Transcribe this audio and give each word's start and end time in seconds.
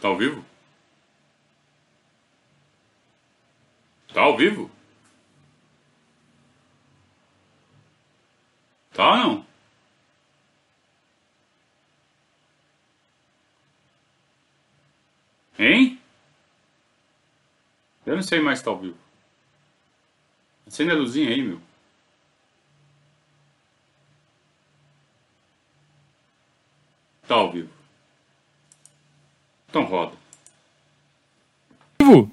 Tá 0.00 0.08
ao 0.08 0.16
vivo? 0.16 0.44
Tá 4.12 4.22
ao 4.22 4.36
vivo? 4.36 4.70
Tá 8.92 9.16
não? 9.16 9.46
Hein? 15.58 16.00
Eu 18.06 18.16
não 18.16 18.22
sei 18.22 18.40
mais 18.40 18.58
se 18.60 18.64
tá 18.64 18.70
ao 18.70 18.78
vivo. 18.78 18.96
Acende 20.66 20.90
a 20.92 20.94
luzinha 20.94 21.30
aí, 21.30 21.42
meu. 21.42 21.60
Tá 27.26 27.34
ao 27.34 27.52
vivo. 27.52 27.77
Então 29.68 29.84
roda. 29.84 30.12
Vivo. 32.00 32.30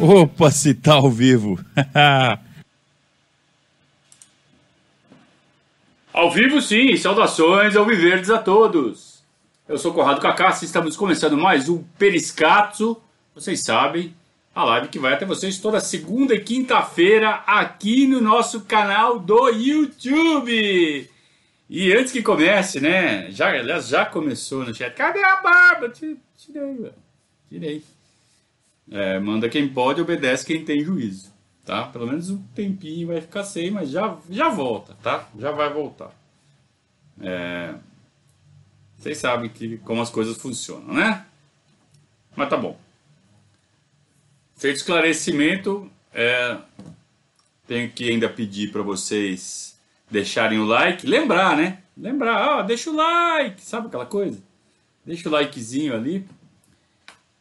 Opa, 0.00 0.50
se 0.50 0.74
tá 0.74 0.94
ao 0.94 1.10
vivo. 1.10 1.58
Ao 6.12 6.30
vivo 6.30 6.62
sim, 6.62 6.96
saudações 6.96 7.74
ao 7.74 7.84
Viverdes 7.84 8.30
a 8.30 8.38
todos. 8.38 9.24
Eu 9.68 9.76
sou 9.76 9.92
Corrado 9.92 10.20
Cacassi, 10.20 10.64
estamos 10.64 10.96
começando 10.96 11.36
mais 11.36 11.68
um 11.68 11.82
Periscatso. 11.98 12.96
Vocês 13.34 13.64
sabem, 13.64 14.14
a 14.54 14.64
live 14.64 14.88
que 14.88 14.98
vai 14.98 15.14
até 15.14 15.26
vocês 15.26 15.58
toda 15.58 15.80
segunda 15.80 16.34
e 16.34 16.40
quinta-feira 16.40 17.42
aqui 17.46 18.06
no 18.06 18.20
nosso 18.20 18.60
canal 18.62 19.18
do 19.18 19.48
YouTube. 19.48 21.10
E 21.68 21.92
antes 21.92 22.12
que 22.12 22.22
comece, 22.22 22.80
né? 22.80 23.30
Já, 23.32 23.48
aliás, 23.48 23.88
já 23.88 24.06
começou 24.06 24.64
no 24.64 24.74
chat. 24.74 24.94
Cadê 24.94 25.24
a 25.24 25.42
barba? 25.42 25.88
Tirei, 25.88 26.74
velho. 26.74 26.94
Tirei. 27.48 27.82
É, 28.90 29.18
manda 29.18 29.48
quem 29.48 29.68
pode, 29.68 30.00
obedece 30.00 30.46
quem 30.46 30.64
tem 30.64 30.84
juízo, 30.84 31.32
tá? 31.64 31.84
Pelo 31.86 32.06
menos 32.06 32.30
um 32.30 32.40
tempinho 32.54 33.08
vai 33.08 33.20
ficar 33.20 33.42
sem, 33.42 33.70
mas 33.70 33.90
já, 33.90 34.16
já 34.30 34.50
volta, 34.50 34.94
tá? 35.02 35.26
Já 35.38 35.50
vai 35.50 35.72
voltar. 35.72 36.10
É, 37.20 37.74
vocês 38.98 39.18
sabem 39.18 39.48
que, 39.48 39.78
como 39.78 40.02
as 40.02 40.10
coisas 40.10 40.36
funcionam, 40.36 40.94
né? 40.94 41.24
Mas 42.36 42.48
tá 42.48 42.56
bom. 42.56 42.83
Feito 44.64 44.76
esclarecimento, 44.76 45.90
é, 46.10 46.56
tenho 47.66 47.90
que 47.90 48.08
ainda 48.08 48.30
pedir 48.30 48.72
para 48.72 48.80
vocês 48.80 49.78
deixarem 50.10 50.58
o 50.58 50.64
like. 50.64 51.06
Lembrar, 51.06 51.54
né? 51.54 51.82
Lembrar, 51.94 52.48
ó, 52.48 52.62
deixa 52.62 52.88
o 52.88 52.96
like, 52.96 53.60
sabe 53.60 53.88
aquela 53.88 54.06
coisa? 54.06 54.42
Deixa 55.04 55.28
o 55.28 55.32
likezinho 55.32 55.94
ali 55.94 56.26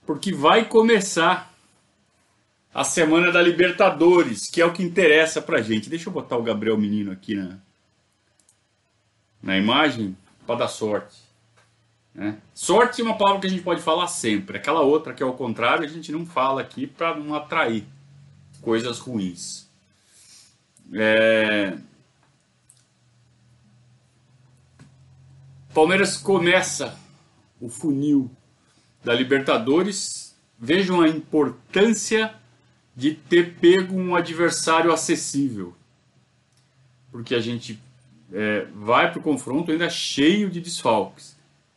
porque 0.05 0.33
vai 0.33 0.65
começar 0.65 1.55
a 2.73 2.83
semana 2.83 3.31
da 3.31 3.41
Libertadores, 3.41 4.49
que 4.49 4.59
é 4.59 4.65
o 4.65 4.73
que 4.73 4.83
interessa 4.83 5.41
pra 5.41 5.61
gente. 5.61 5.89
Deixa 5.89 6.09
eu 6.09 6.13
botar 6.13 6.35
o 6.35 6.43
Gabriel 6.43 6.77
Menino 6.77 7.09
aqui 7.09 7.35
na, 7.35 7.57
na 9.41 9.57
imagem 9.57 10.17
para 10.45 10.55
dar 10.55 10.67
sorte. 10.67 11.22
Né? 12.13 12.37
Sorte 12.53 13.01
é 13.01 13.03
uma 13.03 13.17
palavra 13.17 13.41
que 13.41 13.47
a 13.47 13.49
gente 13.49 13.63
pode 13.63 13.81
falar 13.81 14.07
sempre. 14.07 14.57
Aquela 14.57 14.81
outra 14.81 15.13
que 15.13 15.23
é 15.23 15.25
o 15.25 15.33
contrário, 15.33 15.83
a 15.83 15.87
gente 15.87 16.11
não 16.11 16.25
fala 16.25 16.61
aqui 16.61 16.85
para 16.85 17.15
não 17.15 17.33
atrair 17.33 17.85
coisas 18.61 18.99
ruins. 18.99 19.67
É... 20.93 21.77
Palmeiras 25.73 26.17
começa 26.17 26.97
o 27.59 27.67
funil 27.67 28.29
da 29.03 29.13
Libertadores, 29.13 30.35
vejam 30.59 31.01
a 31.01 31.09
importância 31.09 32.35
de 32.95 33.15
ter 33.15 33.55
pego 33.55 33.95
um 33.95 34.15
adversário 34.15 34.93
acessível. 34.93 35.75
Porque 37.11 37.33
a 37.33 37.39
gente 37.39 37.79
é, 38.31 38.67
vai 38.75 39.11
para 39.11 39.19
o 39.19 39.23
confronto 39.23 39.71
ainda 39.71 39.89
cheio 39.89 40.49
de 40.49 40.61
desfalques. 40.61 41.32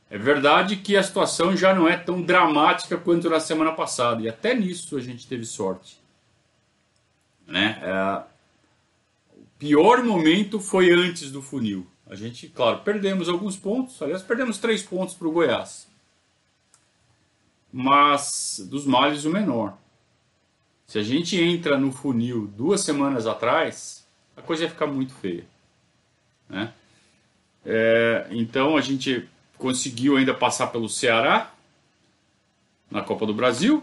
É 0.08 0.16
verdade 0.16 0.76
que 0.76 0.96
a 0.96 1.02
situação 1.02 1.56
já 1.56 1.74
não 1.74 1.88
é 1.88 1.96
tão 1.96 2.22
dramática 2.22 2.96
quanto 2.96 3.28
na 3.28 3.40
semana 3.40 3.72
passada, 3.72 4.22
e 4.22 4.28
até 4.28 4.54
nisso 4.54 4.96
a 4.96 5.00
gente 5.00 5.26
teve 5.26 5.44
sorte. 5.44 6.00
Né? 7.46 7.80
É, 7.82 8.22
o 9.36 9.46
pior 9.58 10.02
momento 10.04 10.60
foi 10.60 10.90
antes 10.90 11.30
do 11.30 11.42
funil. 11.42 11.86
A 12.08 12.14
gente, 12.14 12.48
claro, 12.48 12.78
perdemos 12.80 13.28
alguns 13.28 13.56
pontos, 13.56 14.00
aliás, 14.00 14.22
perdemos 14.22 14.58
três 14.58 14.82
pontos 14.82 15.14
para 15.14 15.26
o 15.26 15.32
Goiás 15.32 15.86
mas 17.78 18.66
dos 18.70 18.86
males 18.86 19.26
o 19.26 19.30
menor. 19.30 19.76
Se 20.86 20.98
a 20.98 21.02
gente 21.02 21.38
entra 21.38 21.76
no 21.76 21.92
funil 21.92 22.46
duas 22.46 22.80
semanas 22.80 23.26
atrás, 23.26 24.08
a 24.34 24.40
coisa 24.40 24.62
ia 24.62 24.70
ficar 24.70 24.86
muito 24.86 25.12
feia. 25.12 25.44
Né? 26.48 26.72
É, 27.66 28.28
então 28.30 28.78
a 28.78 28.80
gente 28.80 29.28
conseguiu 29.58 30.16
ainda 30.16 30.34
passar 30.34 30.68
pelo 30.68 30.88
Ceará 30.88 31.52
na 32.90 33.02
Copa 33.02 33.26
do 33.26 33.34
Brasil 33.34 33.82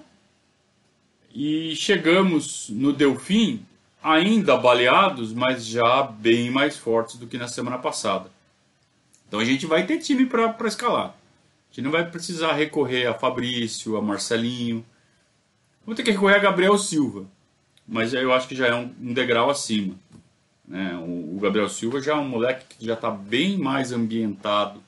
e 1.33 1.75
chegamos 1.75 2.69
no 2.69 2.93
Delfim 2.93 3.65
ainda 4.01 4.57
baleados, 4.57 5.33
mas 5.33 5.65
já 5.65 6.03
bem 6.03 6.51
mais 6.51 6.77
fortes 6.77 7.17
do 7.17 7.27
que 7.27 7.37
na 7.37 7.47
semana 7.47 7.77
passada. 7.77 8.31
Então 9.27 9.39
a 9.39 9.45
gente 9.45 9.65
vai 9.65 9.85
ter 9.85 9.99
time 9.99 10.25
para 10.25 10.55
escalar 10.67 11.15
gente 11.73 11.81
não 11.81 11.91
vai 11.91 12.07
precisar 12.07 12.53
recorrer 12.53 13.07
a 13.07 13.15
Fabrício, 13.15 13.97
a 13.97 14.01
Marcelinho. 14.01 14.85
Vamos 15.83 15.97
ter 15.97 16.03
que 16.03 16.11
recorrer 16.11 16.35
a 16.35 16.39
Gabriel 16.39 16.77
Silva, 16.77 17.25
mas 17.87 18.13
eu 18.13 18.31
acho 18.31 18.47
que 18.47 18.55
já 18.55 18.67
é 18.67 18.75
um, 18.75 19.11
degrau 19.11 19.49
acima. 19.49 19.95
Né? 20.67 20.95
O, 20.95 21.39
Gabriel 21.41 21.67
Silva 21.67 21.99
já 21.99 22.13
é 22.13 22.15
um 22.15 22.29
moleque 22.29 22.77
que 22.77 22.85
já 22.85 22.93
está 22.93 23.09
bem 23.09 23.57
mais 23.57 23.91
ambientado 23.91 24.81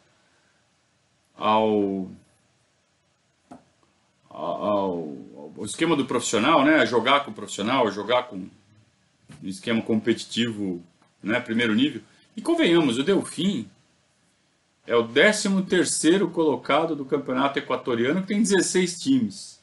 ao, 1.37 2.09
ao, 4.29 5.13
ao, 5.57 5.65
esquema 5.65 5.95
do 5.95 6.05
profissional, 6.05 6.63
né? 6.63 6.85
Jogar 6.85 7.23
com 7.23 7.31
o 7.31 7.33
profissional, 7.33 7.91
jogar 7.91 8.23
com 8.23 8.35
um 8.37 8.49
esquema 9.43 9.81
competitivo, 9.81 10.81
né? 11.21 11.39
Primeiro 11.39 11.73
nível. 11.73 12.01
E 12.35 12.41
convenhamos, 12.41 12.97
o 12.97 13.03
Delfim 13.03 13.69
é 14.87 14.95
o 14.95 15.07
13 15.07 16.27
colocado 16.31 16.95
do 16.95 17.05
campeonato 17.05 17.57
equatoriano, 17.57 18.21
que 18.21 18.27
tem 18.27 18.41
16 18.41 18.99
times. 18.99 19.59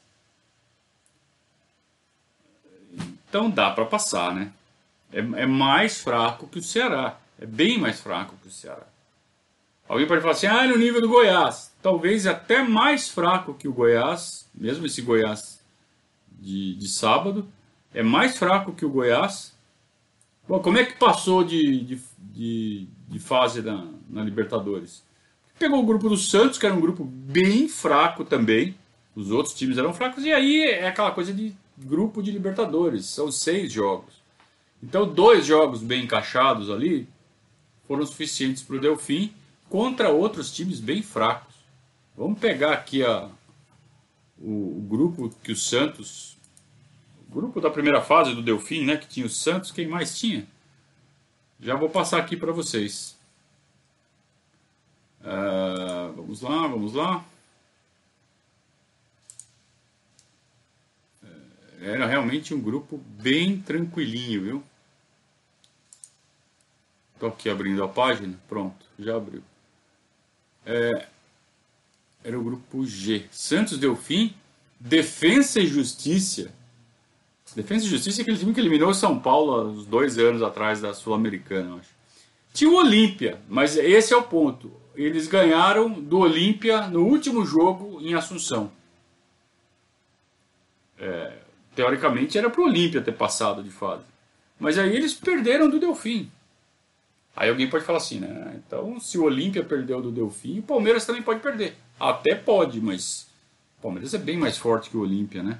Então 3.29 3.49
dá 3.49 3.71
para 3.71 3.85
passar, 3.85 4.33
né? 4.35 4.51
É, 5.11 5.19
é, 5.19 5.45
mais 5.45 6.01
fraco 6.01 6.47
que 6.47 6.59
o 6.59 6.63
Ceará. 6.63 7.17
É 7.39 7.45
bem 7.45 7.79
mais 7.79 7.99
fraco 7.99 8.35
que 8.41 8.47
o 8.47 8.51
Ceará. 8.51 8.85
Alguém 9.93 10.07
pode 10.07 10.21
falar 10.21 10.33
assim, 10.33 10.47
ah, 10.47 10.65
no 10.65 10.75
nível 10.75 10.99
do 10.99 11.07
Goiás. 11.07 11.71
Talvez 11.79 12.25
até 12.25 12.63
mais 12.63 13.09
fraco 13.09 13.53
que 13.53 13.67
o 13.67 13.73
Goiás, 13.73 14.49
mesmo 14.51 14.87
esse 14.87 15.03
Goiás 15.03 15.63
de, 16.31 16.73
de 16.73 16.89
sábado. 16.89 17.47
É 17.93 18.01
mais 18.01 18.35
fraco 18.35 18.73
que 18.73 18.83
o 18.83 18.89
Goiás. 18.89 19.55
Bom, 20.47 20.59
como 20.59 20.79
é 20.79 20.83
que 20.83 20.97
passou 20.97 21.43
de, 21.43 21.81
de, 21.81 22.01
de, 22.17 22.87
de 23.07 23.19
fase 23.19 23.61
na, 23.61 23.85
na 24.09 24.23
Libertadores? 24.23 25.03
Pegou 25.59 25.79
o 25.83 25.85
grupo 25.85 26.09
do 26.09 26.17
Santos, 26.17 26.57
que 26.57 26.65
era 26.65 26.73
um 26.73 26.81
grupo 26.81 27.03
bem 27.05 27.69
fraco 27.69 28.25
também. 28.25 28.75
Os 29.15 29.29
outros 29.29 29.53
times 29.53 29.77
eram 29.77 29.93
fracos. 29.93 30.25
E 30.25 30.33
aí 30.33 30.63
é 30.63 30.87
aquela 30.87 31.11
coisa 31.11 31.31
de 31.31 31.55
grupo 31.77 32.23
de 32.23 32.31
Libertadores. 32.31 33.05
São 33.05 33.31
seis 33.31 33.71
jogos. 33.71 34.15
Então, 34.81 35.07
dois 35.07 35.45
jogos 35.45 35.83
bem 35.83 36.05
encaixados 36.05 36.71
ali 36.71 37.07
foram 37.87 38.03
suficientes 38.07 38.63
para 38.63 38.77
o 38.77 38.79
Delfim 38.79 39.31
contra 39.73 40.11
outros 40.11 40.53
times 40.53 40.79
bem 40.79 41.01
fracos. 41.01 41.55
Vamos 42.15 42.37
pegar 42.37 42.73
aqui 42.73 43.03
a, 43.03 43.27
o, 44.37 44.77
o, 44.77 44.85
grupo 44.87 45.31
que 45.41 45.51
o 45.51 45.55
Santos. 45.55 46.37
O 47.27 47.33
grupo 47.33 47.59
da 47.59 47.71
primeira 47.71 47.99
fase 47.99 48.35
do 48.35 48.43
Delfim, 48.43 48.85
né? 48.85 48.97
Que 48.97 49.07
tinha 49.07 49.25
o 49.25 49.29
Santos. 49.29 49.71
Quem 49.71 49.87
mais 49.87 50.15
tinha? 50.15 50.45
Já 51.59 51.75
vou 51.75 51.89
passar 51.89 52.19
aqui 52.19 52.37
para 52.37 52.51
vocês. 52.51 53.17
Uh, 55.21 56.13
vamos 56.17 56.41
lá, 56.43 56.67
vamos 56.67 56.93
lá. 56.93 57.25
É, 61.81 61.93
era 61.93 62.05
realmente 62.05 62.53
um 62.53 62.61
grupo 62.61 62.99
bem 62.99 63.59
tranquilinho, 63.59 64.43
viu? 64.43 64.63
Estou 67.15 67.29
aqui 67.29 67.49
abrindo 67.49 67.83
a 67.83 67.87
página. 67.87 68.39
Pronto, 68.47 68.85
já 68.99 69.17
abriu. 69.17 69.41
É, 70.65 71.07
era 72.23 72.39
o 72.39 72.43
grupo 72.43 72.85
G. 72.85 73.25
Santos 73.31 73.77
Delfim, 73.77 74.33
Defensa 74.79 75.59
e 75.59 75.67
Justiça. 75.67 76.51
Defesa 77.55 77.85
e 77.85 77.89
Justiça 77.89 78.21
é 78.21 78.23
aquele 78.23 78.37
time 78.37 78.53
que 78.53 78.59
eliminou 78.59 78.93
São 78.93 79.19
Paulo 79.19 79.69
uns 79.69 79.85
dois 79.85 80.17
anos 80.17 80.41
atrás 80.41 80.81
da 80.81 80.93
Sul-Americana, 80.93 81.75
acho. 81.75 81.89
Tinha 82.53 82.69
o 82.69 82.75
Olímpia, 82.75 83.39
mas 83.49 83.77
esse 83.77 84.13
é 84.13 84.17
o 84.17 84.23
ponto. 84.23 84.71
Eles 84.95 85.27
ganharam 85.27 85.89
do 85.89 86.19
Olímpia 86.19 86.87
no 86.87 87.05
último 87.05 87.45
jogo 87.45 87.99
em 88.01 88.13
Assunção. 88.13 88.71
É, 90.99 91.39
teoricamente 91.75 92.37
era 92.37 92.49
para 92.49 92.61
o 92.61 92.65
Olímpia 92.65 93.01
ter 93.01 93.13
passado 93.13 93.63
de 93.63 93.71
fase. 93.71 94.03
Mas 94.59 94.77
aí 94.77 94.95
eles 94.95 95.13
perderam 95.13 95.69
do 95.69 95.79
Delfim. 95.79 96.31
Aí 97.35 97.49
alguém 97.49 97.69
pode 97.69 97.83
falar 97.83 97.97
assim, 97.97 98.19
né? 98.19 98.61
Então, 98.65 98.99
se 98.99 99.17
o 99.17 99.23
Olímpia 99.23 99.63
perdeu 99.63 100.01
do 100.01 100.11
Delfim, 100.11 100.59
o 100.59 100.63
Palmeiras 100.63 101.05
também 101.05 101.23
pode 101.23 101.39
perder. 101.39 101.75
Até 101.99 102.35
pode, 102.35 102.79
mas 102.79 103.27
o 103.79 103.81
Palmeiras 103.81 104.13
é 104.13 104.19
bem 104.19 104.37
mais 104.37 104.57
forte 104.57 104.89
que 104.89 104.97
o 104.97 105.01
Olímpia, 105.01 105.41
né? 105.41 105.59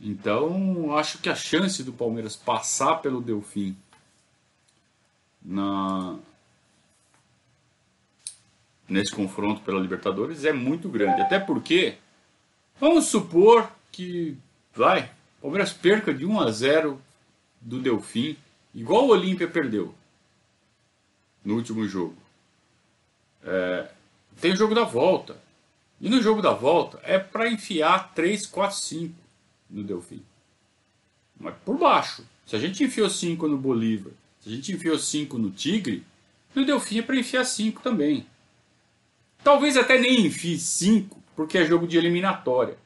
Então, 0.00 0.96
acho 0.96 1.18
que 1.18 1.28
a 1.28 1.34
chance 1.34 1.82
do 1.82 1.92
Palmeiras 1.92 2.36
passar 2.36 2.96
pelo 2.96 3.20
Delfim 3.20 3.76
na 5.42 6.16
nesse 8.88 9.10
confronto 9.10 9.62
pela 9.62 9.80
Libertadores 9.80 10.44
é 10.44 10.52
muito 10.52 10.88
grande. 10.88 11.20
Até 11.20 11.40
porque, 11.40 11.96
vamos 12.78 13.06
supor 13.06 13.68
que, 13.90 14.36
vai, 14.72 15.10
o 15.38 15.42
Palmeiras 15.42 15.72
perca 15.72 16.14
de 16.14 16.24
1 16.24 16.40
a 16.40 16.50
0 16.52 17.02
do 17.60 17.80
Delfim, 17.80 18.36
igual 18.72 19.06
o 19.06 19.10
Olímpia 19.10 19.48
perdeu 19.48 19.92
no 21.46 21.54
último 21.54 21.86
jogo. 21.86 22.16
É, 23.44 23.88
tem 24.40 24.52
o 24.52 24.56
jogo 24.56 24.74
da 24.74 24.82
volta. 24.82 25.40
E 26.00 26.10
no 26.10 26.20
jogo 26.20 26.42
da 26.42 26.52
volta 26.52 27.00
é 27.04 27.18
para 27.18 27.48
enfiar 27.48 28.12
3, 28.12 28.46
4, 28.46 28.76
5 28.76 29.14
no 29.70 29.84
Delfim. 29.84 30.20
Mas 31.38 31.54
por 31.64 31.78
baixo. 31.78 32.26
Se 32.44 32.56
a 32.56 32.58
gente 32.58 32.82
enfiou 32.82 33.08
5 33.08 33.46
no 33.46 33.56
Bolívar, 33.56 34.12
se 34.40 34.48
a 34.48 34.52
gente 34.52 34.72
enfiou 34.72 34.98
5 34.98 35.38
no 35.38 35.50
Tigre, 35.50 36.04
no 36.54 36.66
Delfim 36.66 36.98
é 36.98 37.02
para 37.02 37.16
enfiar 37.16 37.44
5 37.44 37.80
também. 37.80 38.26
Talvez 39.42 39.76
até 39.76 39.98
nem 39.98 40.26
enfie 40.26 40.58
5, 40.58 41.22
porque 41.36 41.58
é 41.58 41.64
jogo 41.64 41.86
de 41.86 41.96
eliminatória. 41.96 42.76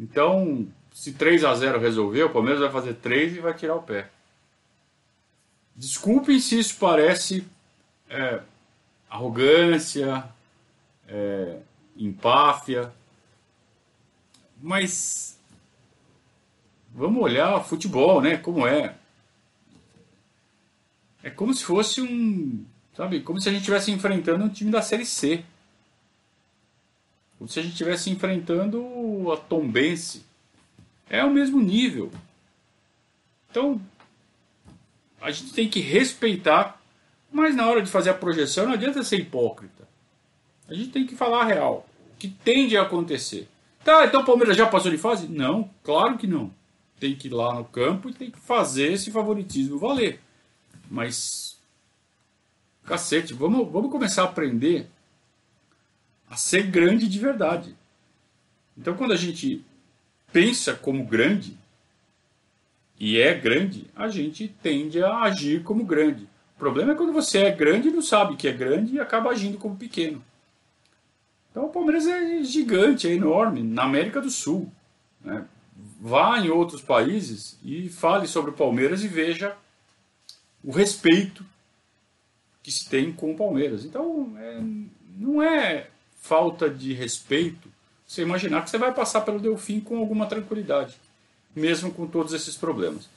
Então, 0.00 0.66
se 0.92 1.12
3 1.12 1.44
a 1.44 1.54
0 1.54 1.78
resolver, 1.78 2.22
o 2.24 2.30
Palmeiras 2.30 2.60
vai 2.60 2.70
fazer 2.70 2.94
3 2.94 3.36
e 3.36 3.40
vai 3.40 3.54
tirar 3.54 3.76
o 3.76 3.82
pé. 3.82 4.10
Desculpem 5.82 6.38
se 6.38 6.60
isso 6.60 6.76
parece 6.78 7.44
é, 8.08 8.40
arrogância, 9.10 10.24
é, 11.08 11.58
empáfia, 11.96 12.92
mas 14.60 15.36
vamos 16.94 17.20
olhar 17.20 17.64
futebol, 17.64 18.22
né? 18.22 18.36
Como 18.36 18.64
é. 18.64 18.94
É 21.20 21.30
como 21.30 21.52
se 21.52 21.64
fosse 21.64 22.00
um. 22.00 22.64
Sabe? 22.96 23.20
Como 23.20 23.40
se 23.40 23.48
a 23.48 23.52
gente 23.52 23.62
estivesse 23.62 23.90
enfrentando 23.90 24.44
um 24.44 24.48
time 24.48 24.70
da 24.70 24.82
Série 24.82 25.04
C. 25.04 25.44
Como 27.38 27.50
se 27.50 27.58
a 27.58 27.62
gente 27.62 27.72
estivesse 27.72 28.08
enfrentando 28.08 29.32
a 29.32 29.36
Tombense. 29.36 30.24
É 31.10 31.24
o 31.24 31.34
mesmo 31.34 31.60
nível. 31.60 32.12
Então, 33.50 33.82
a 35.22 35.30
gente 35.30 35.52
tem 35.52 35.68
que 35.68 35.80
respeitar, 35.80 36.82
mas 37.30 37.54
na 37.54 37.66
hora 37.68 37.80
de 37.80 37.90
fazer 37.90 38.10
a 38.10 38.14
projeção 38.14 38.66
não 38.66 38.72
adianta 38.72 39.02
ser 39.04 39.20
hipócrita. 39.20 39.88
A 40.68 40.74
gente 40.74 40.90
tem 40.90 41.06
que 41.06 41.14
falar 41.14 41.42
a 41.42 41.46
real, 41.46 41.88
o 42.12 42.16
que 42.18 42.28
tende 42.28 42.76
a 42.76 42.82
acontecer. 42.82 43.48
Tá, 43.84 44.04
então 44.04 44.22
o 44.22 44.24
Palmeiras 44.24 44.56
já 44.56 44.66
passou 44.66 44.90
de 44.90 44.98
fase? 44.98 45.28
Não, 45.28 45.70
claro 45.82 46.18
que 46.18 46.26
não. 46.26 46.52
Tem 46.98 47.14
que 47.14 47.28
ir 47.28 47.32
lá 47.32 47.54
no 47.54 47.64
campo 47.64 48.10
e 48.10 48.14
tem 48.14 48.30
que 48.30 48.38
fazer 48.38 48.92
esse 48.92 49.10
favoritismo 49.10 49.78
valer. 49.78 50.20
Mas, 50.90 51.58
cacete, 52.84 53.32
vamos, 53.32 53.70
vamos 53.70 53.90
começar 53.90 54.22
a 54.22 54.26
aprender 54.26 54.88
a 56.28 56.36
ser 56.36 56.64
grande 56.64 57.08
de 57.08 57.18
verdade. 57.18 57.76
Então, 58.76 58.94
quando 58.94 59.12
a 59.12 59.16
gente 59.16 59.64
pensa 60.32 60.74
como 60.74 61.04
grande, 61.04 61.56
e 63.02 63.20
é 63.20 63.34
grande, 63.34 63.84
a 63.96 64.06
gente 64.06 64.46
tende 64.62 65.02
a 65.02 65.22
agir 65.22 65.64
como 65.64 65.84
grande. 65.84 66.22
O 66.54 66.58
problema 66.60 66.92
é 66.92 66.94
quando 66.94 67.12
você 67.12 67.38
é 67.38 67.50
grande 67.50 67.88
e 67.88 67.90
não 67.90 68.00
sabe 68.00 68.36
que 68.36 68.46
é 68.46 68.52
grande 68.52 68.94
e 68.94 69.00
acaba 69.00 69.30
agindo 69.30 69.58
como 69.58 69.74
pequeno. 69.74 70.24
Então 71.50 71.64
o 71.64 71.68
Palmeiras 71.68 72.06
é 72.06 72.44
gigante, 72.44 73.08
é 73.08 73.12
enorme, 73.12 73.60
na 73.60 73.82
América 73.82 74.20
do 74.20 74.30
Sul. 74.30 74.72
Né? 75.20 75.44
Vá 76.00 76.38
em 76.38 76.48
outros 76.48 76.80
países 76.80 77.58
e 77.64 77.88
fale 77.88 78.28
sobre 78.28 78.52
o 78.52 78.54
Palmeiras 78.54 79.02
e 79.02 79.08
veja 79.08 79.56
o 80.62 80.70
respeito 80.70 81.44
que 82.62 82.70
se 82.70 82.88
tem 82.88 83.12
com 83.12 83.32
o 83.32 83.36
Palmeiras. 83.36 83.84
Então 83.84 84.32
é, 84.38 84.60
não 85.18 85.42
é 85.42 85.88
falta 86.20 86.70
de 86.70 86.92
respeito 86.92 87.68
você 88.06 88.22
imaginar 88.22 88.62
que 88.62 88.70
você 88.70 88.78
vai 88.78 88.94
passar 88.94 89.22
pelo 89.22 89.40
Delfim 89.40 89.80
com 89.80 89.98
alguma 89.98 90.26
tranquilidade 90.26 91.01
mesmo 91.54 91.92
com 91.92 92.06
todos 92.06 92.32
esses 92.32 92.56
problemas. 92.56 93.08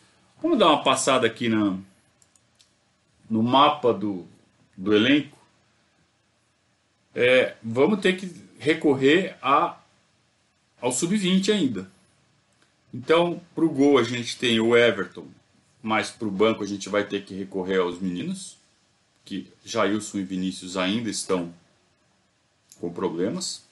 Vamos 0.42 0.60
dar 0.60 0.68
uma 0.68 0.84
passada 0.84 1.26
aqui 1.26 1.50
na, 1.50 1.78
no 3.30 3.42
mapa 3.42 3.94
do, 3.94 4.26
do 4.76 4.94
elenco. 4.94 5.38
É, 7.14 7.56
vamos 7.64 8.02
ter 8.02 8.18
que 8.18 8.32
recorrer 8.60 9.38
a, 9.42 9.78
ao 10.82 10.92
sub-20 10.92 11.54
ainda. 11.54 11.90
Então, 12.94 13.42
para 13.54 13.66
o 13.66 13.70
gol 13.70 13.98
a 13.98 14.04
gente 14.04 14.38
tem 14.38 14.60
o 14.60 14.76
Everton, 14.76 15.28
mas 15.82 16.10
para 16.10 16.28
o 16.28 16.32
banco 16.32 16.64
a 16.64 16.68
gente 16.68 16.90
vai 16.90 17.04
ter 17.04 17.24
que 17.24 17.34
recorrer 17.34 17.80
aos 17.80 18.00
meninos, 18.00 18.58
que 19.24 19.52
Jailson 19.64 20.20
e 20.20 20.24
Vinícius 20.24 20.78
ainda 20.78 21.10
estão 21.10 21.54
com 22.80 22.92
problemas 22.92 23.64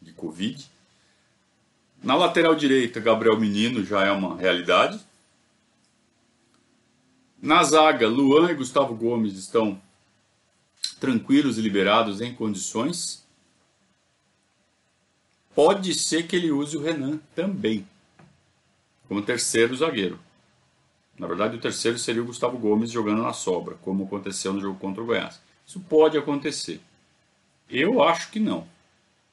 de 0.00 0.12
Covid. 0.12 0.68
Na 2.04 2.14
lateral 2.14 2.54
direita, 2.54 3.00
Gabriel 3.00 3.40
Menino 3.40 3.82
já 3.82 4.04
é 4.04 4.12
uma 4.12 4.36
realidade. 4.36 5.00
Na 7.40 7.62
zaga, 7.62 8.06
Luan 8.06 8.50
e 8.50 8.54
Gustavo 8.54 8.94
Gomes 8.94 9.38
estão 9.38 9.80
tranquilos 11.00 11.56
e 11.56 11.62
liberados 11.62 12.20
em 12.20 12.34
condições. 12.34 13.26
Pode 15.54 15.94
ser 15.94 16.26
que 16.26 16.36
ele 16.36 16.52
use 16.52 16.76
o 16.76 16.82
Renan 16.82 17.18
também, 17.34 17.88
como 19.08 19.22
terceiro 19.22 19.74
zagueiro. 19.74 20.20
Na 21.18 21.26
verdade, 21.26 21.56
o 21.56 21.60
terceiro 21.60 21.98
seria 21.98 22.20
o 22.20 22.26
Gustavo 22.26 22.58
Gomes 22.58 22.90
jogando 22.90 23.22
na 23.22 23.32
sobra, 23.32 23.76
como 23.76 24.04
aconteceu 24.04 24.52
no 24.52 24.60
jogo 24.60 24.78
contra 24.78 25.02
o 25.02 25.06
Goiás. 25.06 25.40
Isso 25.66 25.80
pode 25.80 26.18
acontecer. 26.18 26.82
Eu 27.66 28.02
acho 28.02 28.30
que 28.30 28.38
não. 28.38 28.66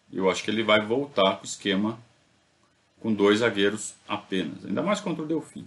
Eu 0.10 0.30
acho 0.30 0.42
que 0.42 0.50
ele 0.50 0.64
vai 0.64 0.80
voltar 0.86 1.36
com 1.36 1.44
o 1.44 1.46
esquema 1.46 2.00
com 3.02 3.14
dois 3.14 3.40
zagueiros 3.40 3.96
apenas, 4.08 4.64
ainda 4.64 4.82
mais 4.82 5.02
contra 5.02 5.24
o 5.24 5.28
Delfim. 5.28 5.66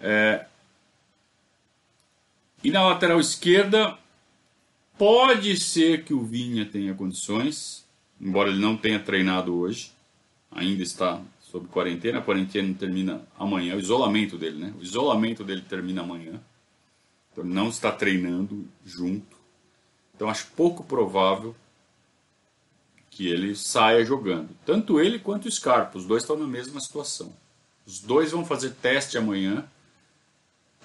É... 0.00 0.46
E 2.62 2.70
na 2.70 2.86
lateral 2.86 3.20
esquerda, 3.20 3.98
pode 4.96 5.56
ser 5.58 6.04
que 6.04 6.14
o 6.14 6.24
Vinha 6.24 6.64
tenha 6.64 6.94
condições, 6.94 7.84
embora 8.20 8.50
ele 8.50 8.60
não 8.60 8.76
tenha 8.76 8.98
treinado 8.98 9.54
hoje, 9.54 9.92
ainda 10.50 10.82
está 10.82 11.20
sob 11.40 11.66
quarentena, 11.68 12.18
a 12.18 12.22
quarentena 12.22 12.74
termina 12.74 13.22
amanhã, 13.38 13.74
o 13.74 13.80
isolamento 13.80 14.36
dele, 14.36 14.58
né? 14.58 14.74
O 14.78 14.82
isolamento 14.82 15.42
dele 15.42 15.62
termina 15.62 16.02
amanhã. 16.02 16.40
Então 17.32 17.44
ele 17.44 17.54
não 17.54 17.68
está 17.68 17.90
treinando 17.90 18.66
junto. 18.84 19.36
Então 20.14 20.28
acho 20.28 20.48
pouco 20.56 20.84
provável 20.84 21.54
que 23.18 23.26
ele 23.26 23.56
saia 23.56 24.04
jogando. 24.04 24.50
Tanto 24.64 25.00
ele 25.00 25.18
quanto 25.18 25.46
o 25.46 25.50
Scarpa, 25.50 25.98
os 25.98 26.06
dois 26.06 26.22
estão 26.22 26.38
na 26.38 26.46
mesma 26.46 26.80
situação. 26.80 27.34
Os 27.84 27.98
dois 27.98 28.30
vão 28.30 28.44
fazer 28.44 28.76
teste 28.80 29.18
amanhã, 29.18 29.68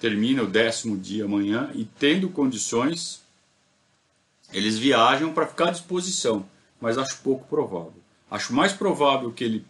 termina 0.00 0.42
o 0.42 0.46
décimo 0.48 0.98
dia 0.98 1.26
amanhã 1.26 1.70
e 1.76 1.84
tendo 1.84 2.28
condições, 2.28 3.22
eles 4.52 4.76
viajam 4.76 5.32
para 5.32 5.46
ficar 5.46 5.68
à 5.68 5.70
disposição, 5.70 6.44
mas 6.80 6.98
acho 6.98 7.20
pouco 7.20 7.46
provável. 7.46 8.02
Acho 8.28 8.52
mais 8.52 8.72
provável 8.72 9.30
que 9.30 9.44
ele 9.44 9.64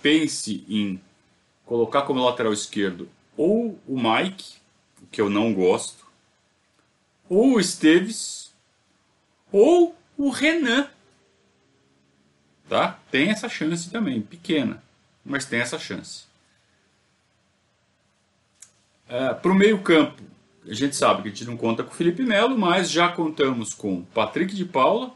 pense 0.00 0.64
em 0.68 1.00
colocar 1.64 2.02
como 2.02 2.24
lateral 2.24 2.52
esquerdo 2.52 3.08
ou 3.36 3.76
o 3.88 4.00
Mike, 4.00 4.54
que 5.10 5.20
eu 5.20 5.28
não 5.28 5.52
gosto, 5.52 6.06
ou 7.28 7.54
o 7.54 7.60
Esteves, 7.60 8.52
ou 9.50 9.96
o 10.16 10.30
Renan, 10.30 10.88
Tá? 12.68 12.98
Tem 13.10 13.30
essa 13.30 13.48
chance 13.48 13.90
também, 13.90 14.20
pequena, 14.20 14.82
mas 15.24 15.44
tem 15.44 15.60
essa 15.60 15.78
chance. 15.78 16.24
É, 19.08 19.32
Para 19.34 19.52
o 19.52 19.54
meio-campo, 19.54 20.22
a 20.68 20.74
gente 20.74 20.96
sabe 20.96 21.22
que 21.22 21.28
a 21.28 21.30
gente 21.30 21.44
não 21.44 21.56
conta 21.56 21.84
com 21.84 21.92
o 21.92 21.94
Felipe 21.94 22.24
Melo, 22.24 22.58
mas 22.58 22.90
já 22.90 23.08
contamos 23.08 23.72
com 23.72 24.02
Patrick 24.02 24.54
de 24.54 24.64
Paula, 24.64 25.14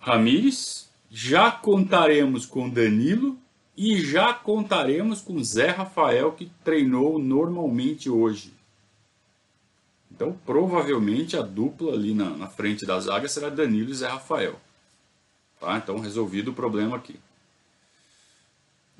Ramires, 0.00 0.90
já 1.08 1.50
contaremos 1.50 2.44
com 2.44 2.68
Danilo 2.68 3.38
e 3.76 4.00
já 4.00 4.34
contaremos 4.34 5.20
com 5.20 5.42
Zé 5.42 5.70
Rafael, 5.70 6.32
que 6.32 6.50
treinou 6.64 7.18
normalmente 7.18 8.10
hoje. 8.10 8.52
Então, 10.10 10.36
provavelmente 10.44 11.36
a 11.36 11.42
dupla 11.42 11.92
ali 11.92 12.12
na, 12.12 12.30
na 12.30 12.48
frente 12.48 12.84
da 12.84 12.98
zaga 12.98 13.28
será 13.28 13.48
Danilo 13.48 13.90
e 13.90 13.94
Zé 13.94 14.08
Rafael. 14.08 14.60
Tá? 15.60 15.76
Então, 15.76 16.00
resolvido 16.00 16.50
o 16.50 16.54
problema 16.54 16.96
aqui. 16.96 17.20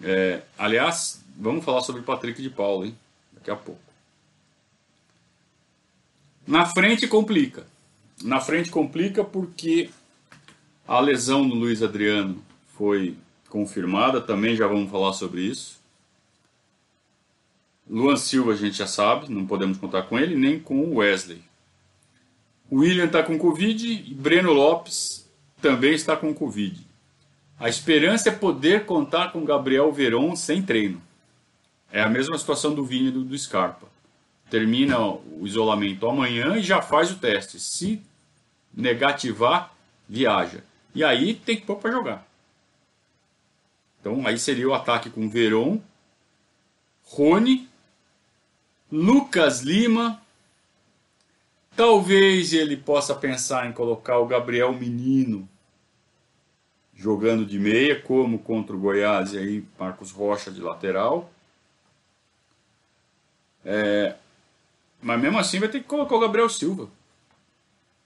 É, 0.03 0.43
aliás, 0.59 1.25
vamos 1.37 1.65
falar 1.65 1.81
sobre 1.81 2.03
Patrick 2.03 2.41
de 2.41 2.51
Paulo, 2.51 2.85
hein? 2.85 2.97
Daqui 3.33 3.51
a 3.51 3.57
pouco. 3.57 3.81
Na 6.47 6.67
frente 6.67 7.09
complica. 7.09 7.67
Na 8.23 8.41
frente 8.41 8.71
complica 8.71 9.25
porque 9.25 9.91
a 10.87 11.01
lesão 11.01 11.49
do 11.49 11.55
Luiz 11.55 11.83
Adriano 11.83 12.43
foi 12.77 13.17
confirmada, 13.49 14.21
também 14.21 14.57
já 14.57 14.67
vamos 14.67 14.91
falar 14.91 15.13
sobre 15.13 15.43
isso. 15.43 15.81
Luan 17.89 18.17
Silva 18.17 18.53
a 18.53 18.57
gente 18.57 18.77
já 18.77 18.87
sabe, 18.87 19.33
não 19.33 19.47
podemos 19.47 19.79
contar 19.79 20.03
com 20.03 20.19
ele, 20.19 20.37
nem 20.37 20.61
com 20.61 20.81
o 20.83 20.97
Wesley. 20.97 21.43
O 22.71 22.79
William 22.79 23.07
está 23.07 23.23
com 23.23 23.39
Covid 23.39 23.87
e 23.87 24.15
Breno 24.15 24.53
Lopes 24.53 25.29
também 25.61 25.93
está 25.93 26.17
com 26.17 26.35
Covid. 26.35 26.87
A 27.59 27.69
esperança 27.69 28.31
é 28.31 28.33
poder 28.33 28.87
contar 28.87 29.33
com 29.33 29.45
Gabriel 29.45 29.93
Veron 29.93 30.35
sem 30.35 30.63
treino. 30.63 31.01
É 31.93 32.03
a 32.03 32.09
mesma 32.09 32.39
situação 32.39 32.75
do 32.75 32.85
Vini 32.85 33.11
do, 33.11 33.23
do 33.23 33.39
Scarpa. 33.39 33.87
Termina 34.49 34.99
o 34.99 35.43
isolamento 35.45 36.09
amanhã 36.09 36.57
e 36.57 36.63
já 36.63 36.81
faz 36.81 37.11
o 37.11 37.19
teste. 37.19 37.61
Se 37.61 38.01
negativar, 38.73 39.75
viaja. 40.09 40.65
E 40.95 41.05
aí 41.05 41.35
tem 41.35 41.57
que 41.57 41.67
pôr 41.67 41.77
para 41.77 41.93
jogar. 41.93 42.27
Então 44.01 44.27
aí 44.27 44.39
seria 44.39 44.69
o 44.69 44.75
ataque 44.75 45.11
com 45.11 45.29
Veron, 45.29 45.81
Rony, 47.05 47.69
Lucas 48.91 49.61
Lima. 49.61 50.20
Talvez 51.81 52.53
ele 52.53 52.77
possa 52.77 53.15
pensar 53.15 53.67
em 53.67 53.73
colocar 53.73 54.19
o 54.19 54.27
Gabriel 54.27 54.71
Menino 54.75 55.49
jogando 56.95 57.47
de 57.47 57.59
meia, 57.59 57.99
como 58.03 58.39
contra 58.39 58.77
o 58.77 58.79
Goiás 58.79 59.33
e 59.33 59.39
aí 59.39 59.65
Marcos 59.79 60.11
Rocha 60.11 60.51
de 60.51 60.61
lateral. 60.61 61.33
É, 63.65 64.15
mas 65.01 65.19
mesmo 65.23 65.39
assim 65.39 65.59
vai 65.59 65.71
ter 65.71 65.81
que 65.81 65.87
colocar 65.87 66.17
o 66.17 66.21
Gabriel 66.21 66.51
Silva. 66.51 66.87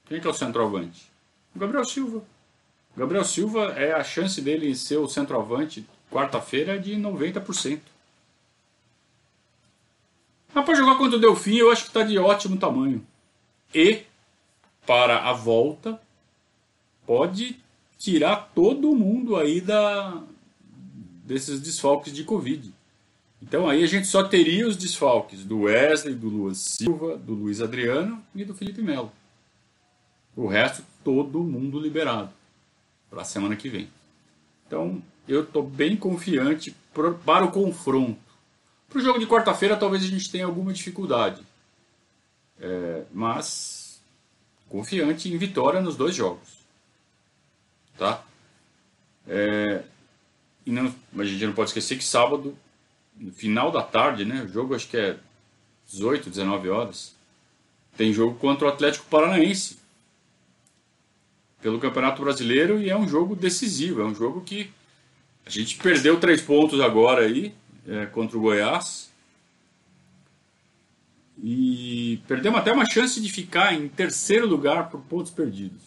Quem 0.05 0.21
que 0.21 0.27
é 0.29 0.31
o 0.31 0.35
centroavante? 0.35 1.11
O 1.53 1.59
Gabriel 1.59 1.85
Silva. 1.85 2.19
O 2.95 3.01
Gabriel 3.01 3.25
Silva 3.25 3.73
é 3.73 3.93
a 3.93 4.05
chance 4.05 4.41
dele 4.41 4.73
ser 4.77 4.99
o 4.99 5.09
centroavante 5.09 5.85
quarta-feira 6.13 6.79
de 6.79 6.95
90%. 6.95 7.81
Mas 10.55 10.65
para 10.65 10.77
jogar 10.77 10.97
contra 10.97 11.17
o 11.17 11.21
Delfim 11.21 11.57
eu 11.57 11.73
acho 11.73 11.83
que 11.83 11.89
está 11.89 12.05
de 12.05 12.17
ótimo 12.17 12.57
tamanho. 12.57 13.05
E 13.75 14.03
para 14.87 15.29
a 15.29 15.33
volta 15.33 16.01
pode 17.07 17.59
tirar 17.99 18.51
todo 18.55 18.95
mundo 18.95 19.37
aí 19.37 19.61
da 19.61 20.23
desses 21.25 21.59
desfalques 21.61 22.13
de 22.13 22.23
Covid. 22.23 22.73
Então 23.43 23.69
aí 23.69 23.83
a 23.83 23.87
gente 23.87 24.07
só 24.07 24.23
teria 24.23 24.67
os 24.67 24.77
desfalques 24.77 25.45
do 25.45 25.63
Wesley, 25.63 26.15
do 26.15 26.29
Luan 26.29 26.55
Silva, 26.55 27.17
do 27.17 27.35
Luiz 27.35 27.61
Adriano 27.61 28.23
e 28.35 28.45
do 28.45 28.55
Felipe 28.55 28.83
Melo. 28.83 29.11
O 30.37 30.47
resto, 30.47 30.83
todo 31.03 31.43
mundo 31.43 31.79
liberado 31.79 32.31
para 33.11 33.23
a 33.23 33.25
semana 33.25 33.57
que 33.57 33.69
vem. 33.69 33.89
Então 34.67 35.03
eu 35.27 35.43
estou 35.43 35.63
bem 35.63 35.97
confiante 35.97 36.75
pro, 36.93 37.15
para 37.15 37.45
o 37.45 37.51
confronto. 37.51 38.19
Para 38.89 38.99
o 38.99 39.03
jogo 39.03 39.19
de 39.19 39.27
quarta-feira 39.27 39.77
talvez 39.77 40.03
a 40.05 40.09
gente 40.09 40.31
tenha 40.31 40.47
alguma 40.47 40.73
dificuldade. 40.73 41.43
É, 42.61 43.03
mas 43.13 44.03
confiante 44.69 45.29
em 45.29 45.37
vitória 45.37 45.81
nos 45.81 45.97
dois 45.97 46.15
jogos. 46.15 46.65
Tá? 47.97 48.25
É, 49.27 49.83
e 50.67 50.71
não, 50.71 50.95
a 51.19 51.25
gente 51.25 51.47
não 51.47 51.53
pode 51.53 51.71
esquecer 51.71 51.97
que 51.97 52.05
sábado, 52.05 52.57
no 53.17 53.33
final 53.33 53.71
da 53.71 53.83
tarde, 53.83 54.25
né? 54.25 54.43
O 54.43 54.49
jogo 54.49 54.75
acho 54.75 54.89
que 54.89 54.97
é 54.97 55.17
18, 55.91 56.31
19 56.31 56.69
horas. 56.69 57.15
Tem 57.97 58.13
jogo 58.13 58.37
contra 58.39 58.67
o 58.67 58.71
Atlético 58.71 59.07
Paranaense. 59.07 59.79
Pelo 61.63 61.79
Campeonato 61.79 62.23
Brasileiro 62.23 62.81
e 62.81 62.91
é 62.91 62.97
um 62.97 63.09
jogo 63.09 63.35
decisivo, 63.35 64.03
é 64.03 64.05
um 64.05 64.15
jogo 64.15 64.43
que 64.43 64.71
a 65.47 65.51
gente 65.51 65.79
perdeu 65.79 66.21
três 66.21 66.43
pontos 66.43 66.79
agora 66.79 67.25
aí 67.25 67.55
é, 67.87 68.07
contra 68.07 68.37
o 68.37 68.41
Goiás. 68.41 69.11
E 71.43 72.23
perdemos 72.29 72.61
até 72.61 72.73
uma 72.73 72.87
chance 72.87 73.21
de 73.21 73.31
ficar 73.31 73.75
em 73.75 73.89
terceiro 73.89 74.47
lugar 74.47 74.89
por 74.89 75.01
pontos 75.03 75.33
perdidos. 75.33 75.83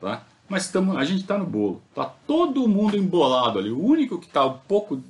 Tá? 0.00 0.26
Mas 0.48 0.68
tamo, 0.68 0.98
a 0.98 1.04
gente 1.04 1.22
está 1.22 1.38
no 1.38 1.46
bolo. 1.46 1.82
Tá 1.94 2.04
todo 2.04 2.68
mundo 2.68 2.96
embolado 2.96 3.58
ali. 3.58 3.70
O 3.70 3.82
único 3.82 4.18
que 4.18 4.26
está 4.26 4.44
um 4.44 4.58
pouco 4.58 5.02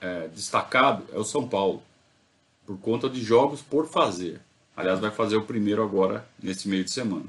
é, 0.00 0.28
destacado 0.28 1.04
é 1.12 1.18
o 1.18 1.24
São 1.24 1.48
Paulo, 1.48 1.82
por 2.66 2.78
conta 2.78 3.08
de 3.08 3.22
jogos 3.22 3.62
por 3.62 3.88
fazer. 3.88 4.40
Aliás, 4.76 5.00
vai 5.00 5.10
fazer 5.10 5.36
o 5.36 5.44
primeiro 5.44 5.82
agora 5.82 6.26
nesse 6.42 6.68
meio 6.68 6.84
de 6.84 6.90
semana. 6.90 7.26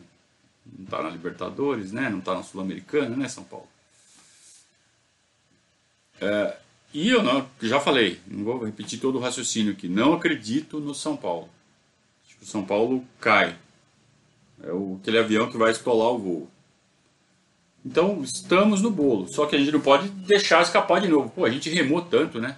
Não 0.66 0.86
está 0.86 1.02
na 1.02 1.10
Libertadores, 1.10 1.92
né? 1.92 2.10
Não 2.10 2.20
está 2.20 2.36
na 2.36 2.44
Sul-Americana, 2.44 3.16
né, 3.16 3.28
São 3.28 3.44
Paulo? 3.44 3.68
É, 6.20 6.58
e 6.94 7.10
eu 7.10 7.24
não, 7.24 7.48
já 7.62 7.80
falei, 7.80 8.20
não 8.28 8.44
vou 8.44 8.66
repetir 8.66 9.00
todo 9.00 9.18
o 9.18 9.22
raciocínio 9.22 9.72
aqui. 9.72 9.88
Não 9.88 10.14
acredito 10.14 10.80
no 10.80 10.94
São 10.94 11.16
Paulo. 11.16 11.50
O 12.42 12.46
São 12.46 12.66
Paulo 12.66 13.06
cai. 13.20 13.56
É 14.64 14.72
o, 14.72 14.98
aquele 15.02 15.20
avião 15.20 15.50
que 15.50 15.58
vai 15.58 15.72
estolar 15.72 16.10
o 16.10 16.20
voo. 16.20 16.52
Então, 17.86 18.22
estamos 18.24 18.82
no 18.82 18.92
bolo. 18.92 19.28
Só 19.32 19.46
que 19.46 19.56
a 19.56 19.60
gente 19.60 19.72
não 19.72 19.80
pode 19.80 20.10
deixar 20.10 20.62
escapar 20.62 21.02
de 21.02 21.08
novo. 21.08 21.30
Pô, 21.30 21.46
a 21.46 21.50
gente 21.50 21.70
remou 21.70 22.02
tanto, 22.02 22.40
né? 22.40 22.58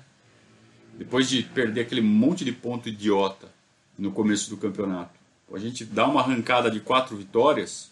Depois 0.97 1.29
de 1.29 1.43
perder 1.43 1.81
aquele 1.81 2.01
monte 2.01 2.43
de 2.43 2.51
ponto 2.51 2.89
idiota 2.89 3.51
no 3.97 4.11
começo 4.11 4.49
do 4.49 4.57
campeonato. 4.57 5.19
a 5.53 5.59
gente 5.59 5.85
dá 5.85 6.07
uma 6.07 6.21
arrancada 6.21 6.69
de 6.71 6.79
quatro 6.79 7.15
vitórias. 7.15 7.91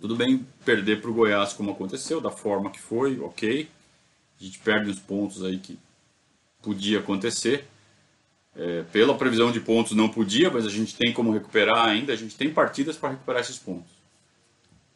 Tudo 0.00 0.14
bem 0.14 0.46
perder 0.64 1.00
para 1.00 1.10
o 1.10 1.14
Goiás 1.14 1.54
como 1.54 1.70
aconteceu, 1.70 2.20
da 2.20 2.30
forma 2.30 2.70
que 2.70 2.80
foi, 2.80 3.18
ok. 3.18 3.68
A 4.40 4.44
gente 4.44 4.58
perde 4.58 4.90
os 4.90 4.98
pontos 4.98 5.42
aí 5.44 5.58
que 5.58 5.78
podia 6.62 6.98
acontecer. 6.98 7.66
É, 8.54 8.82
pela 8.90 9.16
previsão 9.16 9.52
de 9.52 9.60
pontos 9.60 9.92
não 9.92 10.08
podia, 10.08 10.50
mas 10.50 10.64
a 10.66 10.70
gente 10.70 10.96
tem 10.96 11.12
como 11.12 11.32
recuperar 11.32 11.86
ainda, 11.86 12.12
a 12.12 12.16
gente 12.16 12.34
tem 12.36 12.50
partidas 12.50 12.96
para 12.96 13.10
recuperar 13.10 13.42
esses 13.42 13.58
pontos. 13.58 13.90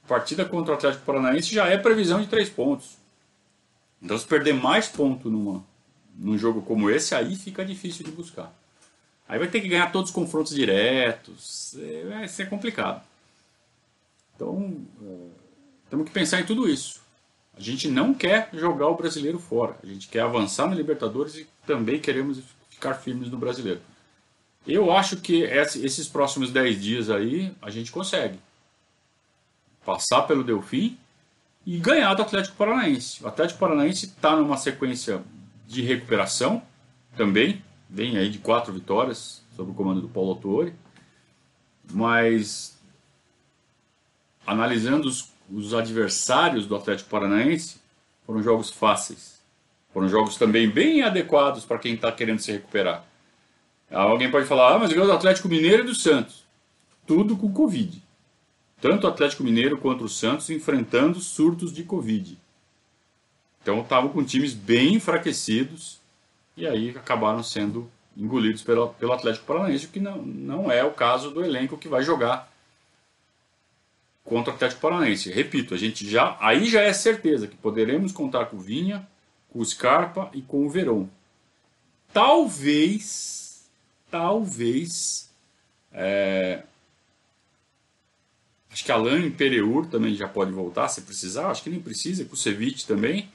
Partida 0.09 0.45
contra 0.45 0.73
o 0.73 0.77
Atlético 0.77 1.05
Paranaense 1.05 1.55
já 1.55 1.67
é 1.67 1.77
previsão 1.77 2.21
de 2.21 2.27
três 2.27 2.49
pontos. 2.49 2.97
Então 4.03 4.17
se 4.17 4.27
perder 4.27 4.55
mais 4.55 4.89
ponto 4.89 5.31
numa, 5.31 5.63
num 6.15 6.39
jogo 6.39 6.63
como 6.63 6.91
esse, 6.91 7.15
aí 7.15 7.37
fica 7.37 7.65
difícil 7.65 8.05
de 8.05 8.11
buscar. 8.11 8.53
Aí 9.29 9.39
vai 9.39 9.47
ter 9.47 9.61
que 9.61 9.69
ganhar 9.69 9.93
todos 9.93 10.11
os 10.11 10.15
confrontos 10.15 10.55
diretos, 10.55 11.77
é, 11.79 12.05
vai 12.09 12.29
ser 12.29 12.49
complicado. 12.49 13.03
Então, 14.35 14.85
é, 15.03 15.17
temos 15.89 16.07
que 16.07 16.13
pensar 16.13 16.41
em 16.41 16.47
tudo 16.47 16.69
isso. 16.69 17.00
A 17.61 17.63
gente 17.63 17.89
não 17.89 18.15
quer 18.15 18.49
jogar 18.55 18.89
o 18.89 18.95
brasileiro 18.95 19.39
fora. 19.39 19.77
A 19.83 19.87
gente 19.87 20.09
quer 20.09 20.21
avançar 20.21 20.67
na 20.67 20.75
Libertadores 20.75 21.35
e 21.35 21.47
também 21.67 22.01
queremos 22.01 22.41
ficar 22.71 22.95
firmes 22.95 23.31
no 23.31 23.37
brasileiro. 23.37 23.83
Eu 24.67 24.91
acho 24.91 25.19
que 25.19 25.43
esses 25.43 26.09
próximos 26.09 26.51
10 26.51 26.81
dias 26.81 27.11
aí 27.11 27.55
a 27.61 27.69
gente 27.69 27.93
consegue 27.93 28.39
passar 29.85 30.23
pelo 30.23 30.43
Delfim 30.43 30.97
e 31.67 31.77
ganhar 31.77 32.15
do 32.15 32.23
Atlético 32.23 32.57
Paranaense. 32.57 33.23
O 33.23 33.29
Atlético 33.29 33.61
Paranaense 33.61 34.07
está 34.07 34.35
numa 34.35 34.57
sequência 34.57 35.23
de 35.69 35.83
recuperação 35.83 36.63
também, 37.15 37.63
vem 37.91 38.17
aí 38.17 38.31
de 38.31 38.39
quatro 38.39 38.73
vitórias 38.73 39.43
sob 39.55 39.73
o 39.73 39.75
comando 39.75 40.01
do 40.01 40.09
Paulo 40.09 40.31
Autori, 40.31 40.73
mas 41.93 42.81
analisando 44.47 45.07
os, 45.07 45.31
os 45.53 45.75
adversários 45.75 46.67
do 46.67 46.77
Atlético 46.77 47.11
Paranaense, 47.11 47.81
foram 48.27 48.43
jogos 48.43 48.71
fáceis. 48.71 49.41
Foram 49.93 50.09
jogos 50.09 50.37
também 50.37 50.69
bem 50.69 51.03
adequados 51.03 51.65
para 51.65 51.79
quem 51.79 51.95
está 51.95 52.13
querendo 52.13 52.39
se 52.39 52.53
recuperar. 52.53 53.05
Alguém 53.91 54.31
pode 54.31 54.47
falar, 54.47 54.75
ah, 54.75 54.79
mas 54.79 54.93
ganhou 54.93 55.07
do 55.07 55.13
Atlético 55.13 55.49
Mineiro 55.49 55.83
e 55.83 55.87
do 55.87 55.95
Santos. 55.95 56.45
Tudo 57.07 57.37
com 57.37 57.53
Covid. 57.53 58.01
Tanto 58.81 59.07
o 59.07 59.11
Atlético 59.11 59.43
Mineiro 59.43 59.77
quanto 59.79 60.05
o 60.05 60.09
Santos 60.09 60.49
enfrentando 60.49 61.19
surtos 61.21 61.73
de 61.73 61.83
Covid. 61.83 62.39
Então 63.61 63.81
estavam 63.81 64.11
com 64.11 64.25
times 64.25 64.55
bem 64.55 64.95
enfraquecidos 64.95 66.01
e 66.57 66.67
aí 66.67 66.91
acabaram 66.91 67.43
sendo 67.43 67.91
engolidos 68.17 68.63
pelo, 68.63 68.89
pelo 68.91 69.13
Atlético 69.13 69.47
Paranaense, 69.47 69.87
o 69.87 69.89
que 69.89 70.01
não, 70.01 70.23
não 70.23 70.71
é 70.71 70.85
o 70.85 70.93
caso 70.93 71.31
do 71.31 71.45
elenco 71.45 71.77
que 71.77 71.89
vai 71.89 72.03
jogar 72.03 72.50
contra 74.31 74.53
o 74.53 74.55
Atlético 74.55 74.81
Paranaense. 74.81 75.29
Repito, 75.29 75.75
a 75.75 75.77
gente 75.77 76.09
já 76.09 76.37
aí 76.41 76.67
já 76.67 76.83
é 76.83 76.93
certeza 76.93 77.49
que 77.49 77.57
poderemos 77.57 78.13
contar 78.13 78.47
com 78.47 78.59
o 78.59 78.61
Vinha, 78.61 79.05
com 79.53 79.59
o 79.59 79.65
Scarpa 79.65 80.31
e 80.33 80.41
com 80.41 80.65
o 80.65 80.71
Verón. 80.71 81.09
Talvez, 82.13 83.69
talvez, 84.09 85.29
é, 85.93 86.63
acho 88.71 88.85
que 88.85 88.93
Alain 88.93 89.33
Pereur 89.33 89.87
também 89.87 90.15
já 90.15 90.29
pode 90.29 90.53
voltar 90.53 90.87
se 90.87 91.01
precisar. 91.01 91.51
Acho 91.51 91.65
que 91.65 91.71
nem 91.71 91.81
precisa, 91.81 92.25
Kusevich 92.25 92.87
também 92.87 93.29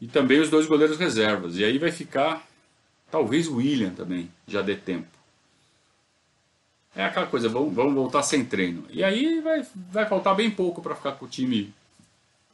e 0.00 0.06
também 0.06 0.40
os 0.40 0.48
dois 0.48 0.64
goleiros 0.64 0.98
reservas. 0.98 1.58
E 1.58 1.64
aí 1.64 1.76
vai 1.76 1.92
ficar 1.92 2.48
talvez 3.10 3.48
o 3.48 3.56
William 3.56 3.90
também 3.90 4.30
já 4.48 4.62
dê 4.62 4.76
tempo. 4.76 5.21
É 6.94 7.04
aquela 7.04 7.26
coisa, 7.26 7.48
vamos, 7.48 7.74
vamos 7.74 7.94
voltar 7.94 8.22
sem 8.22 8.44
treino. 8.44 8.84
E 8.90 9.02
aí 9.02 9.40
vai, 9.40 9.66
vai 9.90 10.06
faltar 10.06 10.34
bem 10.34 10.50
pouco 10.50 10.82
para 10.82 10.94
ficar 10.94 11.12
com 11.12 11.24
o 11.24 11.28
time, 11.28 11.72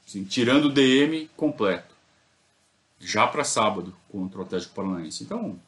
assim, 0.07 0.25
tirando 0.25 0.67
o 0.67 0.73
DM 0.73 1.29
completo. 1.37 1.95
Já 3.01 3.27
para 3.27 3.45
sábado 3.45 3.95
contra 4.11 4.39
o 4.39 4.43
Atlético 4.43 4.75
Paranaense. 4.75 5.25
Então, 5.25 5.59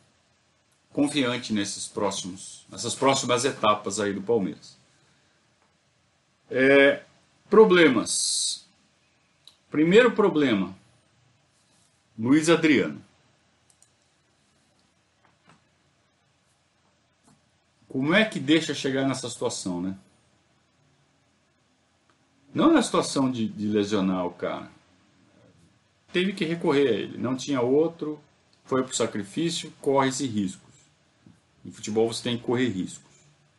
confiante 0.92 1.52
nesses 1.52 1.88
próximos, 1.88 2.64
nessas 2.70 2.94
próximas 2.94 3.44
etapas 3.44 3.98
aí 3.98 4.12
do 4.12 4.22
Palmeiras. 4.22 4.76
É, 6.50 7.02
problemas. 7.48 8.66
Primeiro 9.70 10.12
problema, 10.12 10.74
Luiz 12.18 12.48
Adriano. 12.48 13.00
Como 17.90 18.14
é 18.14 18.24
que 18.24 18.38
deixa 18.38 18.72
chegar 18.72 19.04
nessa 19.06 19.28
situação, 19.28 19.82
né? 19.82 19.96
Não 22.54 22.72
na 22.72 22.82
situação 22.82 23.28
de, 23.28 23.48
de 23.48 23.66
lesionar 23.66 24.24
o 24.24 24.30
cara. 24.30 24.70
Teve 26.12 26.32
que 26.32 26.44
recorrer 26.44 26.86
a 26.86 26.92
ele. 26.92 27.18
Não 27.18 27.34
tinha 27.34 27.60
outro, 27.60 28.20
foi 28.64 28.84
para 28.84 28.92
o 28.92 28.94
sacrifício, 28.94 29.72
corre-se 29.80 30.24
riscos. 30.24 30.70
Em 31.64 31.72
futebol 31.72 32.06
você 32.06 32.22
tem 32.22 32.38
que 32.38 32.44
correr 32.44 32.68
riscos. 32.68 33.10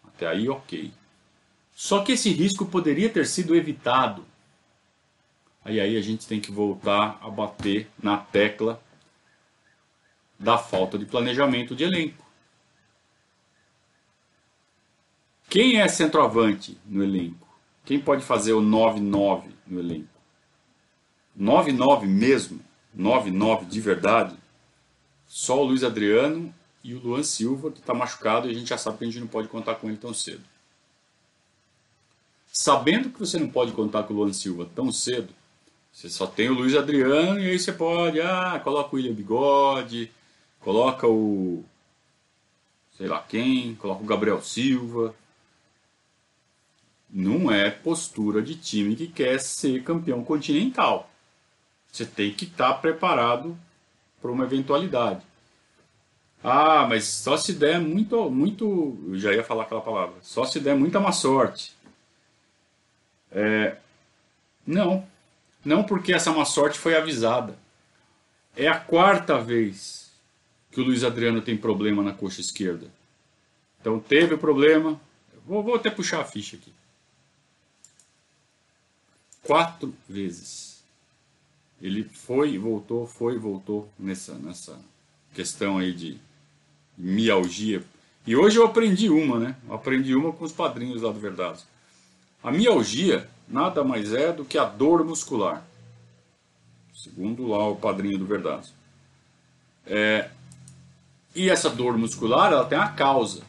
Até 0.01 0.27
aí, 0.27 0.47
ok. 0.47 0.93
Só 1.75 2.01
que 2.01 2.13
esse 2.13 2.29
risco 2.29 2.65
poderia 2.65 3.09
ter 3.09 3.27
sido 3.27 3.53
evitado. 3.53 4.25
Aí 5.65 5.77
a 5.77 6.01
gente 6.01 6.25
tem 6.25 6.39
que 6.39 6.53
voltar 6.53 7.19
a 7.21 7.29
bater 7.29 7.89
na 8.01 8.17
tecla 8.17 8.81
da 10.39 10.57
falta 10.57 10.97
de 10.97 11.05
planejamento 11.05 11.75
de 11.75 11.83
elenco. 11.83 12.30
Quem 15.51 15.81
é 15.81 15.87
centroavante 15.89 16.77
no 16.85 17.03
elenco? 17.03 17.45
Quem 17.83 17.99
pode 17.99 18.23
fazer 18.23 18.53
o 18.53 18.61
9-9 18.61 19.51
no 19.67 19.81
elenco? 19.81 20.07
9-9 21.37 22.05
mesmo, 22.05 22.61
9-9 22.97 23.67
de 23.67 23.81
verdade, 23.81 24.33
só 25.27 25.61
o 25.61 25.65
Luiz 25.65 25.83
Adriano 25.83 26.55
e 26.81 26.93
o 26.95 26.99
Luan 27.01 27.21
Silva, 27.21 27.69
que 27.69 27.79
está 27.79 27.93
machucado 27.93 28.47
e 28.47 28.51
a 28.51 28.53
gente 28.53 28.69
já 28.69 28.77
sabe 28.77 28.99
que 28.99 29.03
a 29.03 29.07
gente 29.07 29.19
não 29.19 29.27
pode 29.27 29.49
contar 29.49 29.75
com 29.75 29.89
ele 29.89 29.97
tão 29.97 30.13
cedo. 30.13 30.41
Sabendo 32.47 33.09
que 33.09 33.19
você 33.19 33.37
não 33.37 33.49
pode 33.49 33.73
contar 33.73 34.03
com 34.03 34.13
o 34.13 34.17
Luan 34.17 34.31
Silva 34.31 34.69
tão 34.73 34.89
cedo, 34.89 35.33
você 35.91 36.09
só 36.09 36.27
tem 36.27 36.49
o 36.49 36.53
Luiz 36.53 36.77
Adriano 36.77 37.41
e 37.41 37.49
aí 37.49 37.59
você 37.59 37.73
pode, 37.73 38.21
ah, 38.21 38.57
coloca 38.63 38.95
o 38.95 38.95
William 38.95 39.13
Bigode, 39.13 40.09
coloca 40.61 41.05
o 41.09 41.65
sei 42.97 43.07
lá 43.07 43.21
quem, 43.21 43.75
coloca 43.75 44.01
o 44.01 44.05
Gabriel 44.05 44.41
Silva, 44.41 45.13
não 47.11 47.51
é 47.51 47.69
postura 47.69 48.41
de 48.41 48.55
time 48.55 48.95
que 48.95 49.07
quer 49.07 49.39
ser 49.39 49.83
campeão 49.83 50.23
continental. 50.23 51.09
Você 51.91 52.05
tem 52.05 52.33
que 52.33 52.45
estar 52.45 52.73
tá 52.73 52.79
preparado 52.79 53.57
para 54.21 54.31
uma 54.31 54.45
eventualidade. 54.45 55.21
Ah, 56.43 56.87
mas 56.87 57.05
só 57.05 57.37
se 57.37 57.53
der 57.53 57.79
muito, 57.79 58.29
muito, 58.29 58.97
eu 59.09 59.19
já 59.19 59.33
ia 59.33 59.43
falar 59.43 59.63
aquela 59.63 59.81
palavra, 59.81 60.15
só 60.21 60.45
se 60.45 60.59
der 60.59 60.75
muita 60.75 60.99
má 60.99 61.11
sorte. 61.11 61.75
É, 63.31 63.75
não, 64.65 65.05
não 65.63 65.83
porque 65.83 66.13
essa 66.13 66.31
má 66.31 66.45
sorte 66.45 66.79
foi 66.79 66.95
avisada. 66.95 67.55
É 68.55 68.67
a 68.67 68.79
quarta 68.79 69.39
vez 69.39 70.11
que 70.71 70.79
o 70.79 70.83
Luiz 70.83 71.03
Adriano 71.03 71.41
tem 71.41 71.57
problema 71.57 72.01
na 72.01 72.13
coxa 72.13 72.41
esquerda. 72.41 72.87
Então 73.79 73.99
teve 73.99 74.33
o 74.33 74.37
problema, 74.37 74.99
vou, 75.45 75.61
vou 75.61 75.75
até 75.75 75.89
puxar 75.89 76.21
a 76.21 76.25
ficha 76.25 76.55
aqui 76.55 76.73
quatro 79.43 79.93
vezes. 80.07 80.83
Ele 81.81 82.03
foi 82.03 82.51
e 82.51 82.57
voltou, 82.57 83.07
foi 83.07 83.35
e 83.35 83.39
voltou 83.39 83.89
nessa, 83.97 84.33
nessa 84.35 84.79
questão 85.33 85.77
aí 85.77 85.93
de 85.93 86.17
mialgia. 86.97 87.83
E 88.25 88.35
hoje 88.35 88.57
eu 88.57 88.65
aprendi 88.65 89.09
uma, 89.09 89.39
né? 89.39 89.55
Eu 89.67 89.73
aprendi 89.73 90.15
uma 90.15 90.31
com 90.31 90.45
os 90.45 90.51
padrinhos 90.51 91.01
lá 91.01 91.11
do 91.11 91.19
Verdade. 91.19 91.63
A 92.43 92.51
mialgia 92.51 93.27
nada 93.47 93.83
mais 93.83 94.13
é 94.13 94.31
do 94.31 94.45
que 94.45 94.57
a 94.57 94.65
dor 94.65 95.03
muscular. 95.03 95.65
Segundo 96.93 97.47
lá 97.47 97.67
o 97.67 97.75
padrinho 97.75 98.19
do 98.19 98.25
Verdade. 98.25 98.71
É, 99.85 100.29
e 101.33 101.49
essa 101.49 101.69
dor 101.69 101.97
muscular 101.97 102.51
ela 102.51 102.65
tem 102.65 102.77
a 102.77 102.89
causa. 102.89 103.41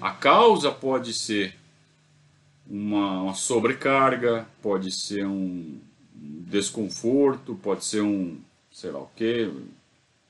A 0.00 0.12
causa 0.12 0.70
pode 0.70 1.12
ser 1.12 1.57
uma, 2.68 3.22
uma 3.22 3.34
sobrecarga, 3.34 4.46
pode 4.60 4.92
ser 4.92 5.26
um 5.26 5.80
desconforto, 6.12 7.54
pode 7.62 7.84
ser 7.84 8.02
um, 8.02 8.38
sei 8.70 8.90
lá 8.90 9.00
o 9.00 9.10
que, 9.16 9.50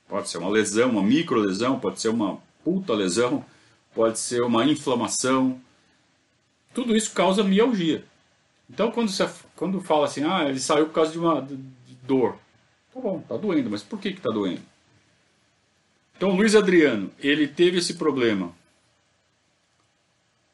pode 0.07 0.29
ser 0.29 0.37
uma 0.37 0.49
lesão, 0.49 0.89
uma 0.89 1.03
micro 1.03 1.39
lesão, 1.39 1.79
pode 1.79 1.99
ser 2.01 2.09
uma 2.09 2.39
puta 2.63 2.93
lesão, 2.93 3.43
pode 3.93 4.19
ser 4.19 4.41
uma 4.41 4.65
inflamação. 4.65 5.59
Tudo 6.73 6.95
isso 6.95 7.11
causa 7.11 7.43
mialgia. 7.43 8.03
Então 8.69 8.91
quando 8.91 9.09
você 9.09 9.27
quando 9.55 9.81
fala 9.81 10.05
assim, 10.05 10.23
ah, 10.23 10.45
ele 10.47 10.59
saiu 10.59 10.85
por 10.85 10.93
causa 10.93 11.11
de 11.11 11.19
uma 11.19 11.41
de 11.41 11.57
dor. 12.03 12.37
Tá 12.93 12.99
bom, 12.99 13.19
tá 13.27 13.35
doendo, 13.35 13.69
mas 13.69 13.83
por 13.83 13.99
que 13.99 14.13
que 14.13 14.21
tá 14.21 14.29
doendo? 14.29 14.61
Então 16.15 16.35
Luiz 16.35 16.55
Adriano, 16.55 17.11
ele 17.19 17.47
teve 17.47 17.79
esse 17.79 17.95
problema 17.95 18.53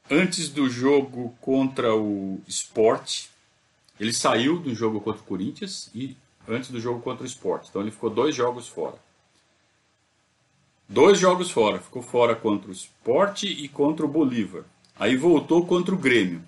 antes 0.09 0.49
do 0.49 0.69
jogo 0.69 1.35
contra 1.41 1.95
o 1.95 2.41
Sport, 2.47 3.25
ele 3.99 4.13
saiu 4.13 4.59
do 4.59 4.73
jogo 4.73 5.01
contra 5.01 5.21
o 5.21 5.25
Corinthians 5.25 5.89
e 5.93 6.15
antes 6.47 6.69
do 6.69 6.79
jogo 6.79 7.01
contra 7.01 7.23
o 7.23 7.27
Sport. 7.27 7.67
Então 7.69 7.81
ele 7.81 7.91
ficou 7.91 8.09
dois 8.09 8.35
jogos 8.35 8.67
fora. 8.67 8.97
Dois 10.87 11.17
jogos 11.17 11.49
fora. 11.49 11.79
Ficou 11.79 12.01
fora 12.01 12.35
contra 12.35 12.69
o 12.69 12.73
Sport 12.73 13.43
e 13.43 13.67
contra 13.67 14.05
o 14.05 14.09
Bolívar. 14.09 14.63
Aí 14.97 15.15
voltou 15.15 15.65
contra 15.65 15.93
o 15.93 15.97
Grêmio. 15.97 16.41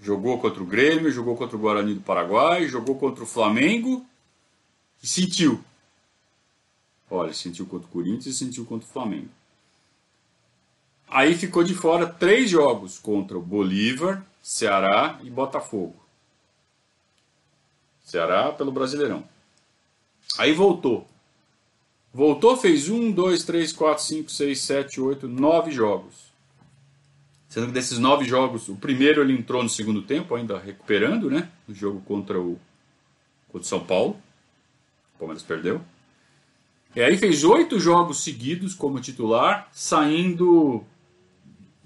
Jogou 0.00 0.38
contra 0.38 0.62
o 0.62 0.66
Grêmio, 0.66 1.10
jogou 1.10 1.36
contra 1.36 1.56
o 1.56 1.60
Guarani 1.60 1.94
do 1.94 2.00
Paraguai, 2.00 2.68
jogou 2.68 2.96
contra 2.96 3.24
o 3.24 3.26
Flamengo 3.26 4.06
e 5.02 5.06
sentiu. 5.06 5.62
Olha, 7.10 7.32
sentiu 7.32 7.66
contra 7.66 7.88
o 7.88 7.90
Corinthians 7.90 8.26
e 8.26 8.34
sentiu 8.34 8.64
contra 8.64 8.86
o 8.86 8.92
Flamengo. 8.92 9.28
Aí 11.10 11.34
ficou 11.34 11.64
de 11.64 11.74
fora 11.74 12.06
três 12.06 12.50
jogos 12.50 12.98
contra 12.98 13.38
o 13.38 13.42
Bolívar, 13.42 14.24
Ceará 14.42 15.18
e 15.22 15.30
Botafogo. 15.30 15.96
Ceará 18.04 18.52
pelo 18.52 18.72
Brasileirão. 18.72 19.24
Aí 20.38 20.52
voltou. 20.52 21.06
Voltou, 22.12 22.56
fez 22.56 22.88
um, 22.88 23.10
dois, 23.10 23.44
três, 23.44 23.72
quatro, 23.72 24.02
cinco, 24.02 24.30
seis, 24.30 24.60
sete, 24.60 25.00
oito, 25.00 25.28
nove 25.28 25.70
jogos. 25.70 26.28
Sendo 27.48 27.66
que 27.66 27.72
desses 27.72 27.98
nove 27.98 28.24
jogos, 28.24 28.68
o 28.68 28.76
primeiro 28.76 29.22
ele 29.22 29.32
entrou 29.32 29.62
no 29.62 29.68
segundo 29.68 30.02
tempo, 30.02 30.34
ainda 30.34 30.58
recuperando, 30.58 31.30
né? 31.30 31.50
No 31.66 31.74
jogo 31.74 32.00
contra 32.02 32.38
o, 32.38 32.58
contra 33.48 33.64
o 33.64 33.68
São 33.68 33.80
Paulo. 33.80 34.20
O 35.14 35.18
Palmeiras 35.18 35.42
perdeu. 35.42 35.80
E 36.94 37.00
aí 37.00 37.16
fez 37.16 37.44
oito 37.44 37.78
jogos 37.78 38.22
seguidos 38.22 38.74
como 38.74 39.00
titular, 39.00 39.68
saindo 39.72 40.84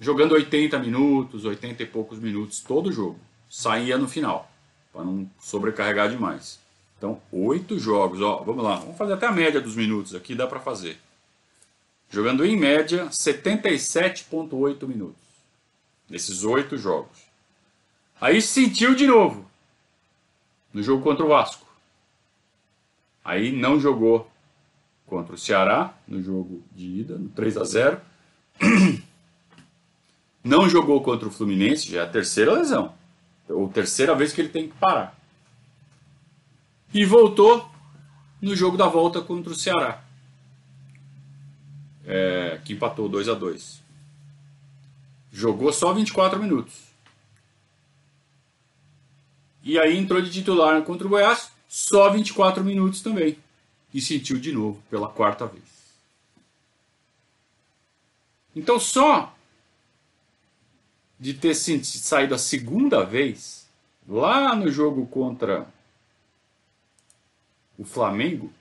jogando 0.03 0.33
80 0.33 0.81
minutos, 0.81 1.45
80 1.45 1.85
e 1.85 1.87
poucos 1.87 2.19
minutos 2.19 2.61
todo 2.61 2.91
jogo. 2.91 3.19
Saía 3.49 3.97
no 3.97 4.09
final, 4.09 4.51
para 4.93 5.05
não 5.05 5.31
sobrecarregar 5.39 6.11
demais. 6.11 6.59
Então, 6.99 7.23
oito 7.31 7.79
jogos, 7.79 8.21
ó, 8.21 8.43
vamos 8.43 8.65
lá, 8.65 8.77
vamos 8.77 8.97
fazer 8.97 9.13
até 9.13 9.27
a 9.27 9.33
média 9.33 9.61
dos 9.61 9.77
minutos 9.77 10.13
aqui, 10.15 10.35
dá 10.35 10.47
para 10.47 10.59
fazer. 10.59 10.99
Jogando 12.11 12.45
em 12.45 12.57
média 12.57 13.07
77,8 13.07 14.87
minutos. 14.89 15.23
Nesses 16.11 16.43
oito 16.43 16.77
jogos. 16.77 17.19
Aí 18.21 18.43
sentiu 18.43 18.95
de 18.97 19.07
novo. 19.07 19.49
No 20.75 20.83
jogo 20.83 21.03
contra 21.03 21.25
o 21.25 21.29
Vasco. 21.29 21.67
Aí 23.25 23.53
não 23.53 23.79
jogou 23.79 24.29
contra 25.07 25.35
o 25.35 25.39
Ceará, 25.39 25.95
no 26.09 26.21
jogo 26.23 26.63
de 26.73 26.87
ida, 26.87 27.17
no 27.17 27.29
3 27.29 27.57
a 27.57 27.65
0 27.65 28.01
Não 30.43 30.69
jogou 30.69 31.01
contra 31.03 31.29
o 31.29 31.31
Fluminense, 31.31 31.91
já 31.91 32.01
é 32.01 32.05
a 32.05 32.09
terceira 32.09 32.53
lesão. 32.53 32.93
Ou 33.49 33.69
terceira 33.69 34.15
vez 34.15 34.33
que 34.33 34.41
ele 34.41 34.49
tem 34.49 34.69
que 34.69 34.75
parar. 34.75 35.17
E 36.93 37.05
voltou 37.05 37.71
no 38.41 38.57
jogo 38.57 38.77
da 38.77 38.89
volta 38.89 39.21
contra 39.21 39.53
o 39.53 39.57
Ceará. 39.57 40.03
É, 42.05 42.61
que 42.65 42.73
empatou 42.73 43.09
2 43.09 43.29
a 43.29 43.35
2 43.35 43.81
Jogou 45.31 45.73
só 45.73 45.95
24 45.95 46.39
minutos. 46.43 46.75
E 49.63 49.79
aí 49.79 49.97
entrou 49.97 50.21
de 50.21 50.31
titular 50.31 50.83
contra 50.83 51.07
o 51.07 51.11
Goiás, 51.11 51.53
só 51.69 52.11
24 52.11 52.65
minutos 52.65 53.01
também. 53.01 53.39
E 53.95 54.01
sentiu 54.01 54.39
de 54.39 54.53
novo 54.53 54.83
pela 54.91 55.09
quarta 55.09 55.47
vez. 55.47 55.63
Então 58.55 58.79
só 58.79 59.32
de 61.23 61.35
ter 61.35 61.55
saído 61.55 62.35
a 62.35 62.39
segunda 62.39 63.05
vez, 63.05 63.67
lá 64.09 64.55
no 64.57 64.71
jogo 64.71 65.07
contra 65.07 65.67
o 67.79 67.85
Flamengo, 67.85 68.53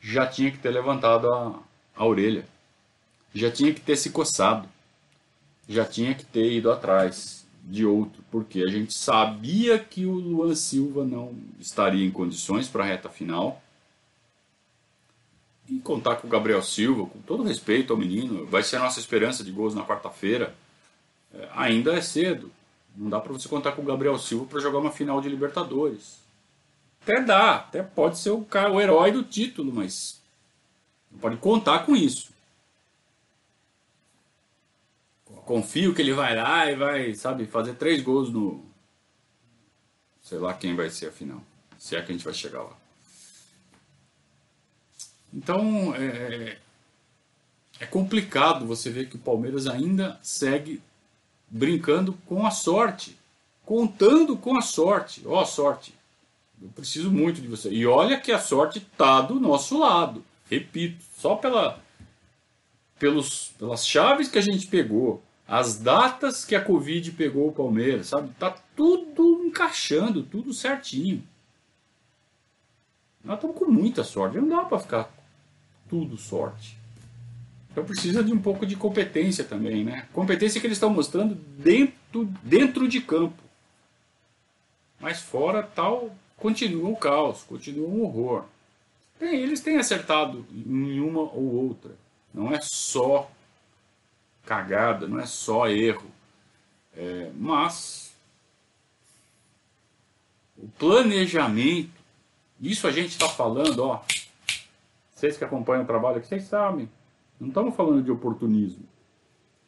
já 0.00 0.26
tinha 0.26 0.50
que 0.50 0.58
ter 0.58 0.70
levantado 0.70 1.32
a, 1.32 1.60
a 1.96 2.04
orelha 2.06 2.46
já 3.36 3.50
tinha 3.50 3.72
que 3.72 3.80
ter 3.80 3.96
se 3.96 4.10
coçado, 4.10 4.66
já 5.68 5.84
tinha 5.84 6.14
que 6.14 6.24
ter 6.24 6.50
ido 6.52 6.72
atrás 6.72 7.44
de 7.62 7.84
outro, 7.84 8.24
porque 8.30 8.62
a 8.62 8.68
gente 8.68 8.94
sabia 8.94 9.78
que 9.78 10.06
o 10.06 10.12
Luan 10.12 10.54
Silva 10.54 11.04
não 11.04 11.34
estaria 11.60 12.06
em 12.06 12.10
condições 12.10 12.66
para 12.66 12.84
a 12.84 12.86
reta 12.86 13.10
final. 13.10 13.62
E 15.68 15.78
contar 15.80 16.16
com 16.16 16.26
o 16.26 16.30
Gabriel 16.30 16.62
Silva, 16.62 17.06
com 17.06 17.20
todo 17.20 17.42
respeito 17.42 17.92
ao 17.92 17.98
menino, 17.98 18.46
vai 18.46 18.62
ser 18.62 18.76
a 18.76 18.80
nossa 18.80 19.00
esperança 19.00 19.42
de 19.42 19.50
gols 19.50 19.74
na 19.74 19.84
quarta-feira. 19.84 20.54
É, 21.34 21.48
ainda 21.54 21.94
é 21.94 22.00
cedo. 22.00 22.52
Não 22.96 23.10
dá 23.10 23.20
para 23.20 23.32
você 23.32 23.48
contar 23.48 23.72
com 23.72 23.82
o 23.82 23.84
Gabriel 23.84 24.18
Silva 24.18 24.46
para 24.46 24.60
jogar 24.60 24.78
uma 24.78 24.92
final 24.92 25.20
de 25.20 25.28
Libertadores. 25.28 26.20
Até 27.02 27.20
dá, 27.20 27.56
até 27.56 27.82
pode 27.82 28.18
ser 28.18 28.30
o, 28.30 28.42
cara, 28.44 28.72
o 28.72 28.80
herói 28.80 29.12
do 29.12 29.22
título, 29.22 29.72
mas 29.72 30.20
não 31.10 31.18
pode 31.18 31.36
contar 31.36 31.80
com 31.80 31.94
isso. 31.94 32.34
confio 35.46 35.94
que 35.94 36.02
ele 36.02 36.12
vai 36.12 36.34
lá 36.34 36.70
e 36.70 36.74
vai, 36.74 37.14
sabe, 37.14 37.46
fazer 37.46 37.74
três 37.74 38.02
gols 38.02 38.30
no. 38.30 38.66
Sei 40.20 40.38
lá 40.38 40.52
quem 40.52 40.74
vai 40.74 40.90
ser 40.90 41.06
a 41.06 41.12
final. 41.12 41.40
Se 41.78 41.94
é 41.94 42.02
que 42.02 42.10
a 42.10 42.14
gente 42.14 42.24
vai 42.24 42.34
chegar 42.34 42.62
lá. 42.62 42.76
Então, 45.36 45.94
é, 45.94 46.56
é 47.78 47.84
complicado 47.84 48.64
você 48.64 48.88
ver 48.88 49.06
que 49.10 49.16
o 49.16 49.20
Palmeiras 49.20 49.66
ainda 49.66 50.18
segue 50.22 50.80
brincando 51.46 52.14
com 52.24 52.46
a 52.46 52.50
sorte. 52.50 53.18
Contando 53.66 54.34
com 54.38 54.56
a 54.56 54.62
sorte. 54.62 55.22
Ó, 55.26 55.42
oh, 55.42 55.44
sorte. 55.44 55.94
Eu 56.60 56.70
preciso 56.70 57.10
muito 57.10 57.42
de 57.42 57.48
você. 57.48 57.68
E 57.68 57.86
olha 57.86 58.18
que 58.18 58.32
a 58.32 58.38
sorte 58.38 58.78
está 58.78 59.20
do 59.20 59.38
nosso 59.38 59.78
lado. 59.78 60.24
Repito, 60.50 61.04
só 61.18 61.36
pela, 61.36 61.82
pelos, 62.98 63.52
pelas 63.58 63.86
chaves 63.86 64.28
que 64.28 64.38
a 64.38 64.42
gente 64.42 64.66
pegou, 64.68 65.22
as 65.46 65.78
datas 65.78 66.46
que 66.46 66.54
a 66.54 66.64
Covid 66.64 67.12
pegou 67.12 67.48
o 67.48 67.52
Palmeiras, 67.52 68.06
sabe? 68.06 68.32
Tá 68.38 68.56
tudo 68.74 69.44
encaixando, 69.44 70.22
tudo 70.22 70.54
certinho. 70.54 71.22
Nós 73.22 73.36
estamos 73.36 73.56
com 73.58 73.66
muita 73.66 74.02
sorte, 74.02 74.38
não 74.38 74.48
dá 74.48 74.64
para 74.64 74.78
ficar 74.78 75.15
tudo 75.88 76.16
sorte. 76.16 76.76
Então 77.70 77.84
precisa 77.84 78.24
de 78.24 78.32
um 78.32 78.38
pouco 78.38 78.64
de 78.64 78.74
competência 78.74 79.44
também, 79.44 79.84
né? 79.84 80.08
Competência 80.12 80.60
que 80.60 80.66
eles 80.66 80.76
estão 80.76 80.90
mostrando 80.90 81.34
dentro, 81.34 82.24
dentro 82.42 82.88
de 82.88 83.00
campo. 83.00 83.42
Mas 84.98 85.20
fora 85.20 85.62
tal, 85.62 86.14
continua 86.36 86.88
o 86.88 86.96
caos, 86.96 87.42
continua 87.42 87.88
um 87.88 88.02
horror. 88.02 88.44
Bem, 89.20 89.40
eles 89.40 89.60
têm 89.60 89.76
acertado 89.76 90.46
em 90.50 91.00
uma 91.00 91.20
ou 91.20 91.68
outra. 91.68 91.92
Não 92.32 92.52
é 92.52 92.60
só 92.60 93.30
cagada, 94.44 95.06
não 95.06 95.20
é 95.20 95.26
só 95.26 95.68
erro. 95.68 96.10
É, 96.96 97.30
mas 97.36 98.14
o 100.56 100.66
planejamento, 100.78 101.90
isso 102.60 102.86
a 102.86 102.90
gente 102.90 103.10
está 103.10 103.28
falando, 103.28 103.80
ó. 103.80 104.02
Vocês 105.16 105.38
que 105.38 105.44
acompanham 105.44 105.82
o 105.82 105.86
trabalho 105.86 106.18
aqui, 106.18 106.28
vocês 106.28 106.44
sabem. 106.44 106.90
Não 107.40 107.48
estamos 107.48 107.74
falando 107.74 108.02
de 108.02 108.12
oportunismo. 108.12 108.84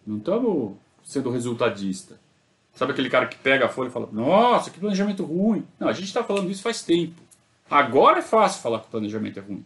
Não 0.06 0.18
estamos 0.18 0.76
sendo 1.02 1.30
resultadista. 1.30 2.20
Sabe 2.74 2.92
aquele 2.92 3.08
cara 3.08 3.26
que 3.26 3.38
pega 3.38 3.64
a 3.64 3.68
folha 3.68 3.88
e 3.88 3.90
fala, 3.90 4.08
nossa, 4.12 4.70
que 4.70 4.78
planejamento 4.78 5.24
ruim. 5.24 5.66
Não, 5.80 5.88
a 5.88 5.92
gente 5.92 6.04
está 6.04 6.22
falando 6.22 6.50
isso 6.50 6.62
faz 6.62 6.82
tempo. 6.82 7.20
Agora 7.70 8.18
é 8.18 8.22
fácil 8.22 8.62
falar 8.62 8.80
que 8.80 8.88
o 8.88 8.90
planejamento 8.90 9.38
é 9.38 9.42
ruim. 9.42 9.64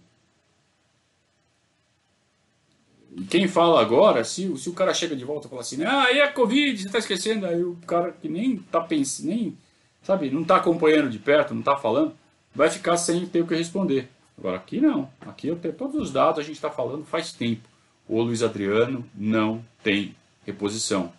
E 3.17 3.25
quem 3.25 3.49
fala 3.49 3.81
agora, 3.81 4.23
se, 4.23 4.57
se 4.57 4.71
o 4.71 4.75
cara 4.75 4.95
chega 4.95 5.17
de 5.17 5.25
volta 5.25 5.49
e 5.49 5.51
fala 5.51 5.63
assim, 5.63 5.85
ah, 5.85 6.13
e 6.13 6.21
a 6.21 6.33
Covid, 6.33 6.81
você 6.81 6.87
está 6.87 6.99
esquecendo, 6.99 7.45
aí 7.45 7.63
o 7.63 7.77
cara 7.87 8.13
que 8.13 8.29
nem 8.29 8.57
tá 8.57 8.81
pensando, 8.81 9.27
nem, 9.27 9.59
sabe, 10.01 10.31
não 10.31 10.43
está 10.43 10.57
acompanhando 10.57 11.11
de 11.11 11.19
perto, 11.19 11.53
não 11.53 11.61
está 11.61 11.77
falando, 11.77 12.15
vai 12.55 12.71
ficar 12.71 12.97
sem 12.97 13.27
ter 13.27 13.43
o 13.43 13.47
que 13.47 13.55
responder. 13.55 14.09
Agora 14.39 14.57
aqui 14.57 14.81
não, 14.81 15.11
aqui 15.21 15.49
eu 15.49 15.59
tenho 15.59 15.75
todos 15.75 16.01
os 16.01 16.11
dados, 16.11 16.39
a 16.41 16.43
gente 16.43 16.57
está 16.57 16.71
falando 16.71 17.05
faz 17.05 17.33
tempo. 17.33 17.69
O 18.09 18.21
Luiz 18.23 18.43
Adriano 18.43 19.09
não 19.15 19.65
tem 19.83 20.17
reposição. 20.45 21.13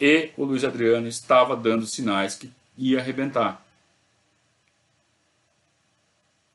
E 0.00 0.30
o 0.36 0.44
Luiz 0.44 0.64
Adriano 0.64 1.06
estava 1.06 1.56
dando 1.56 1.86
sinais 1.86 2.36
que 2.36 2.50
ia 2.76 3.00
arrebentar. 3.00 3.64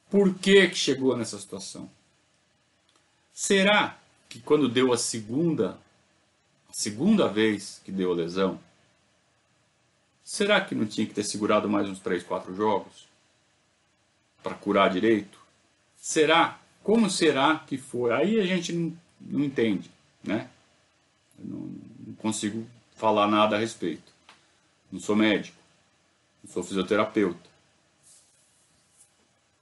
Por 0.09 0.33
que, 0.33 0.67
que 0.67 0.75
chegou 0.75 1.15
nessa 1.15 1.37
situação? 1.37 1.89
Será 3.33 3.97
que 4.27 4.39
quando 4.39 4.67
deu 4.67 4.91
a 4.91 4.97
segunda, 4.97 5.77
a 6.69 6.73
segunda 6.73 7.27
vez 7.27 7.81
que 7.85 7.91
deu 7.91 8.11
a 8.11 8.15
lesão, 8.15 8.59
será 10.23 10.59
que 10.59 10.75
não 10.75 10.85
tinha 10.85 11.07
que 11.07 11.13
ter 11.13 11.23
segurado 11.23 11.69
mais 11.69 11.87
uns 11.87 11.99
3, 11.99 12.23
4 12.23 12.53
jogos? 12.55 13.07
Para 14.43 14.55
curar 14.55 14.89
direito? 14.89 15.38
Será? 15.99 16.59
Como 16.83 17.09
será 17.09 17.59
que 17.59 17.77
foi? 17.77 18.11
Aí 18.13 18.39
a 18.39 18.45
gente 18.45 18.73
não, 18.73 18.97
não 19.21 19.43
entende, 19.43 19.91
né? 20.23 20.49
Eu 21.37 21.45
não, 21.45 21.71
não 22.07 22.13
consigo 22.15 22.65
falar 22.95 23.27
nada 23.27 23.55
a 23.55 23.59
respeito. 23.59 24.11
Não 24.91 24.99
sou 24.99 25.15
médico, 25.15 25.57
não 26.43 26.51
sou 26.51 26.63
fisioterapeuta. 26.63 27.49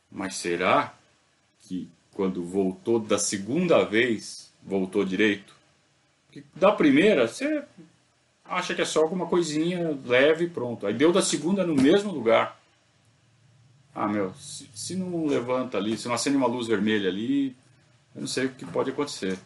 Mas 0.10 0.36
será 0.36 0.94
que 1.62 1.90
quando 2.18 2.44
voltou 2.44 3.00
da 3.00 3.20
segunda 3.20 3.84
vez 3.84 4.52
voltou 4.64 5.06
direito. 5.06 5.56
Porque 6.26 6.44
da 6.56 6.72
primeira, 6.72 7.28
você 7.28 7.64
acha 8.44 8.74
que 8.74 8.82
é 8.82 8.86
só 8.86 9.02
alguma 9.02 9.28
coisinha 9.28 9.98
leve 10.04 10.46
e 10.46 10.50
pronto. 10.50 10.88
Aí 10.88 10.94
deu 10.94 11.12
da 11.14 11.22
segunda 11.22 11.66
no 11.66 11.76
mesmo 11.76 12.12
lugar. 12.12 12.57
Ah, 14.00 14.08
meu, 14.08 14.32
se, 14.36 14.70
se 14.76 14.96
não 14.96 15.26
levanta 15.26 15.76
ali, 15.76 15.98
se 15.98 16.08
não 16.08 16.14
acende 16.14 16.38
uma 16.38 16.46
luz 16.46 16.68
vermelha 16.68 17.10
ali, 17.10 17.56
eu 18.14 18.22
não 18.22 18.28
sei 18.28 18.46
o 18.46 18.54
que 18.54 18.64
pode 18.64 18.92
acontecer. 18.92 19.40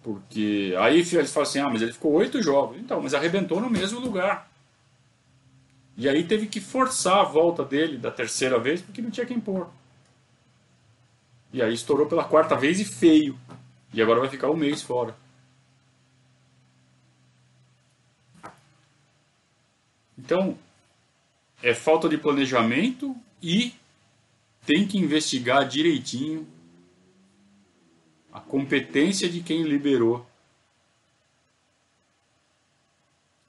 Porque 0.00 0.72
aí 0.78 1.00
eles 1.00 1.32
falam 1.32 1.48
assim, 1.48 1.58
ah, 1.58 1.68
mas 1.68 1.82
ele 1.82 1.92
ficou 1.92 2.12
oito 2.12 2.40
jogos. 2.40 2.78
Então, 2.78 3.02
mas 3.02 3.14
arrebentou 3.14 3.60
no 3.60 3.68
mesmo 3.68 3.98
lugar. 3.98 4.48
E 5.96 6.08
aí 6.08 6.22
teve 6.22 6.46
que 6.46 6.60
forçar 6.60 7.18
a 7.18 7.24
volta 7.24 7.64
dele 7.64 7.98
da 7.98 8.12
terceira 8.12 8.60
vez 8.60 8.80
porque 8.80 9.02
não 9.02 9.10
tinha 9.10 9.26
quem 9.26 9.40
pôr. 9.40 9.68
E 11.52 11.60
aí 11.60 11.74
estourou 11.74 12.06
pela 12.06 12.22
quarta 12.22 12.54
vez 12.54 12.78
e 12.78 12.84
feio. 12.84 13.36
E 13.92 14.00
agora 14.00 14.20
vai 14.20 14.28
ficar 14.28 14.50
um 14.50 14.56
mês 14.56 14.82
fora. 14.82 15.16
Então, 20.16 20.56
é 21.62 21.74
falta 21.74 22.08
de 22.08 22.16
planejamento 22.16 23.16
e 23.42 23.74
tem 24.66 24.86
que 24.86 24.98
investigar 24.98 25.66
direitinho 25.66 26.46
a 28.32 28.40
competência 28.40 29.28
de 29.28 29.40
quem 29.40 29.62
liberou 29.62 30.26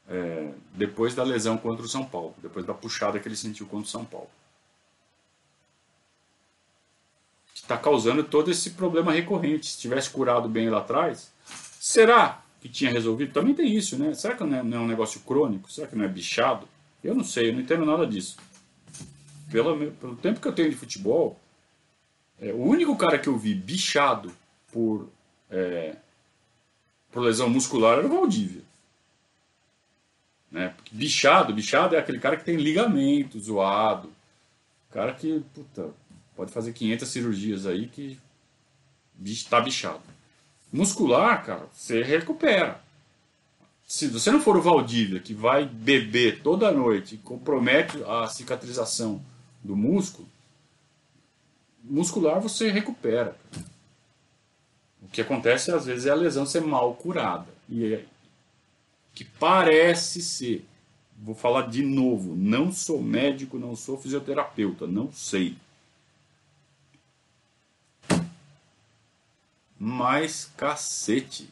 é, 0.07 0.51
depois 0.73 1.13
da 1.13 1.23
lesão 1.23 1.57
contra 1.57 1.85
o 1.85 1.89
São 1.89 2.05
Paulo, 2.05 2.33
depois 2.41 2.65
da 2.65 2.73
puxada 2.73 3.19
que 3.19 3.27
ele 3.27 3.35
sentiu 3.35 3.67
contra 3.67 3.85
o 3.85 3.89
São 3.89 4.05
Paulo. 4.05 4.29
está 7.69 7.77
causando 7.77 8.23
todo 8.23 8.49
esse 8.49 8.71
problema 8.71 9.11
recorrente. 9.11 9.67
Se 9.67 9.77
tivesse 9.77 10.09
curado 10.09 10.49
bem 10.49 10.69
lá 10.69 10.79
atrás, 10.79 11.31
será 11.79 12.41
que 12.59 12.67
tinha 12.67 12.91
resolvido? 12.91 13.31
Também 13.31 13.53
tem 13.53 13.71
isso, 13.75 13.97
né? 13.97 14.13
Será 14.15 14.35
que 14.35 14.43
não 14.43 14.57
é, 14.57 14.63
não 14.63 14.77
é 14.77 14.81
um 14.81 14.87
negócio 14.87 15.19
crônico? 15.21 15.71
Será 15.71 15.87
que 15.87 15.95
não 15.95 16.03
é 16.03 16.07
bichado? 16.07 16.67
Eu 17.03 17.15
não 17.15 17.23
sei, 17.23 17.49
eu 17.49 17.53
não 17.53 17.61
entendo 17.61 17.85
nada 17.85 18.05
disso. 18.05 18.37
Pelo, 19.51 19.91
pelo 19.91 20.15
tempo 20.15 20.39
que 20.39 20.47
eu 20.47 20.53
tenho 20.53 20.69
de 20.69 20.75
futebol, 20.75 21.39
é, 22.39 22.51
o 22.51 22.63
único 22.63 22.95
cara 22.97 23.17
que 23.17 23.27
eu 23.27 23.37
vi 23.37 23.53
bichado 23.53 24.31
por, 24.71 25.09
é, 25.49 25.95
por 27.11 27.21
lesão 27.21 27.49
muscular 27.49 27.97
era 27.97 28.07
o 28.07 28.09
Valdívia. 28.09 28.61
Né? 30.51 30.73
Bichado, 30.91 31.53
bichado 31.53 31.95
é 31.95 31.99
aquele 31.99 32.19
cara 32.19 32.37
que 32.37 32.43
tem 32.43 32.57
ligamento 32.57 33.39
zoado. 33.39 34.11
Cara 34.91 35.13
que, 35.13 35.43
puta, 35.53 35.91
pode 36.35 36.51
fazer 36.51 36.73
500 36.73 37.07
cirurgias 37.07 37.65
aí 37.65 37.87
que 37.87 38.17
está 39.23 39.59
bichado. 39.61 40.01
Muscular, 40.71 41.45
cara, 41.45 41.67
você 41.71 42.01
recupera. 42.01 42.81
Se 43.89 44.07
você 44.07 44.29
não 44.29 44.39
for 44.39 44.55
o 44.55 44.61
Valdívia, 44.61 45.19
que 45.19 45.33
vai 45.33 45.65
beber 45.65 46.43
toda 46.43 46.71
noite 46.71 47.15
e 47.15 47.17
compromete 47.17 47.97
a 48.03 48.27
cicatrização 48.27 49.19
do 49.63 49.75
músculo, 49.75 50.29
muscular 51.83 52.39
você 52.39 52.69
recupera. 52.69 53.35
O 55.01 55.07
que 55.07 55.19
acontece 55.19 55.71
às 55.71 55.87
vezes 55.87 56.05
é 56.05 56.11
a 56.11 56.15
lesão 56.15 56.45
ser 56.45 56.61
mal 56.61 56.93
curada. 56.93 57.47
E 57.67 57.95
é, 57.95 58.05
que 59.15 59.25
parece 59.25 60.21
ser, 60.21 60.63
vou 61.17 61.33
falar 61.33 61.63
de 61.63 61.81
novo, 61.81 62.35
não 62.35 62.71
sou 62.71 63.01
médico, 63.01 63.57
não 63.57 63.75
sou 63.75 63.99
fisioterapeuta, 63.99 64.85
não 64.85 65.11
sei. 65.11 65.57
Mas 69.79 70.45
cacete. 70.55 71.49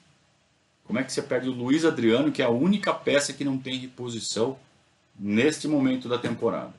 Como 0.88 0.98
é 0.98 1.04
que 1.04 1.12
você 1.12 1.22
perde 1.22 1.50
o 1.50 1.54
Luiz 1.54 1.84
Adriano, 1.84 2.32
que 2.32 2.42
é 2.42 2.46
a 2.46 2.50
única 2.50 2.94
peça 2.94 3.34
que 3.34 3.44
não 3.44 3.58
tem 3.58 3.78
reposição 3.78 4.58
neste 5.20 5.68
momento 5.68 6.08
da 6.08 6.18
temporada? 6.18 6.74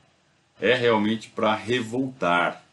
É 0.58 0.74
realmente 0.74 1.28
para 1.28 1.54
revoltar. 1.54 2.64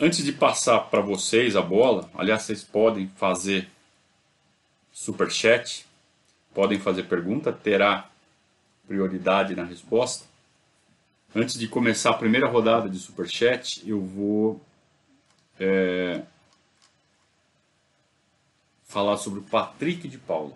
Antes 0.00 0.24
de 0.24 0.32
passar 0.32 0.78
para 0.82 1.00
vocês 1.00 1.56
a 1.56 1.62
bola, 1.62 2.08
aliás, 2.14 2.42
vocês 2.42 2.62
podem 2.62 3.08
fazer 3.16 3.68
super 4.92 5.30
chat, 5.30 5.84
podem 6.54 6.78
fazer 6.78 7.04
pergunta, 7.04 7.52
terá 7.52 8.08
prioridade 8.86 9.56
na 9.56 9.64
resposta. 9.64 10.26
Antes 11.34 11.58
de 11.58 11.66
começar 11.66 12.10
a 12.10 12.18
primeira 12.18 12.48
rodada 12.48 12.88
de 12.88 12.98
super 12.98 13.28
chat, 13.28 13.82
eu 13.88 14.00
vou 14.00 14.60
é, 15.58 16.22
falar 18.94 19.16
sobre 19.16 19.40
o 19.40 19.42
Patrick 19.42 20.06
de 20.06 20.18
Paula. 20.18 20.52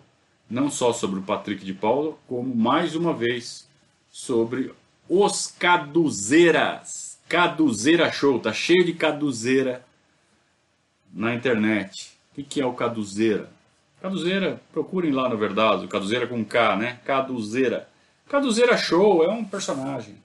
Não 0.49 0.71
só 0.71 0.93
sobre 0.93 1.19
o 1.19 1.23
Patrick 1.23 1.65
de 1.65 1.73
Paula, 1.73 2.15
como 2.25 2.55
mais 2.55 2.95
uma 2.95 3.13
vez 3.13 3.67
sobre 4.09 4.73
os 5.09 5.47
Caduzeiras. 5.47 7.19
Caduzeira 7.27 8.11
Show, 8.11 8.39
tá 8.39 8.51
cheio 8.51 8.83
de 8.83 8.93
caduzeira 8.93 9.85
na 11.13 11.35
internet. 11.35 12.17
O 12.35 12.41
que, 12.41 12.59
é 12.59 12.65
o 12.65 12.73
caduzeira? 12.73 13.51
Caduzeira, 14.01 14.59
procurem 14.71 15.11
lá 15.11 15.29
no 15.29 15.37
verdade, 15.37 15.87
caduzeira 15.87 16.25
com 16.25 16.43
K, 16.43 16.75
né? 16.77 16.99
Caduzeira. 17.05 17.87
Caduzeira 18.27 18.75
Show 18.77 19.23
é 19.23 19.29
um 19.29 19.45
personagem, 19.45 20.15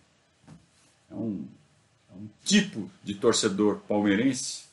é 1.11 1.15
um, 1.15 1.45
é 2.11 2.15
um 2.17 2.29
tipo 2.43 2.89
de 3.03 3.15
torcedor 3.15 3.81
palmeirense 3.87 4.64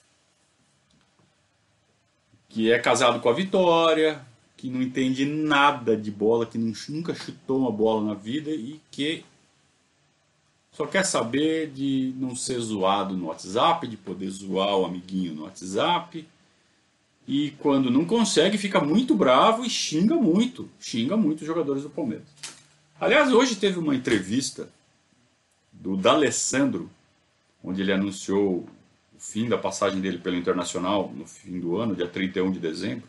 que 2.51 2.71
é 2.71 2.77
casado 2.77 3.19
com 3.21 3.29
a 3.29 3.33
Vitória, 3.33 4.21
que 4.57 4.69
não 4.69 4.81
entende 4.81 5.25
nada 5.25 5.95
de 5.95 6.11
bola, 6.11 6.45
que 6.45 6.57
nunca 6.57 7.15
chutou 7.15 7.59
uma 7.59 7.71
bola 7.71 8.09
na 8.09 8.13
vida 8.13 8.51
e 8.51 8.79
que 8.91 9.23
só 10.71 10.85
quer 10.85 11.03
saber 11.03 11.71
de 11.71 12.13
não 12.17 12.35
ser 12.35 12.59
zoado 12.59 13.15
no 13.15 13.27
WhatsApp, 13.27 13.87
de 13.87 13.97
poder 13.97 14.29
zoar 14.29 14.75
o 14.75 14.85
amiguinho 14.85 15.33
no 15.33 15.43
WhatsApp. 15.43 16.27
E 17.27 17.51
quando 17.59 17.89
não 17.89 18.03
consegue, 18.03 18.57
fica 18.57 18.81
muito 18.81 19.15
bravo 19.15 19.65
e 19.65 19.69
xinga 19.69 20.15
muito. 20.15 20.69
Xinga 20.79 21.15
muito 21.15 21.41
os 21.41 21.47
jogadores 21.47 21.83
do 21.83 21.89
Palmeiras. 21.89 22.27
Aliás, 22.99 23.31
hoje 23.31 23.55
teve 23.55 23.79
uma 23.79 23.95
entrevista 23.95 24.69
do 25.71 25.95
D'Alessandro, 25.95 26.89
onde 27.63 27.81
ele 27.81 27.93
anunciou 27.93 28.67
fim 29.21 29.47
da 29.47 29.57
passagem 29.57 30.01
dele 30.01 30.17
pelo 30.17 30.35
Internacional 30.35 31.11
no 31.15 31.27
fim 31.27 31.59
do 31.59 31.77
ano, 31.77 31.95
dia 31.95 32.07
31 32.07 32.51
de 32.51 32.59
dezembro, 32.59 33.07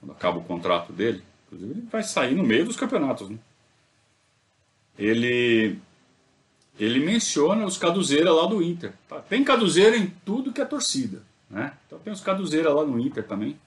quando 0.00 0.10
acaba 0.10 0.38
o 0.38 0.44
contrato 0.44 0.92
dele. 0.92 1.22
Inclusive, 1.46 1.70
ele 1.70 1.88
vai 1.90 2.02
sair 2.02 2.34
no 2.34 2.42
meio 2.42 2.64
dos 2.64 2.76
campeonatos. 2.76 3.30
Né? 3.30 3.38
Ele 4.98 5.78
ele 6.78 6.98
menciona 6.98 7.64
os 7.64 7.78
caduzeira 7.78 8.32
lá 8.32 8.46
do 8.46 8.62
Inter. 8.62 8.92
Tá? 9.08 9.20
Tem 9.20 9.44
caduzeira 9.44 9.96
em 9.96 10.08
tudo 10.24 10.52
que 10.52 10.60
é 10.60 10.64
torcida. 10.64 11.22
Né? 11.48 11.76
Então 11.86 11.98
tem 11.98 12.12
os 12.12 12.20
caduzeira 12.20 12.72
lá 12.72 12.84
no 12.84 12.98
Inter 12.98 13.24
também, 13.24 13.58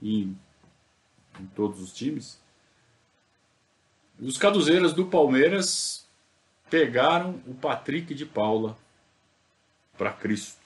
e 0.00 0.32
em 1.40 1.46
todos 1.56 1.80
os 1.80 1.92
times. 1.92 2.38
Os 4.20 4.36
caduzeiras 4.36 4.92
do 4.92 5.06
Palmeiras 5.06 6.06
pegaram 6.68 7.40
o 7.46 7.54
Patrick 7.54 8.14
de 8.14 8.26
Paula 8.26 8.76
para 9.96 10.12
Cristo. 10.12 10.59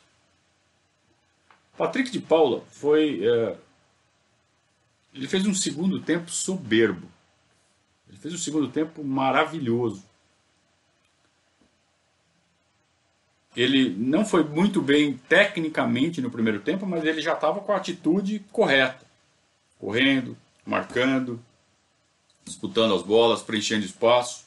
Patrick 1.77 2.11
de 2.11 2.21
Paula 2.21 2.63
foi. 2.71 3.27
É, 3.27 3.57
ele 5.13 5.29
fez 5.29 5.47
um 5.47 5.55
segundo 5.55 6.01
tempo 6.01 6.31
soberbo. 6.31 7.09
Ele 8.09 8.19
fez 8.19 8.35
um 8.35 8.39
segundo 8.39 8.69
tempo 8.69 9.03
maravilhoso. 9.05 10.03
Ele 13.57 13.91
não 13.91 14.25
foi 14.25 14.43
muito 14.43 14.83
bem 14.83 15.17
tecnicamente 15.29 16.21
no 16.21 16.31
primeiro 16.31 16.61
tempo, 16.61 16.85
mas 16.87 17.05
ele 17.05 17.21
já 17.21 17.35
estava 17.35 17.61
com 17.61 17.73
a 17.73 17.77
atitude 17.77 18.41
correta. 18.51 19.07
Correndo, 19.79 20.37
marcando, 20.67 21.41
disputando 22.45 22.95
as 22.95 23.03
bolas, 23.03 23.43
preenchendo 23.43 23.85
espaço. 23.85 24.45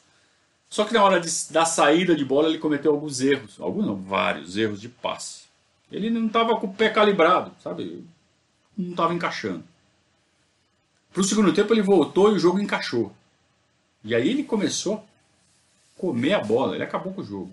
Só 0.68 0.84
que 0.84 0.92
na 0.92 1.02
hora 1.02 1.18
de, 1.18 1.30
da 1.50 1.64
saída 1.64 2.14
de 2.14 2.24
bola 2.24 2.48
ele 2.48 2.58
cometeu 2.58 2.92
alguns 2.92 3.20
erros. 3.20 3.58
Alguns 3.58 3.86
não, 3.86 3.96
vários 3.96 4.56
erros 4.56 4.80
de 4.80 4.90
passe. 4.90 5.47
Ele 5.90 6.10
não 6.10 6.26
estava 6.26 6.58
com 6.58 6.66
o 6.66 6.74
pé 6.74 6.90
calibrado, 6.90 7.52
sabe? 7.62 8.04
Não 8.76 8.90
estava 8.90 9.14
encaixando. 9.14 9.64
Para 11.12 11.20
o 11.20 11.24
segundo 11.24 11.52
tempo 11.52 11.72
ele 11.72 11.82
voltou 11.82 12.30
e 12.30 12.36
o 12.36 12.38
jogo 12.38 12.60
encaixou. 12.60 13.12
E 14.04 14.14
aí 14.14 14.28
ele 14.28 14.44
começou 14.44 14.96
a 14.96 16.00
comer 16.00 16.34
a 16.34 16.40
bola, 16.40 16.74
ele 16.74 16.84
acabou 16.84 17.12
com 17.12 17.22
o 17.22 17.24
jogo. 17.24 17.52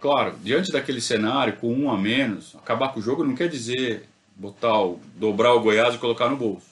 Claro, 0.00 0.36
diante 0.42 0.70
daquele 0.70 1.00
cenário, 1.00 1.56
com 1.56 1.72
um 1.72 1.90
a 1.90 1.96
menos, 1.96 2.54
acabar 2.56 2.92
com 2.92 3.00
o 3.00 3.02
jogo 3.02 3.24
não 3.24 3.34
quer 3.34 3.48
dizer 3.48 4.06
botar 4.36 4.82
o, 4.82 5.00
dobrar 5.16 5.54
o 5.54 5.60
Goiás 5.60 5.94
e 5.94 5.98
colocar 5.98 6.28
no 6.28 6.36
bolso. 6.36 6.66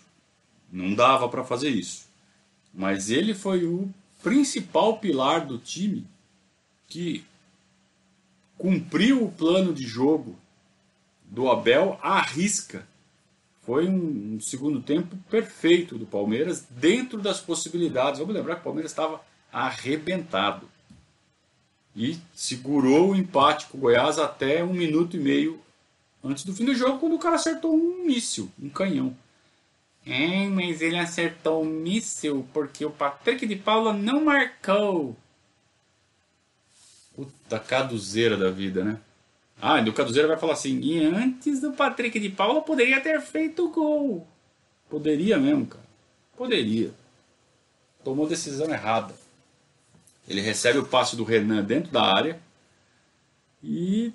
Não 0.70 0.94
dava 0.94 1.28
para 1.28 1.42
fazer 1.42 1.70
isso. 1.70 2.06
Mas 2.74 3.10
ele 3.10 3.34
foi 3.34 3.64
o 3.64 3.88
principal 4.22 4.98
pilar 4.98 5.46
do 5.46 5.58
time 5.58 6.06
que 6.88 7.24
cumpriu 8.62 9.24
o 9.24 9.32
plano 9.32 9.74
de 9.74 9.84
jogo 9.84 10.36
do 11.24 11.50
Abel 11.50 11.98
à 12.00 12.22
risca. 12.22 12.86
Foi 13.62 13.88
um, 13.88 14.36
um, 14.36 14.40
segundo 14.40 14.80
tempo 14.80 15.16
perfeito 15.28 15.98
do 15.98 16.06
Palmeiras, 16.06 16.64
dentro 16.70 17.18
das 17.18 17.40
possibilidades. 17.40 18.20
Vamos 18.20 18.36
lembrar 18.36 18.54
que 18.54 18.60
o 18.60 18.64
Palmeiras 18.64 18.92
estava 18.92 19.20
arrebentado 19.52 20.68
e 21.96 22.16
segurou 22.36 23.10
o 23.10 23.16
empate 23.16 23.66
com 23.66 23.78
o 23.78 23.80
Goiás 23.80 24.16
até 24.20 24.62
um 24.62 24.72
minuto 24.72 25.16
e 25.16 25.20
meio 25.20 25.60
antes 26.22 26.44
do 26.44 26.54
fim 26.54 26.64
do 26.64 26.74
jogo, 26.74 27.00
quando 27.00 27.16
o 27.16 27.18
cara 27.18 27.34
acertou 27.34 27.74
um 27.74 28.04
míssil, 28.06 28.48
um 28.62 28.68
canhão. 28.68 29.16
É, 30.06 30.46
mas 30.46 30.80
ele 30.80 30.98
acertou 30.98 31.64
um 31.64 31.68
míssil 31.68 32.46
porque 32.52 32.84
o 32.84 32.90
Patrick 32.90 33.44
de 33.44 33.56
Paula 33.56 33.92
não 33.92 34.24
marcou. 34.24 35.16
Puta 37.14 37.58
caduzeira 37.58 38.36
da 38.36 38.50
vida, 38.50 38.82
né? 38.84 38.98
Ah, 39.64 39.80
e 39.80 39.88
o 39.88 39.92
Caduzeira 39.92 40.26
vai 40.26 40.36
falar 40.36 40.54
assim: 40.54 40.80
e 40.80 41.04
antes 41.04 41.60
do 41.60 41.72
Patrick 41.72 42.18
de 42.18 42.28
Paula 42.28 42.60
poderia 42.62 43.00
ter 43.00 43.20
feito 43.20 43.68
gol. 43.68 44.26
Poderia 44.90 45.38
mesmo, 45.38 45.66
cara. 45.66 45.84
Poderia. 46.36 46.92
Tomou 48.02 48.26
decisão 48.26 48.68
errada. 48.68 49.14
Ele 50.28 50.40
recebe 50.40 50.78
o 50.78 50.86
passe 50.86 51.14
do 51.14 51.22
Renan 51.22 51.62
dentro 51.62 51.92
da 51.92 52.02
área 52.02 52.40
e 53.62 54.12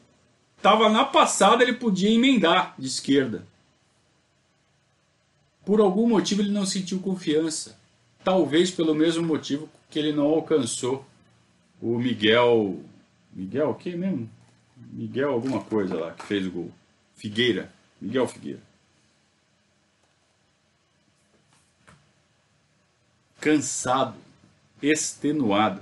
estava 0.57 0.89
na 0.89 1.05
passada, 1.05 1.63
ele 1.63 1.73
podia 1.73 2.10
emendar 2.10 2.75
de 2.77 2.88
esquerda. 2.88 3.45
Por 5.65 5.79
algum 5.79 6.07
motivo 6.07 6.41
ele 6.41 6.51
não 6.51 6.65
sentiu 6.65 6.99
confiança. 6.99 7.79
Talvez 8.23 8.69
pelo 8.69 8.93
mesmo 8.93 9.25
motivo 9.25 9.69
que 9.89 9.97
ele 9.97 10.12
não 10.12 10.25
alcançou 10.25 11.05
o 11.81 11.97
Miguel. 11.97 12.79
Miguel 13.33 13.69
o 13.69 13.75
que 13.75 13.95
mesmo? 13.95 14.29
Miguel 14.91 15.31
alguma 15.31 15.63
coisa 15.63 15.95
lá 15.95 16.11
que 16.11 16.25
fez 16.25 16.45
o 16.45 16.51
gol. 16.51 16.71
Figueira. 17.15 17.71
Miguel 17.99 18.27
Figueira. 18.27 18.61
Cansado, 23.39 24.15
extenuado. 24.81 25.81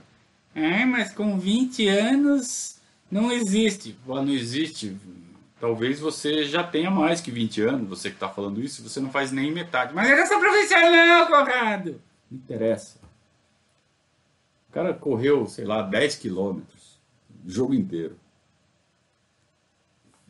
É, 0.53 0.85
mas 0.85 1.11
com 1.13 1.39
20 1.39 1.87
anos 1.87 2.77
não 3.11 3.31
existe. 3.31 3.97
Não 4.05 4.27
existe. 4.29 4.95
Talvez 5.59 5.99
você 5.99 6.43
já 6.43 6.63
tenha 6.63 6.91
mais 6.91 7.21
que 7.21 7.31
20 7.31 7.61
anos, 7.61 7.89
você 7.89 8.09
que 8.09 8.15
está 8.15 8.29
falando 8.29 8.61
isso, 8.61 8.83
você 8.83 8.99
não 8.99 9.09
faz 9.09 9.31
nem 9.31 9.51
metade. 9.51 9.93
Mas 9.93 10.09
eu 10.09 10.17
não 10.17 10.27
sou 10.27 10.39
profissional, 10.39 11.27
Conrado! 11.27 12.01
Não 12.29 12.37
interessa. 12.37 13.04
Cara 14.75 14.93
correu, 14.93 15.47
sei 15.47 15.63
lá, 15.63 15.81
10 15.81 16.17
quilômetros, 16.17 16.99
o 17.45 17.49
jogo 17.49 17.73
inteiro. 17.73 18.19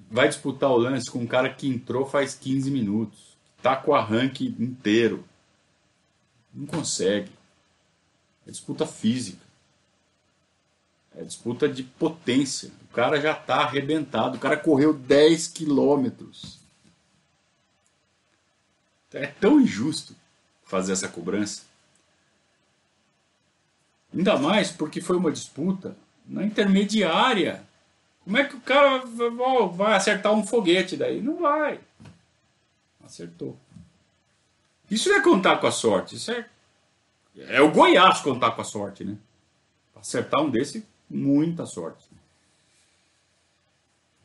Vai 0.08 0.28
disputar 0.28 0.70
o 0.70 0.78
lance 0.78 1.10
com 1.10 1.18
um 1.18 1.26
cara 1.26 1.52
que 1.52 1.68
entrou 1.68 2.06
faz 2.06 2.36
15 2.36 2.70
minutos, 2.70 3.36
tá 3.60 3.76
com 3.76 3.90
o 3.90 3.96
arranque 3.96 4.56
inteiro. 4.60 5.26
Não 6.54 6.68
consegue. 6.68 7.32
É 8.46 8.52
disputa 8.52 8.86
física. 8.86 9.44
É 11.16 11.24
disputa 11.24 11.68
de 11.68 11.82
potência. 11.82 12.70
O 12.84 12.94
cara 12.94 13.20
já 13.20 13.32
está 13.32 13.62
arrebentado. 13.62 14.38
O 14.38 14.40
cara 14.40 14.58
correu 14.58 14.94
10 14.94 15.48
quilômetros. 15.48 16.60
É 19.12 19.26
tão 19.26 19.60
injusto 19.60 20.16
fazer 20.64 20.92
essa 20.92 21.08
cobrança. 21.08 21.64
Ainda 24.16 24.38
mais 24.38 24.72
porque 24.72 25.02
foi 25.02 25.18
uma 25.18 25.32
disputa 25.32 25.96
na 26.26 26.44
intermediária. 26.44 27.64
Como 28.24 28.38
é 28.38 28.44
que 28.46 28.56
o 28.56 28.62
cara 28.62 29.04
vai 29.74 29.94
acertar 29.94 30.34
um 30.34 30.46
foguete 30.46 30.96
daí? 30.96 31.22
Não 31.22 31.38
vai. 31.38 31.80
Acertou. 33.04 33.58
Isso 34.90 35.10
não 35.10 35.18
é 35.18 35.22
contar 35.22 35.58
com 35.58 35.68
a 35.68 35.72
sorte. 35.72 36.16
Isso 36.16 36.32
é, 36.32 36.46
é 37.38 37.62
o 37.62 37.72
Goiás 37.72 38.22
contar 38.22 38.52
com 38.52 38.62
a 38.62 38.66
sorte, 38.66 39.04
né? 39.04 39.18
Acertar 39.96 40.42
um 40.42 40.50
desse 40.50 40.86
muita 41.10 41.66
sorte. 41.66 42.06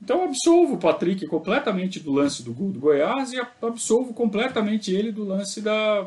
Então 0.02 0.24
absolvo 0.24 0.74
o 0.74 0.78
Patrick 0.78 1.26
completamente 1.26 2.00
do 2.00 2.12
lance 2.12 2.42
do 2.42 2.54
gol 2.54 2.70
do 2.70 2.80
Goiás 2.80 3.32
e 3.32 3.40
absolvo 3.60 4.14
completamente 4.14 4.94
ele 4.94 5.12
do 5.12 5.24
lance 5.24 5.60
da 5.60 6.06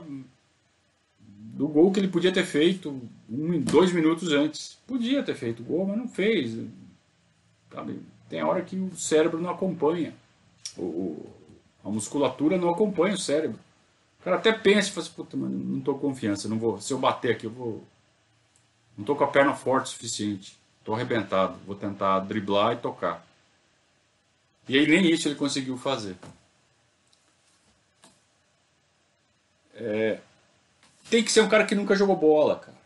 do 1.53 1.67
gol 1.67 1.91
que 1.91 1.99
ele 1.99 2.07
podia 2.07 2.31
ter 2.31 2.43
feito 2.43 2.99
um, 3.29 3.59
dois 3.61 3.93
minutos 3.93 4.33
antes. 4.33 4.79
Podia 4.87 5.21
ter 5.21 5.35
feito 5.35 5.61
o 5.61 5.65
gol, 5.65 5.85
mas 5.85 5.97
não 5.97 6.07
fez. 6.07 6.57
Sabe? 7.71 8.01
Tem 8.27 8.43
hora 8.43 8.63
que 8.63 8.75
o 8.75 8.95
cérebro 8.95 9.39
não 9.39 9.51
acompanha. 9.51 10.15
O, 10.75 11.29
a 11.83 11.89
musculatura 11.89 12.57
não 12.57 12.69
acompanha 12.69 13.13
o 13.13 13.19
cérebro. 13.19 13.59
O 14.19 14.23
cara 14.23 14.37
até 14.37 14.51
pensa 14.51 14.89
e 14.89 14.91
fala 14.91 15.05
assim, 15.05 15.15
puta, 15.15 15.37
mano, 15.37 15.55
não 15.55 15.79
tô 15.79 15.93
com 15.93 16.09
confiança, 16.09 16.49
não 16.49 16.57
vou. 16.57 16.81
Se 16.81 16.91
eu 16.91 16.97
bater 16.97 17.33
aqui, 17.33 17.45
eu 17.45 17.51
vou. 17.51 17.83
Não 18.97 19.05
tô 19.05 19.15
com 19.15 19.23
a 19.23 19.27
perna 19.27 19.53
forte 19.53 19.85
o 19.85 19.89
suficiente. 19.89 20.57
Tô 20.83 20.95
arrebentado, 20.95 21.59
vou 21.67 21.75
tentar 21.75 22.19
driblar 22.21 22.73
e 22.73 22.77
tocar. 22.77 23.25
E 24.67 24.77
aí 24.77 24.87
nem 24.87 25.05
isso 25.05 25.27
ele 25.27 25.35
conseguiu 25.35 25.77
fazer. 25.77 26.15
É, 29.75 30.19
tem 31.09 31.23
que 31.23 31.31
ser 31.31 31.41
um 31.41 31.49
cara 31.49 31.65
que 31.65 31.75
nunca 31.75 31.95
jogou 31.95 32.15
bola, 32.15 32.57
cara. 32.57 32.77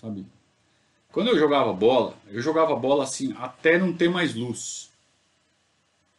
Sabe? 0.00 0.26
Quando 1.10 1.28
eu 1.28 1.38
jogava 1.38 1.72
bola, 1.72 2.14
eu 2.28 2.40
jogava 2.40 2.76
bola 2.76 3.04
assim, 3.04 3.34
até 3.38 3.78
não 3.78 3.92
ter 3.92 4.08
mais 4.08 4.34
luz. 4.34 4.90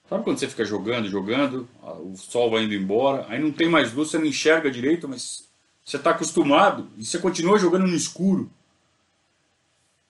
Sabe 0.10 0.24
quando 0.24 0.39
você 0.39 0.48
fica 0.48 0.65
jogando, 0.65 1.08
jogando, 1.08 1.69
o 1.84 2.17
sol 2.17 2.50
vai 2.50 2.63
indo 2.63 2.74
embora, 2.74 3.28
aí 3.30 3.39
não 3.39 3.52
tem 3.52 3.69
mais 3.69 3.93
luz, 3.93 4.10
você 4.10 4.17
não 4.17 4.26
enxerga 4.26 4.72
direito, 4.72 5.08
mas 5.08 5.48
você 5.86 5.98
está 5.98 6.12
acostumado 6.12 6.89
e 6.98 7.06
você 7.06 7.19
continua 7.19 7.60
jogando 7.60 7.86
no 7.86 7.95
escuro 7.95 8.50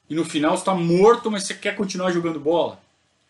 e 0.10 0.16
no 0.16 0.26
final 0.26 0.56
está 0.56 0.74
morto, 0.74 1.30
mas 1.30 1.44
você 1.44 1.54
quer 1.54 1.76
continuar 1.76 2.12
jogando 2.12 2.40
bola. 2.40 2.82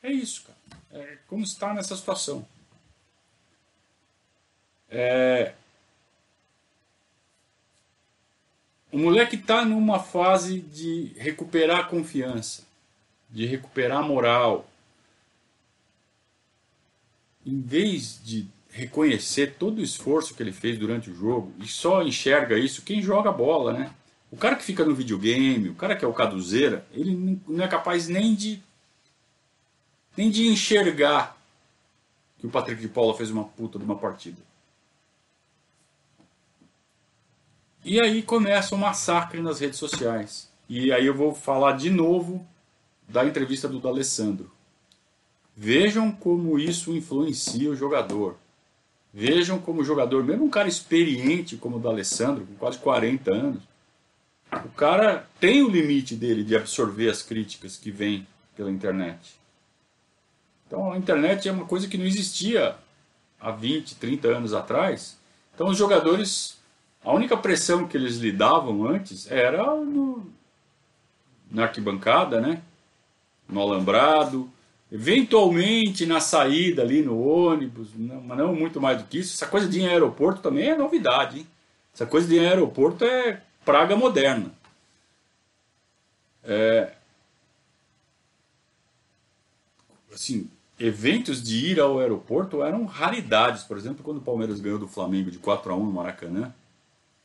É 0.01 0.11
isso, 0.11 0.43
cara. 0.43 0.57
É 0.91 1.17
como 1.27 1.43
está 1.43 1.73
nessa 1.73 1.95
situação. 1.95 2.47
É... 4.89 5.53
O 8.91 8.97
moleque 8.97 9.35
está 9.35 9.63
numa 9.63 9.99
fase 9.99 10.61
de 10.61 11.13
recuperar 11.17 11.81
a 11.81 11.83
confiança, 11.83 12.63
de 13.29 13.45
recuperar 13.45 13.99
a 13.99 14.07
moral. 14.07 14.67
Em 17.45 17.61
vez 17.61 18.19
de 18.23 18.47
reconhecer 18.71 19.55
todo 19.57 19.79
o 19.79 19.83
esforço 19.83 20.33
que 20.33 20.41
ele 20.41 20.51
fez 20.51 20.77
durante 20.77 21.09
o 21.09 21.15
jogo, 21.15 21.53
e 21.59 21.67
só 21.67 22.01
enxerga 22.01 22.57
isso 22.57 22.81
quem 22.81 23.01
joga 23.01 23.31
bola, 23.31 23.73
né? 23.73 23.93
O 24.31 24.37
cara 24.37 24.55
que 24.55 24.63
fica 24.63 24.85
no 24.85 24.95
videogame, 24.95 25.69
o 25.69 25.75
cara 25.75 25.95
que 25.95 26.05
é 26.05 26.07
o 26.07 26.13
caduzeira, 26.13 26.85
ele 26.91 27.39
não 27.47 27.63
é 27.63 27.67
capaz 27.67 28.07
nem 28.07 28.35
de 28.35 28.61
nem 30.15 30.29
de 30.29 30.47
enxergar 30.47 31.37
que 32.37 32.45
o 32.45 32.49
Patrick 32.49 32.81
de 32.81 32.89
Paula 32.89 33.15
fez 33.15 33.31
uma 33.31 33.45
puta 33.45 33.77
de 33.79 33.85
uma 33.85 33.95
partida. 33.95 34.48
E 37.83 37.99
aí 37.99 38.21
começa 38.21 38.75
o 38.75 38.77
um 38.77 38.81
massacre 38.81 39.41
nas 39.41 39.59
redes 39.59 39.79
sociais. 39.79 40.49
E 40.67 40.91
aí 40.91 41.05
eu 41.05 41.13
vou 41.13 41.33
falar 41.33 41.73
de 41.73 41.89
novo 41.89 42.45
da 43.07 43.25
entrevista 43.25 43.67
do 43.67 43.79
D'Alessandro. 43.79 44.51
Vejam 45.55 46.11
como 46.11 46.59
isso 46.59 46.95
influencia 46.95 47.69
o 47.69 47.75
jogador. 47.75 48.37
Vejam 49.13 49.59
como 49.59 49.81
o 49.81 49.83
jogador, 49.83 50.23
mesmo 50.23 50.45
um 50.45 50.49
cara 50.49 50.67
experiente 50.67 51.57
como 51.57 51.77
o 51.77 51.79
D'Alessandro, 51.79 52.45
com 52.45 52.55
quase 52.55 52.77
40 52.77 53.33
anos, 53.33 53.63
o 54.51 54.69
cara 54.69 55.27
tem 55.39 55.63
o 55.63 55.69
limite 55.69 56.15
dele 56.15 56.43
de 56.43 56.55
absorver 56.55 57.09
as 57.09 57.23
críticas 57.23 57.75
que 57.75 57.91
vêm 57.91 58.27
pela 58.55 58.69
internet. 58.69 59.39
Então 60.67 60.91
a 60.91 60.97
internet 60.97 61.49
é 61.49 61.51
uma 61.51 61.65
coisa 61.65 61.87
que 61.87 61.97
não 61.97 62.05
existia 62.05 62.75
há 63.39 63.51
20, 63.51 63.95
30 63.95 64.27
anos 64.27 64.53
atrás. 64.53 65.17
Então 65.55 65.67
os 65.67 65.77
jogadores, 65.77 66.58
a 67.09 67.11
única 67.11 67.35
pressão 67.35 67.87
que 67.87 67.97
eles 67.97 68.17
lidavam 68.17 68.85
antes 68.85 69.31
era 69.31 69.63
no, 69.73 70.31
na 71.49 71.63
arquibancada, 71.63 72.39
né? 72.39 72.61
no 73.47 73.59
alambrado, 73.61 74.47
eventualmente 74.91 76.05
na 76.05 76.19
saída 76.19 76.83
ali 76.83 77.01
no 77.01 77.19
ônibus, 77.19 77.89
não, 77.95 78.21
mas 78.21 78.37
não 78.37 78.53
muito 78.53 78.79
mais 78.79 78.99
do 78.99 79.05
que 79.05 79.17
isso. 79.17 79.33
Essa 79.33 79.47
coisa 79.47 79.67
de 79.67 79.79
ir 79.79 79.85
em 79.85 79.87
aeroporto 79.87 80.39
também 80.39 80.69
é 80.69 80.77
novidade. 80.77 81.39
Hein? 81.39 81.47
Essa 81.91 82.05
coisa 82.05 82.27
de 82.27 82.35
ir 82.35 82.43
em 82.43 82.47
aeroporto 82.47 83.03
é 83.03 83.41
praga 83.65 83.95
moderna. 83.95 84.51
É, 86.43 86.93
assim, 90.13 90.47
eventos 90.79 91.41
de 91.41 91.71
ir 91.71 91.79
ao 91.79 91.97
aeroporto 91.97 92.61
eram 92.61 92.85
raridades. 92.85 93.63
Por 93.63 93.77
exemplo, 93.77 94.03
quando 94.03 94.17
o 94.17 94.21
Palmeiras 94.21 94.59
ganhou 94.59 94.77
do 94.77 94.87
Flamengo 94.87 95.31
de 95.31 95.39
4 95.39 95.73
a 95.73 95.75
1 95.75 95.85
no 95.87 95.91
Maracanã, 95.91 96.53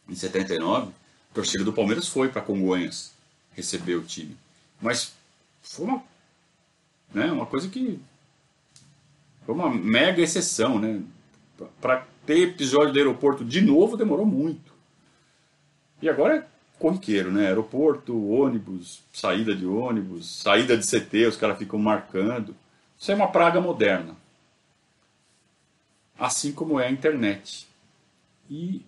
em 0.08 0.14
79, 0.14 0.88
a 1.30 1.34
torcida 1.34 1.64
do 1.64 1.72
Palmeiras 1.72 2.08
foi 2.08 2.28
para 2.28 2.42
Congonhas 2.42 3.12
receber 3.54 3.94
o 3.94 4.02
time. 4.02 4.36
Mas 4.80 5.14
foi 5.62 5.86
uma, 5.86 6.02
né, 7.12 7.30
uma 7.32 7.46
coisa 7.46 7.68
que 7.68 8.00
foi 9.44 9.54
uma 9.54 9.70
mega 9.70 10.22
exceção, 10.22 10.78
né? 10.78 11.02
Para 11.80 12.06
ter 12.26 12.38
episódio 12.38 12.92
do 12.92 12.98
aeroporto 12.98 13.44
de 13.44 13.60
novo 13.60 13.96
demorou 13.96 14.26
muito. 14.26 14.72
E 16.00 16.08
agora 16.08 16.36
é 16.36 16.46
corriqueiro, 16.78 17.30
né? 17.30 17.46
Aeroporto, 17.46 18.30
ônibus, 18.30 19.02
saída 19.12 19.54
de 19.54 19.66
ônibus, 19.66 20.42
saída 20.42 20.76
de 20.76 20.86
CT, 20.86 21.26
os 21.26 21.36
caras 21.36 21.58
ficam 21.58 21.78
marcando. 21.78 22.54
Isso 22.98 23.12
é 23.12 23.14
uma 23.14 23.28
praga 23.28 23.60
moderna. 23.60 24.16
Assim 26.18 26.52
como 26.52 26.80
é 26.80 26.86
a 26.86 26.90
internet. 26.90 27.66
E 28.50 28.82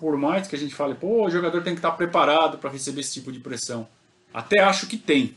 por 0.00 0.16
mais 0.16 0.48
que 0.48 0.56
a 0.56 0.58
gente 0.58 0.74
fale, 0.74 0.94
pô, 0.94 1.26
o 1.26 1.30
jogador 1.30 1.62
tem 1.62 1.74
que 1.74 1.78
estar 1.78 1.92
preparado 1.92 2.56
para 2.56 2.70
receber 2.70 3.02
esse 3.02 3.12
tipo 3.12 3.30
de 3.30 3.38
pressão. 3.38 3.86
Até 4.32 4.60
acho 4.60 4.86
que 4.86 4.96
tem. 4.96 5.36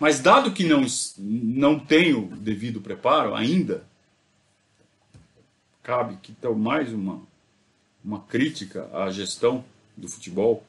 Mas 0.00 0.18
dado 0.18 0.50
que 0.50 0.64
não, 0.64 0.86
não 1.18 1.78
tem 1.78 2.14
o 2.14 2.22
devido 2.34 2.80
preparo 2.80 3.34
ainda, 3.34 3.84
cabe 5.82 6.16
que 6.22 6.32
então 6.32 6.54
mais 6.54 6.90
uma, 6.90 7.20
uma 8.02 8.20
crítica 8.20 8.88
à 8.94 9.10
gestão 9.10 9.62
do 9.94 10.08
futebol, 10.08 10.64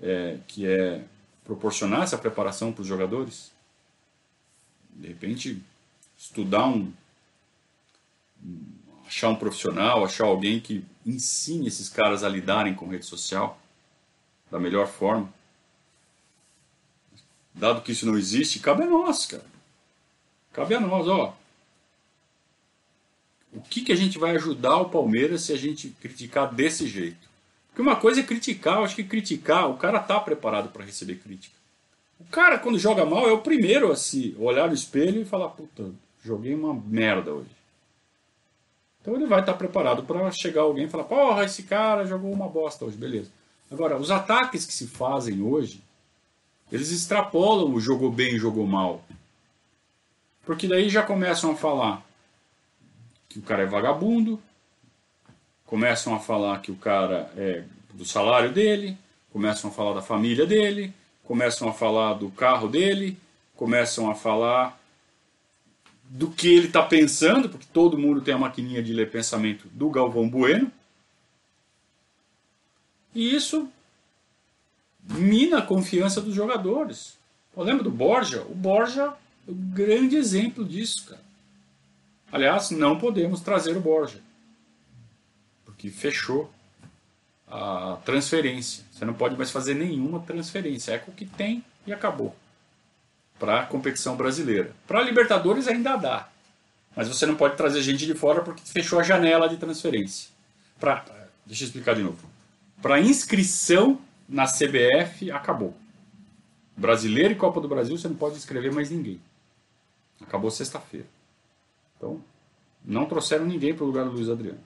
é, 0.00 0.38
que 0.48 0.66
é 0.66 1.04
proporcionar 1.44 2.02
essa 2.02 2.18
preparação 2.18 2.72
para 2.72 2.82
os 2.82 2.88
jogadores. 2.88 3.52
De 4.90 5.06
repente, 5.06 5.62
estudar 6.18 6.66
um, 6.66 6.92
achar 9.06 9.28
um 9.28 9.36
profissional, 9.36 10.04
achar 10.04 10.24
alguém 10.24 10.58
que 10.58 10.84
ensine 11.06 11.68
esses 11.68 11.88
caras 11.88 12.24
a 12.24 12.28
lidarem 12.28 12.74
com 12.74 12.88
rede 12.88 13.06
social 13.06 13.58
da 14.50 14.58
melhor 14.58 14.88
forma. 14.88 15.32
Dado 17.54 17.80
que 17.80 17.92
isso 17.92 18.04
não 18.04 18.18
existe, 18.18 18.58
cabe 18.58 18.82
a 18.82 18.86
nós, 18.86 19.24
cara. 19.24 19.46
Cabe 20.52 20.74
a 20.74 20.80
nós, 20.80 21.06
ó. 21.06 21.34
O 23.52 23.60
que, 23.62 23.80
que 23.80 23.92
a 23.92 23.96
gente 23.96 24.18
vai 24.18 24.36
ajudar 24.36 24.76
o 24.76 24.90
Palmeiras 24.90 25.42
se 25.42 25.52
a 25.52 25.56
gente 25.56 25.88
criticar 26.00 26.52
desse 26.52 26.86
jeito? 26.86 27.26
Porque 27.68 27.80
uma 27.80 27.96
coisa 27.96 28.20
é 28.20 28.24
criticar, 28.24 28.78
eu 28.78 28.84
acho 28.84 28.96
que 28.96 29.04
criticar, 29.04 29.70
o 29.70 29.76
cara 29.76 29.98
tá 30.00 30.20
preparado 30.20 30.68
para 30.70 30.84
receber 30.84 31.16
crítica. 31.16 31.54
O 32.18 32.24
cara, 32.24 32.58
quando 32.58 32.78
joga 32.78 33.04
mal, 33.04 33.28
é 33.28 33.32
o 33.32 33.40
primeiro 33.40 33.92
a 33.92 33.96
se 33.96 34.34
olhar 34.38 34.68
no 34.68 34.74
espelho 34.74 35.20
e 35.20 35.24
falar: 35.24 35.50
puta, 35.50 35.90
joguei 36.24 36.54
uma 36.54 36.74
merda 36.74 37.32
hoje. 37.32 37.55
Então 39.06 39.14
ele 39.14 39.26
vai 39.26 39.38
estar 39.38 39.54
preparado 39.54 40.02
para 40.02 40.32
chegar 40.32 40.62
alguém 40.62 40.86
e 40.86 40.88
falar: 40.88 41.04
porra, 41.04 41.44
esse 41.44 41.62
cara 41.62 42.04
jogou 42.04 42.32
uma 42.32 42.48
bosta 42.48 42.84
hoje, 42.84 42.96
beleza. 42.96 43.30
Agora, 43.70 43.96
os 43.96 44.10
ataques 44.10 44.66
que 44.66 44.72
se 44.72 44.88
fazem 44.88 45.40
hoje, 45.42 45.80
eles 46.72 46.90
extrapolam 46.90 47.72
o 47.72 47.80
jogou 47.80 48.10
bem, 48.10 48.36
jogou 48.36 48.66
mal. 48.66 49.04
Porque 50.44 50.66
daí 50.66 50.88
já 50.88 51.04
começam 51.04 51.52
a 51.52 51.54
falar 51.54 52.04
que 53.28 53.38
o 53.38 53.42
cara 53.42 53.62
é 53.62 53.66
vagabundo, 53.66 54.42
começam 55.64 56.12
a 56.12 56.18
falar 56.18 56.60
que 56.60 56.72
o 56.72 56.76
cara 56.76 57.30
é 57.36 57.62
do 57.94 58.04
salário 58.04 58.52
dele, 58.52 58.98
começam 59.32 59.70
a 59.70 59.72
falar 59.72 59.94
da 59.94 60.02
família 60.02 60.44
dele, 60.44 60.92
começam 61.22 61.68
a 61.68 61.72
falar 61.72 62.14
do 62.14 62.28
carro 62.30 62.68
dele, 62.68 63.16
começam 63.54 64.10
a 64.10 64.16
falar 64.16 64.76
do 66.08 66.30
que 66.30 66.48
ele 66.48 66.68
está 66.68 66.82
pensando, 66.82 67.48
porque 67.48 67.66
todo 67.72 67.98
mundo 67.98 68.20
tem 68.20 68.34
a 68.34 68.38
maquininha 68.38 68.82
de 68.82 68.92
ler 68.92 69.10
pensamento 69.10 69.68
do 69.68 69.90
Galvão 69.90 70.28
Bueno. 70.28 70.70
E 73.14 73.34
isso 73.34 73.68
mina 75.02 75.58
a 75.58 75.62
confiança 75.62 76.20
dos 76.20 76.34
jogadores. 76.34 77.16
Eu 77.56 77.62
lembro 77.62 77.84
do 77.84 77.90
Borja? 77.90 78.42
O 78.42 78.54
Borja 78.54 79.14
é 79.46 79.50
um 79.50 79.54
grande 79.54 80.16
exemplo 80.16 80.64
disso, 80.64 81.06
cara. 81.06 81.24
Aliás, 82.30 82.70
não 82.70 82.98
podemos 82.98 83.40
trazer 83.40 83.76
o 83.76 83.80
Borja, 83.80 84.20
porque 85.64 85.90
fechou 85.90 86.52
a 87.48 87.98
transferência. 88.04 88.84
Você 88.90 89.04
não 89.04 89.14
pode 89.14 89.36
mais 89.36 89.50
fazer 89.50 89.74
nenhuma 89.74 90.20
transferência. 90.20 90.92
É 90.92 90.98
com 90.98 91.12
o 91.12 91.14
que 91.14 91.24
tem 91.24 91.64
e 91.86 91.92
acabou 91.92 92.34
para 93.38 93.60
a 93.60 93.66
competição 93.66 94.16
brasileira. 94.16 94.74
Para 94.86 95.00
a 95.00 95.02
Libertadores 95.02 95.68
ainda 95.68 95.96
dá, 95.96 96.28
mas 96.94 97.08
você 97.08 97.26
não 97.26 97.36
pode 97.36 97.56
trazer 97.56 97.82
gente 97.82 98.06
de 98.06 98.14
fora 98.14 98.42
porque 98.42 98.62
fechou 98.64 98.98
a 98.98 99.02
janela 99.02 99.48
de 99.48 99.56
transferência. 99.56 100.30
Pra, 100.78 101.04
deixa 101.44 101.64
eu 101.64 101.66
explicar 101.66 101.94
de 101.94 102.02
novo. 102.02 102.28
Para 102.80 103.00
inscrição 103.00 104.00
na 104.28 104.44
CBF, 104.44 105.30
acabou. 105.30 105.74
Brasileiro 106.76 107.32
e 107.32 107.36
Copa 107.36 107.60
do 107.60 107.68
Brasil, 107.68 107.96
você 107.96 108.08
não 108.08 108.16
pode 108.16 108.36
inscrever 108.36 108.72
mais 108.72 108.90
ninguém. 108.90 109.20
Acabou 110.20 110.50
sexta-feira. 110.50 111.06
Então, 111.96 112.22
não 112.84 113.06
trouxeram 113.06 113.46
ninguém 113.46 113.74
para 113.74 113.84
o 113.84 113.86
lugar 113.86 114.04
do 114.04 114.10
Luiz 114.10 114.28
Adriano. 114.28 114.60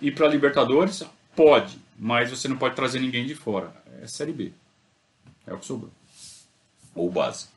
E 0.00 0.10
para 0.10 0.26
Libertadores, 0.26 1.04
pode, 1.36 1.78
mas 1.96 2.30
você 2.30 2.48
não 2.48 2.56
pode 2.56 2.74
trazer 2.74 2.98
ninguém 2.98 3.24
de 3.26 3.34
fora. 3.34 3.72
É 4.02 4.06
Série 4.06 4.32
B. 4.32 4.52
É 5.46 5.52
o 5.52 5.58
que 5.58 5.66
sobrou 5.66 5.90
ou 6.94 7.10
base. 7.10 7.48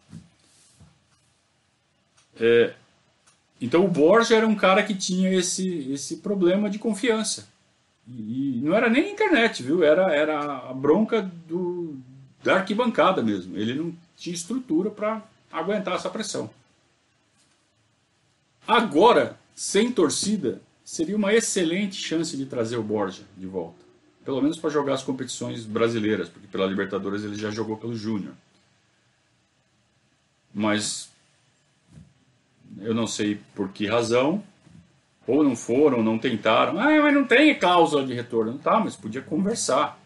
É, 2.40 2.74
então 3.60 3.84
o 3.86 3.88
Borja 3.88 4.36
era 4.36 4.48
um 4.48 4.56
cara 4.56 4.84
que 4.84 4.94
tinha 4.94 5.34
esse, 5.34 5.92
esse 5.92 6.18
problema 6.18 6.70
de 6.70 6.80
confiança. 6.80 7.48
E, 8.08 8.60
não 8.64 8.74
era 8.74 8.90
nem 8.90 9.12
internet, 9.12 9.64
viu? 9.64 9.84
Era, 9.84 10.14
era 10.14 10.70
a 10.70 10.74
bronca 10.74 11.22
do, 11.22 11.98
da 12.44 12.56
arquibancada 12.56 13.22
mesmo. 13.22 13.58
Ele 13.58 13.74
não 13.74 13.94
tinha 14.16 14.36
estrutura 14.36 14.90
para 14.90 15.24
aguentar 15.52 15.96
essa 15.96 16.10
pressão. 16.10 16.50
Agora, 18.68 19.38
sem 19.56 19.92
torcida, 19.92 20.62
seria 20.84 21.16
uma 21.16 21.34
excelente 21.34 21.96
chance 21.96 22.36
de 22.38 22.46
trazer 22.46 22.78
o 22.78 22.84
Borja 22.84 23.24
de 23.36 23.48
volta. 23.48 23.86
Pelo 24.24 24.42
menos 24.42 24.58
para 24.58 24.70
jogar 24.70 24.94
as 24.94 25.04
competições 25.04 25.66
brasileiras, 25.66 26.30
porque 26.30 26.48
pela 26.48 26.66
Libertadores 26.66 27.24
ele 27.24 27.36
já 27.36 27.50
jogou 27.50 27.78
pelo 27.78 27.96
Júnior 27.96 28.34
mas 30.58 31.12
eu 32.80 32.92
não 32.92 33.06
sei 33.06 33.40
por 33.54 33.70
que 33.70 33.86
razão, 33.86 34.44
ou 35.28 35.44
não 35.44 35.56
foram, 35.56 36.02
não 36.02 36.18
tentaram. 36.18 36.80
Ah, 36.80 37.00
mas 37.00 37.14
não 37.14 37.26
tem 37.26 37.58
cláusula 37.58 38.04
de 38.04 38.14
retorno. 38.14 38.58
Tá, 38.58 38.80
mas 38.80 38.96
podia 38.96 39.22
conversar. 39.22 40.00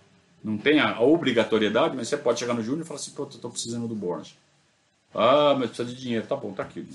Não 0.44 0.58
tem 0.58 0.82
a, 0.82 1.00
obrigatoriedade, 1.00 1.96
mas 1.96 2.10
você 2.10 2.18
pode 2.18 2.40
chegar 2.40 2.54
no 2.54 2.62
Júnior 2.62 2.84
e 2.84 2.88
falar 2.88 3.00
assim: 3.00 3.12
pô, 3.12 3.24
eu 3.24 3.40
tô 3.40 3.50
precisando 3.50 3.88
do 3.88 3.96
Borja. 3.96 4.34
Ah, 5.16 5.56
mas 5.58 5.70
precisa 5.70 5.88
de 5.88 6.02
dinheiro. 6.02 6.28
Tá 6.28 6.36
bom, 6.36 6.52
tá 6.52 6.64
aqui. 6.64 6.86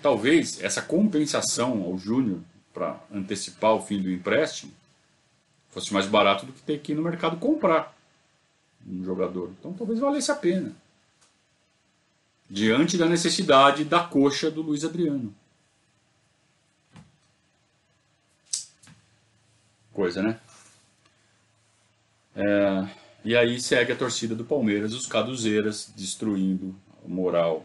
Talvez 0.00 0.62
essa 0.62 0.82
compensação 0.82 1.82
ao 1.82 1.98
Júnior 1.98 2.38
para 2.72 3.00
antecipar 3.12 3.74
o 3.74 3.82
fim 3.82 4.00
do 4.00 4.10
empréstimo 4.10 4.70
fosse 5.70 5.92
mais 5.92 6.06
barato 6.06 6.46
do 6.46 6.52
que 6.52 6.62
ter 6.62 6.78
que 6.78 6.92
ir 6.92 6.94
no 6.94 7.02
mercado 7.02 7.36
comprar 7.38 7.96
um 8.86 9.02
jogador. 9.02 9.50
Então 9.58 9.72
talvez 9.72 9.98
valesse 9.98 10.30
a 10.30 10.36
pena 10.36 10.85
diante 12.48 12.96
da 12.96 13.06
necessidade 13.06 13.84
da 13.84 14.00
coxa 14.00 14.50
do 14.50 14.62
Luiz 14.62 14.84
Adriano. 14.84 15.34
Coisa, 19.92 20.22
né? 20.22 20.38
É, 22.34 22.88
e 23.24 23.34
aí 23.34 23.60
segue 23.60 23.92
a 23.92 23.96
torcida 23.96 24.34
do 24.34 24.44
Palmeiras, 24.44 24.92
os 24.92 25.06
caduzeiras, 25.06 25.90
destruindo 25.96 26.74
o 27.02 27.08
moral, 27.08 27.64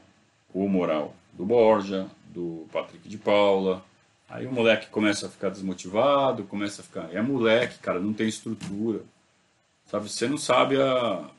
o 0.53 0.67
moral 0.67 1.13
do 1.33 1.45
Borja, 1.45 2.09
do 2.33 2.65
Patrick 2.71 3.07
de 3.07 3.17
Paula. 3.17 3.83
Aí 4.29 4.47
o 4.47 4.51
moleque 4.51 4.87
começa 4.87 5.27
a 5.27 5.29
ficar 5.29 5.49
desmotivado, 5.49 6.45
começa 6.45 6.81
a 6.81 6.85
ficar. 6.85 7.13
É 7.13 7.21
moleque, 7.21 7.79
cara, 7.79 7.99
não 7.99 8.13
tem 8.13 8.27
estrutura. 8.27 9.01
Sabe, 9.85 10.09
você 10.09 10.27
não 10.27 10.37
sabe 10.37 10.81
a, 10.81 11.29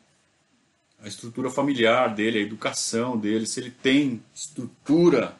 a 1.02 1.08
estrutura 1.08 1.50
familiar 1.50 2.14
dele, 2.14 2.38
a 2.38 2.42
educação 2.42 3.18
dele, 3.18 3.44
se 3.44 3.58
ele 3.58 3.70
tem 3.70 4.22
estrutura, 4.32 5.34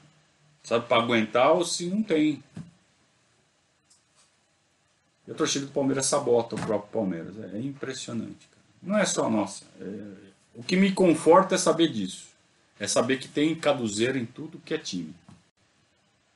sabe, 0.63 0.87
para 0.87 1.01
aguentar 1.01 1.53
ou 1.53 1.65
se 1.65 1.87
não 1.87 2.03
tem. 2.03 2.43
E 5.27 5.31
a 5.31 5.35
torcida 5.35 5.67
do 5.67 5.73
Palmeiras 5.73 6.07
sabota 6.07 6.57
o 6.57 6.61
próprio 6.61 6.91
Palmeiras. 6.91 7.35
É 7.55 7.59
impressionante. 7.61 8.49
Cara. 8.49 8.63
Não 8.83 8.99
é 8.99 9.05
só 9.05 9.27
a 9.27 9.31
nossa. 9.31 9.65
É... 9.81 10.33
O 10.55 10.63
que 10.63 10.77
me 10.77 10.93
conforta 10.93 11.55
é 11.55 11.59
saber 11.59 11.89
disso. 11.89 12.27
É 12.79 12.87
saber 12.87 13.19
que 13.19 13.29
tem 13.29 13.55
caduzeiro 13.55 14.19
em 14.19 14.27
tudo 14.27 14.61
que 14.65 14.75
é 14.75 14.79
time. 14.79 15.15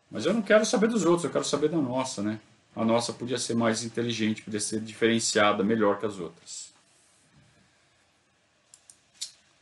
Mas 0.09 0.25
eu 0.25 0.33
não 0.33 0.41
quero 0.41 0.65
saber 0.65 0.87
dos 0.87 1.05
outros, 1.05 1.25
eu 1.25 1.31
quero 1.31 1.45
saber 1.45 1.69
da 1.69 1.77
nossa, 1.77 2.23
né? 2.23 2.39
A 2.77 2.85
nossa 2.85 3.13
podia 3.13 3.39
ser 3.39 3.55
mais 3.55 3.83
inteligente, 3.83 4.43
podia 4.43 4.61
ser 4.61 4.81
diferenciada, 4.81 5.65
melhor 5.65 5.99
que 5.99 6.07
as 6.07 6.19
outras. 6.19 6.73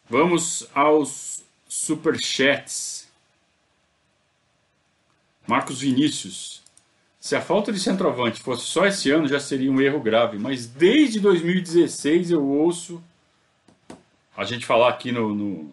Vamos 0.09 0.69
aos 0.75 1.43
superchats. 1.69 3.09
Marcos 5.47 5.81
Vinícius. 5.81 6.63
Se 7.19 7.35
a 7.35 7.41
falta 7.41 7.73
de 7.73 7.81
centroavante 7.81 8.43
fosse 8.43 8.67
só 8.67 8.87
esse 8.87 9.11
ano, 9.11 9.27
já 9.27 9.41
seria 9.41 9.73
um 9.73 9.81
erro 9.81 10.01
grave. 10.01 10.39
Mas 10.39 10.67
desde 10.67 11.21
2016 11.21 12.31
eu 12.31 12.45
ouço 12.45 13.03
a 14.37 14.45
gente 14.45 14.67
falar 14.67 14.91
aqui 14.91 15.11
no, 15.11 15.35
no, 15.35 15.73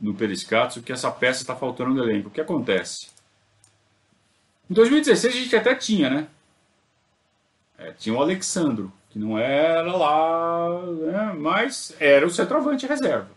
no 0.00 0.14
Periscatso 0.14 0.82
que 0.82 0.92
essa 0.92 1.10
peça 1.10 1.42
está 1.42 1.54
faltando 1.54 1.94
no 1.94 2.02
elenco. 2.02 2.28
O 2.28 2.30
que 2.32 2.40
acontece? 2.40 3.08
Em 4.68 4.74
2016 4.74 5.34
a 5.34 5.38
gente 5.38 5.56
até 5.56 5.74
tinha, 5.74 6.10
né? 6.10 6.28
É, 7.78 7.92
tinha 7.92 8.14
o 8.14 8.20
Alexandro 8.20 8.92
que 9.10 9.18
não 9.18 9.38
era 9.38 9.96
lá, 9.96 10.82
né, 10.92 11.34
mas 11.38 11.94
era 11.98 12.26
o 12.26 12.30
centroavante 12.30 12.86
reserva. 12.86 13.30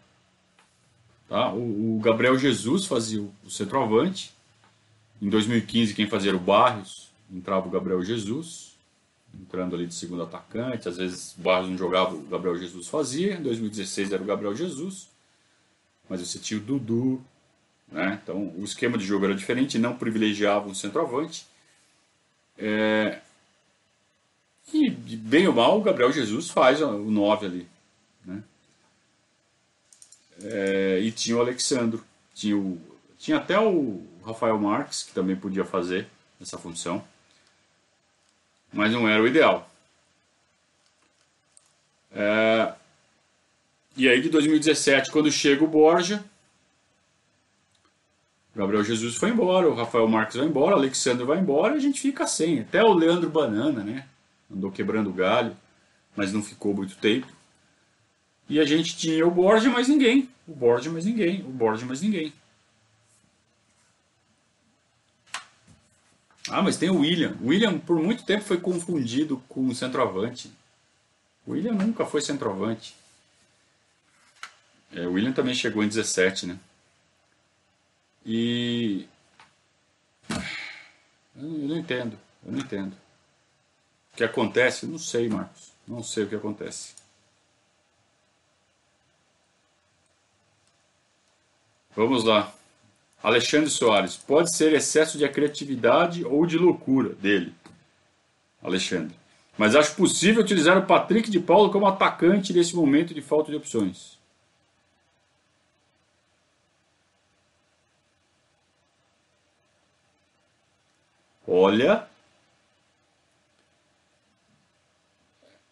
Tá? 1.28 1.52
O, 1.54 1.98
o, 1.98 2.00
Gabriel 2.00 2.38
Jesus 2.38 2.86
fazia 2.86 3.22
o 3.22 3.50
centroavante. 3.50 4.34
Em 5.22 5.30
2015, 5.30 5.94
quem 5.94 6.08
fazia 6.08 6.32
era 6.32 6.38
o 6.38 6.40
Barrios, 6.40 7.10
entrava 7.32 7.68
o 7.68 7.72
Gabriel 7.72 8.04
Jesus, 8.04 8.76
entrando 9.40 9.76
ali 9.76 9.86
de 9.86 9.94
segundo 9.94 10.24
atacante. 10.24 10.90
Às 10.90 10.98
vezes 10.98 11.36
o 11.38 11.42
Barrios 11.42 11.70
não 11.70 11.78
jogava, 11.78 12.16
o 12.16 12.22
Gabriel 12.24 12.58
Jesus 12.58 12.88
fazia. 12.88 13.36
Em 13.36 13.44
2016 13.44 14.12
era 14.12 14.24
o 14.24 14.26
Gabriel 14.26 14.56
Jesus, 14.56 15.08
mas 16.10 16.20
você 16.20 16.40
tinha 16.40 16.60
o 16.60 16.64
Dudu. 16.64 17.22
Né? 17.92 18.20
Então 18.24 18.54
o 18.58 18.64
esquema 18.64 18.98
de 18.98 19.06
jogo 19.06 19.26
era 19.26 19.36
diferente, 19.36 19.78
não 19.78 19.96
privilegiava 19.96 20.68
um 20.68 20.74
centroavante. 20.74 21.46
É, 22.58 23.20
e, 24.74 24.90
bem 24.90 25.48
ou 25.48 25.54
mal, 25.54 25.80
o 25.80 25.84
Gabriel 25.84 26.12
Jesus 26.12 26.50
faz 26.50 26.82
o 26.82 26.92
9 26.92 27.46
ali. 27.46 27.68
Né? 28.26 28.44
É, 30.44 31.00
e 31.02 31.12
tinha 31.12 31.38
o 31.38 31.42
Alexandro. 31.42 32.04
Tinha, 32.34 32.58
o, 32.58 32.80
tinha 33.18 33.38
até 33.38 33.60
o 33.60 34.04
Rafael 34.26 34.58
Marques, 34.60 35.04
que 35.04 35.14
também 35.14 35.36
podia 35.36 35.66
fazer 35.66 36.08
essa 36.42 36.58
função. 36.58 37.04
Mas 38.72 38.92
não 38.92 39.08
era 39.08 39.22
o 39.22 39.28
ideal. 39.28 39.70
É, 42.12 42.74
e 43.98 44.08
aí 44.08 44.22
de 44.22 44.30
2017, 44.30 45.12
quando 45.12 45.32
chega 45.32 45.64
o 45.64 45.68
Borja, 45.68 46.24
Gabriel 48.56 48.84
Jesus 48.84 49.16
foi 49.16 49.30
embora, 49.30 49.70
o 49.70 49.76
Rafael 49.76 50.08
Marques 50.08 50.38
vai 50.38 50.46
embora, 50.46 50.76
o 50.76 50.80
Alexandre 50.80 51.26
vai 51.26 51.40
embora 51.40 51.76
e 51.76 51.78
a 51.78 51.82
gente 51.82 52.02
fica 52.02 52.28
sem. 52.28 52.60
Até 52.60 52.84
o 52.84 52.94
Leandro 52.94 53.30
Banana, 53.30 53.84
né? 53.84 54.08
andou 54.52 54.72
quebrando 54.72 55.14
galho, 55.14 55.56
mas 56.16 56.34
não 56.34 56.44
ficou 56.44 56.74
muito 56.74 56.96
tempo. 56.98 57.28
E 58.48 58.60
a 58.60 58.66
gente 58.66 58.98
tinha 58.98 59.26
o 59.26 59.32
Borja 59.32 59.70
mais 59.70 59.88
ninguém, 59.88 60.30
o 60.48 60.54
Borja 60.54 60.90
mais 60.90 61.06
ninguém, 61.06 61.42
o 61.42 61.50
Borja 61.50 61.86
mais 61.86 62.02
ninguém. 62.02 62.34
Ah, 66.50 66.64
mas 66.64 66.78
tem 66.78 66.90
o 66.90 67.00
William. 67.00 67.38
O 67.42 67.48
William 67.48 67.78
por 67.78 68.02
muito 68.02 68.24
tempo 68.24 68.44
foi 68.44 68.60
confundido 68.60 69.42
com 69.48 69.68
o 69.68 69.76
centroavante. 69.76 70.52
O 71.46 71.52
William 71.52 71.74
nunca 71.74 72.06
foi 72.06 72.22
centroavante. 72.22 72.96
É, 74.92 75.06
o 75.06 75.14
William 75.14 75.32
também 75.32 75.54
chegou 75.54 75.84
em 75.84 75.88
17, 75.88 76.48
né? 76.48 76.60
E. 78.26 79.08
Eu 81.36 81.44
não 81.44 81.78
entendo, 81.78 82.18
eu 82.46 82.52
não 82.52 82.60
entendo. 82.60 82.96
Que 84.20 84.26
acontece? 84.26 84.86
Não 84.86 85.00
sei, 85.00 85.30
Marcos. 85.30 85.72
Não 85.88 86.04
sei 86.04 86.26
o 86.26 86.28
que 86.28 86.36
acontece. 86.36 86.94
Vamos 91.96 92.26
lá. 92.26 92.54
Alexandre 93.24 93.70
Soares. 93.70 94.18
Pode 94.18 94.54
ser 94.54 94.74
excesso 94.74 95.18
de 95.18 95.26
criatividade 95.30 96.26
ou 96.26 96.46
de 96.46 96.58
loucura 96.58 97.14
dele. 97.14 97.56
Alexandre. 98.62 99.16
Mas 99.58 99.74
acho 99.74 99.96
possível 99.96 100.44
utilizar 100.44 100.78
o 100.78 100.86
Patrick 100.86 101.32
de 101.32 101.40
Paulo 101.40 101.72
como 101.72 101.88
atacante 101.88 102.52
nesse 102.52 102.76
momento 102.76 103.14
de 103.14 103.22
falta 103.22 103.50
de 103.50 103.56
opções. 103.56 104.20
Olha. 111.48 112.10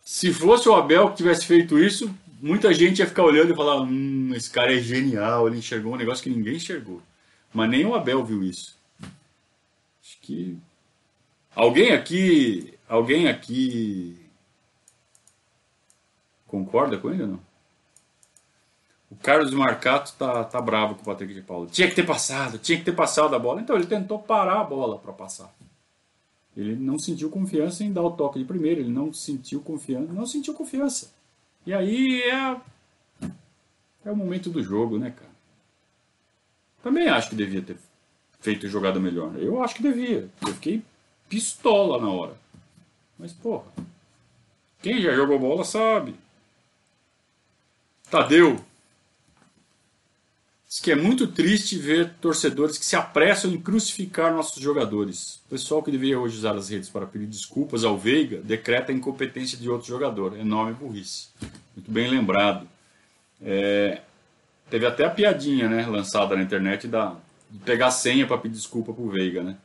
Se 0.09 0.31
fosse 0.31 0.69
o 0.69 0.73
Abel 0.73 1.09
que 1.09 1.17
tivesse 1.17 1.45
feito 1.45 1.77
isso, 1.77 2.09
muita 2.41 2.73
gente 2.73 2.99
ia 2.99 3.05
ficar 3.05 3.23
olhando 3.23 3.51
e 3.51 3.55
falar: 3.57 3.81
hum, 3.81 4.31
esse 4.33 4.49
cara 4.49 4.73
é 4.73 4.79
genial, 4.79 5.45
ele 5.45 5.57
enxergou 5.57 5.93
um 5.93 5.97
negócio 5.97 6.23
que 6.23 6.29
ninguém 6.29 6.55
enxergou. 6.55 7.01
Mas 7.53 7.69
nem 7.69 7.85
o 7.85 7.93
Abel 7.93 8.23
viu 8.23 8.41
isso. 8.41 8.77
Acho 9.03 10.17
que. 10.21 10.57
Alguém 11.53 11.91
aqui. 11.91 12.73
Alguém 12.87 13.27
aqui. 13.27 14.17
Concorda 16.47 16.97
com 16.97 17.11
ele 17.11 17.23
ou 17.23 17.27
não? 17.27 17.41
O 19.11 19.15
Carlos 19.17 19.53
Marcato 19.53 20.13
tá, 20.13 20.45
tá 20.45 20.61
bravo 20.61 20.95
com 20.95 21.01
o 21.01 21.05
Patrick 21.05 21.33
de 21.33 21.41
Paulo. 21.41 21.67
Tinha 21.67 21.89
que 21.89 21.95
ter 21.95 22.05
passado, 22.05 22.57
tinha 22.57 22.77
que 22.77 22.85
ter 22.85 22.95
passado 22.95 23.35
a 23.35 23.39
bola. 23.39 23.59
Então 23.59 23.75
ele 23.75 23.85
tentou 23.85 24.19
parar 24.19 24.61
a 24.61 24.63
bola 24.63 24.97
para 24.99 25.11
passar. 25.11 25.53
Ele 26.57 26.75
não 26.75 26.97
sentiu 26.97 27.29
confiança 27.29 27.83
em 27.83 27.93
dar 27.93 28.01
o 28.01 28.11
toque 28.11 28.39
de 28.39 28.45
primeiro, 28.45 28.81
ele 28.81 28.89
não 28.89 29.13
sentiu 29.13 29.61
confiança, 29.61 30.11
não 30.11 30.25
sentiu 30.25 30.55
confiança. 30.55 31.13
E 31.67 31.71
aí 31.71 32.19
é 32.23 32.59
é 34.03 34.11
o 34.11 34.15
momento 34.15 34.49
do 34.49 34.63
jogo, 34.63 34.97
né, 34.97 35.11
cara? 35.11 35.29
Também 36.81 37.07
acho 37.09 37.29
que 37.29 37.35
devia 37.35 37.61
ter 37.61 37.77
feito 38.39 38.67
jogada 38.67 38.99
melhor. 38.99 39.35
Eu 39.37 39.61
acho 39.61 39.75
que 39.75 39.83
devia. 39.83 40.29
Eu 40.41 40.53
fiquei 40.53 40.81
pistola 41.29 42.01
na 42.01 42.09
hora. 42.09 42.35
Mas 43.19 43.33
porra, 43.33 43.65
quem 44.81 45.01
já 45.01 45.13
jogou 45.13 45.37
bola 45.37 45.63
sabe. 45.63 46.15
Tadeu, 48.09 48.63
Diz 50.77 50.81
que 50.83 50.91
é 50.91 50.95
muito 50.95 51.25
triste 51.25 51.75
ver 51.75 52.13
torcedores 52.21 52.77
que 52.77 52.85
se 52.85 52.95
apressam 52.95 53.51
em 53.51 53.59
crucificar 53.59 54.31
nossos 54.31 54.61
jogadores. 54.61 55.41
O 55.47 55.49
pessoal 55.49 55.81
que 55.81 55.89
deveria 55.89 56.19
hoje 56.19 56.37
usar 56.37 56.55
as 56.55 56.69
redes 56.69 56.87
para 56.87 57.07
pedir 57.07 57.25
desculpas 57.25 57.83
ao 57.83 57.97
Veiga 57.97 58.41
decreta 58.43 58.91
a 58.91 58.95
incompetência 58.95 59.57
de 59.57 59.67
outro 59.67 59.87
jogador. 59.87 60.37
Enorme 60.37 60.75
burrice. 60.75 61.29
Muito 61.75 61.89
bem 61.89 62.07
lembrado. 62.07 62.67
É, 63.41 64.01
teve 64.69 64.85
até 64.85 65.05
a 65.05 65.09
piadinha 65.09 65.67
né, 65.67 65.83
lançada 65.87 66.35
na 66.35 66.43
internet 66.43 66.87
da, 66.87 67.15
de 67.49 67.57
pegar 67.57 67.89
senha 67.89 68.27
para 68.27 68.37
pedir 68.37 68.53
desculpa 68.53 68.93
para 68.93 69.03
o 69.03 69.09
Veiga. 69.09 69.41
Né? 69.41 69.57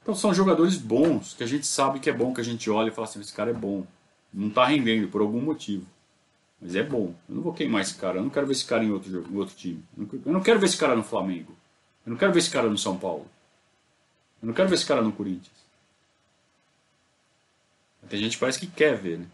Então 0.00 0.14
são 0.14 0.32
jogadores 0.32 0.76
bons, 0.76 1.34
que 1.34 1.42
a 1.42 1.48
gente 1.48 1.66
sabe 1.66 1.98
que 1.98 2.08
é 2.08 2.12
bom, 2.12 2.32
que 2.32 2.40
a 2.40 2.44
gente 2.44 2.70
olha 2.70 2.90
e 2.90 2.92
fala 2.92 3.08
assim, 3.08 3.20
esse 3.20 3.32
cara 3.32 3.50
é 3.50 3.54
bom. 3.54 3.84
Não 4.32 4.46
está 4.46 4.66
rendendo 4.66 5.08
por 5.08 5.20
algum 5.20 5.40
motivo. 5.40 5.84
Mas 6.60 6.74
é 6.74 6.82
bom. 6.82 7.14
Eu 7.28 7.34
não 7.34 7.42
vou 7.42 7.52
queimar 7.52 7.82
esse 7.82 7.94
cara. 7.94 8.18
Eu 8.18 8.22
não 8.22 8.30
quero 8.30 8.46
ver 8.46 8.52
esse 8.52 8.64
cara 8.64 8.82
em 8.82 8.90
outro, 8.90 9.26
em 9.30 9.36
outro 9.36 9.54
time. 9.54 9.84
Eu 10.24 10.32
não 10.32 10.40
quero 10.40 10.58
ver 10.58 10.66
esse 10.66 10.76
cara 10.76 10.96
no 10.96 11.04
Flamengo. 11.04 11.54
Eu 12.06 12.10
não 12.10 12.16
quero 12.16 12.32
ver 12.32 12.38
esse 12.38 12.50
cara 12.50 12.68
no 12.68 12.78
São 12.78 12.98
Paulo. 12.98 13.26
Eu 14.42 14.46
não 14.46 14.54
quero 14.54 14.68
ver 14.68 14.74
esse 14.74 14.86
cara 14.86 15.02
no 15.02 15.12
Corinthians. 15.12 15.64
Tem 18.08 18.20
gente 18.20 18.32
que 18.32 18.40
parece 18.40 18.60
que 18.60 18.66
quer 18.66 18.96
ver, 18.96 19.18
né? 19.18 19.26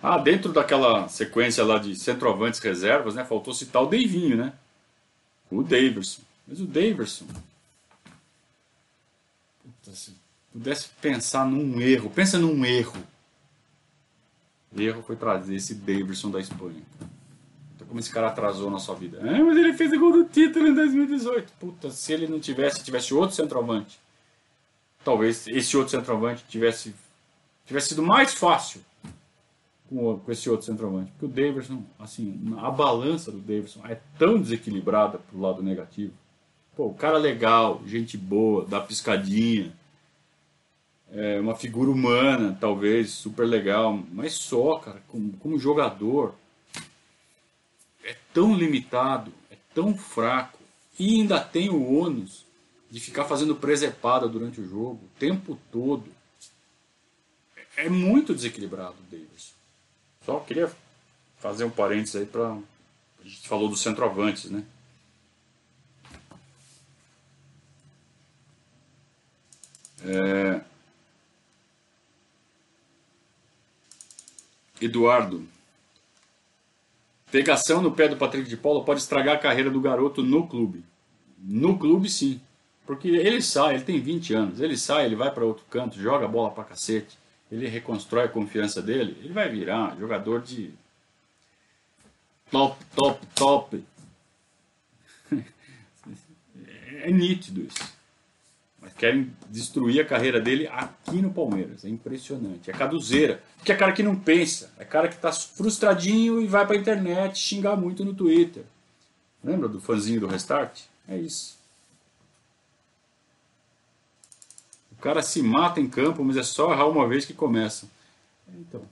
Ah, 0.00 0.18
dentro 0.18 0.52
daquela 0.52 1.08
sequência 1.08 1.64
lá 1.64 1.78
de 1.78 1.94
centroavantes 1.94 2.60
reservas, 2.60 3.14
né? 3.14 3.24
Faltou 3.24 3.54
citar 3.54 3.82
o 3.82 3.86
Deivinho, 3.86 4.36
né? 4.36 4.52
O 5.50 5.62
Daverson. 5.62 6.22
Mas 6.46 6.60
o 6.60 6.66
Daverson. 6.66 7.26
Puta, 9.62 9.96
se 9.96 10.12
pudesse 10.52 10.88
pensar 11.00 11.46
num 11.46 11.80
erro. 11.80 12.10
Pensa 12.10 12.38
num 12.38 12.64
erro 12.64 12.96
erro 14.76 15.02
foi 15.02 15.16
trazer 15.16 15.54
esse 15.54 15.74
Davidson 15.74 16.30
da 16.30 16.40
Espanha. 16.40 16.82
Então, 17.74 17.86
como 17.86 18.00
esse 18.00 18.10
cara 18.10 18.28
atrasou 18.28 18.70
na 18.70 18.78
sua 18.78 18.94
vida? 18.94 19.20
Ah, 19.20 19.44
mas 19.44 19.56
ele 19.56 19.72
fez 19.74 19.92
o 19.92 19.98
gol 19.98 20.12
do 20.12 20.24
título 20.24 20.68
em 20.68 20.74
2018. 20.74 21.52
Puta, 21.58 21.90
se 21.90 22.12
ele 22.12 22.26
não 22.26 22.40
tivesse, 22.40 22.82
tivesse 22.82 23.12
outro 23.12 23.36
centroavante, 23.36 23.98
talvez 25.04 25.46
esse 25.46 25.76
outro 25.76 25.90
centroavante 25.90 26.44
tivesse, 26.48 26.94
tivesse 27.66 27.88
sido 27.88 28.02
mais 28.02 28.34
fácil 28.34 28.80
com, 29.88 30.18
com 30.18 30.32
esse 30.32 30.48
outro 30.48 30.66
centroavante. 30.66 31.10
Porque 31.12 31.26
o 31.26 31.28
Davidson, 31.28 31.82
assim, 31.98 32.54
a 32.58 32.70
balança 32.70 33.30
do 33.30 33.38
Davidson 33.38 33.80
é 33.86 33.98
tão 34.18 34.40
desequilibrada 34.40 35.18
pro 35.18 35.40
lado 35.40 35.62
negativo. 35.62 36.12
Pô, 36.74 36.86
o 36.86 36.94
cara 36.94 37.18
legal, 37.18 37.82
gente 37.84 38.16
boa, 38.16 38.64
dá 38.64 38.80
piscadinha 38.80 39.72
é, 41.12 41.38
uma 41.38 41.54
figura 41.54 41.90
humana, 41.90 42.56
talvez, 42.58 43.10
super 43.10 43.46
legal, 43.46 44.02
mas 44.10 44.32
só, 44.32 44.78
cara, 44.78 45.02
como, 45.08 45.32
como 45.34 45.58
jogador, 45.58 46.34
é 48.02 48.16
tão 48.32 48.54
limitado, 48.56 49.32
é 49.50 49.56
tão 49.74 49.96
fraco, 49.96 50.58
e 50.98 51.20
ainda 51.20 51.38
tem 51.38 51.68
o 51.68 51.98
ônus 51.98 52.46
de 52.90 52.98
ficar 52.98 53.24
fazendo 53.24 53.54
presepada 53.54 54.26
durante 54.26 54.60
o 54.60 54.68
jogo, 54.68 55.00
o 55.04 55.18
tempo 55.18 55.58
todo. 55.70 56.04
É 57.76 57.88
muito 57.88 58.34
desequilibrado 58.34 58.94
o 59.00 59.10
Davis. 59.10 59.54
Só 60.24 60.40
queria 60.40 60.70
fazer 61.38 61.64
um 61.64 61.70
parênteses 61.70 62.16
aí 62.16 62.26
para. 62.26 62.52
A 62.52 63.28
gente 63.28 63.48
falou 63.48 63.68
dos 63.68 63.80
centroavantes, 63.80 64.50
né? 64.50 64.64
É, 70.04 70.60
Eduardo. 74.82 75.46
Pegação 77.30 77.80
no 77.80 77.92
pé 77.92 78.08
do 78.08 78.16
Patrick 78.16 78.48
de 78.48 78.56
Paula 78.56 78.84
pode 78.84 79.00
estragar 79.00 79.36
a 79.36 79.38
carreira 79.38 79.70
do 79.70 79.80
garoto 79.80 80.22
no 80.22 80.46
clube. 80.46 80.84
No 81.38 81.78
clube, 81.78 82.10
sim. 82.10 82.40
Porque 82.84 83.08
ele 83.08 83.40
sai, 83.40 83.76
ele 83.76 83.84
tem 83.84 84.00
20 84.00 84.34
anos, 84.34 84.60
ele 84.60 84.76
sai, 84.76 85.06
ele 85.06 85.16
vai 85.16 85.30
para 85.30 85.44
outro 85.44 85.64
canto, 85.70 85.98
joga 85.98 86.26
a 86.26 86.28
bola 86.28 86.50
para 86.50 86.64
cacete, 86.64 87.16
ele 87.50 87.68
reconstrói 87.68 88.24
a 88.24 88.28
confiança 88.28 88.82
dele, 88.82 89.16
ele 89.20 89.32
vai 89.32 89.48
virar 89.48 89.96
jogador 89.98 90.42
de 90.42 90.74
top, 92.50 92.84
top, 92.94 93.26
top. 93.34 93.84
é 97.02 97.10
nítido 97.10 97.62
isso. 97.62 98.01
Querem 99.02 99.32
destruir 99.50 100.00
a 100.00 100.04
carreira 100.04 100.40
dele 100.40 100.68
aqui 100.68 101.20
no 101.20 101.32
Palmeiras. 101.32 101.84
É 101.84 101.88
impressionante. 101.88 102.70
É 102.70 102.72
caduzeira. 102.72 103.42
Porque 103.56 103.72
é 103.72 103.74
cara 103.74 103.90
que 103.90 104.00
não 104.00 104.14
pensa. 104.14 104.72
É 104.78 104.84
cara 104.84 105.08
que 105.08 105.16
está 105.16 105.32
frustradinho 105.32 106.40
e 106.40 106.46
vai 106.46 106.64
para 106.64 106.76
a 106.76 106.78
internet 106.78 107.36
xingar 107.36 107.76
muito 107.76 108.04
no 108.04 108.14
Twitter. 108.14 108.62
Lembra 109.42 109.68
do 109.68 109.80
fãzinho 109.80 110.20
do 110.20 110.28
Restart? 110.28 110.82
É 111.08 111.16
isso. 111.16 111.58
O 114.92 115.02
cara 115.02 115.20
se 115.20 115.42
mata 115.42 115.80
em 115.80 115.88
campo, 115.88 116.22
mas 116.22 116.36
é 116.36 116.44
só 116.44 116.72
errar 116.72 116.86
uma 116.86 117.08
vez 117.08 117.24
que 117.24 117.34
começa. 117.34 117.88
Então. 118.54 118.82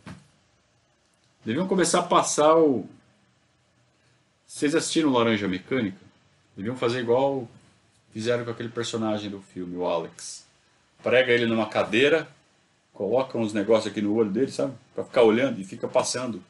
Deviam 1.45 1.69
começar 1.69 2.01
a 2.01 2.03
passar 2.03 2.57
o. 2.57 2.85
Vocês 4.45 4.75
assistiram 4.75 5.13
Laranja 5.13 5.47
Mecânica? 5.47 6.01
Deviam 6.57 6.77
fazer 6.77 6.99
igual 6.99 7.49
fizeram 8.13 8.45
com 8.45 8.51
aquele 8.51 8.69
personagem 8.69 9.31
do 9.31 9.41
filme, 9.41 9.77
o 9.77 9.87
Alex. 9.87 10.45
Prega 11.03 11.33
ele 11.33 11.47
numa 11.47 11.67
cadeira, 11.67 12.29
coloca 12.93 13.39
uns 13.39 13.53
negócios 13.53 13.91
aqui 13.91 14.03
no 14.03 14.15
olho 14.15 14.31
dele, 14.31 14.51
sabe? 14.51 14.75
Pra 14.95 15.05
ficar 15.05 15.23
olhando 15.23 15.61
e 15.61 15.65
fica 15.65 15.89
passando 15.89 16.43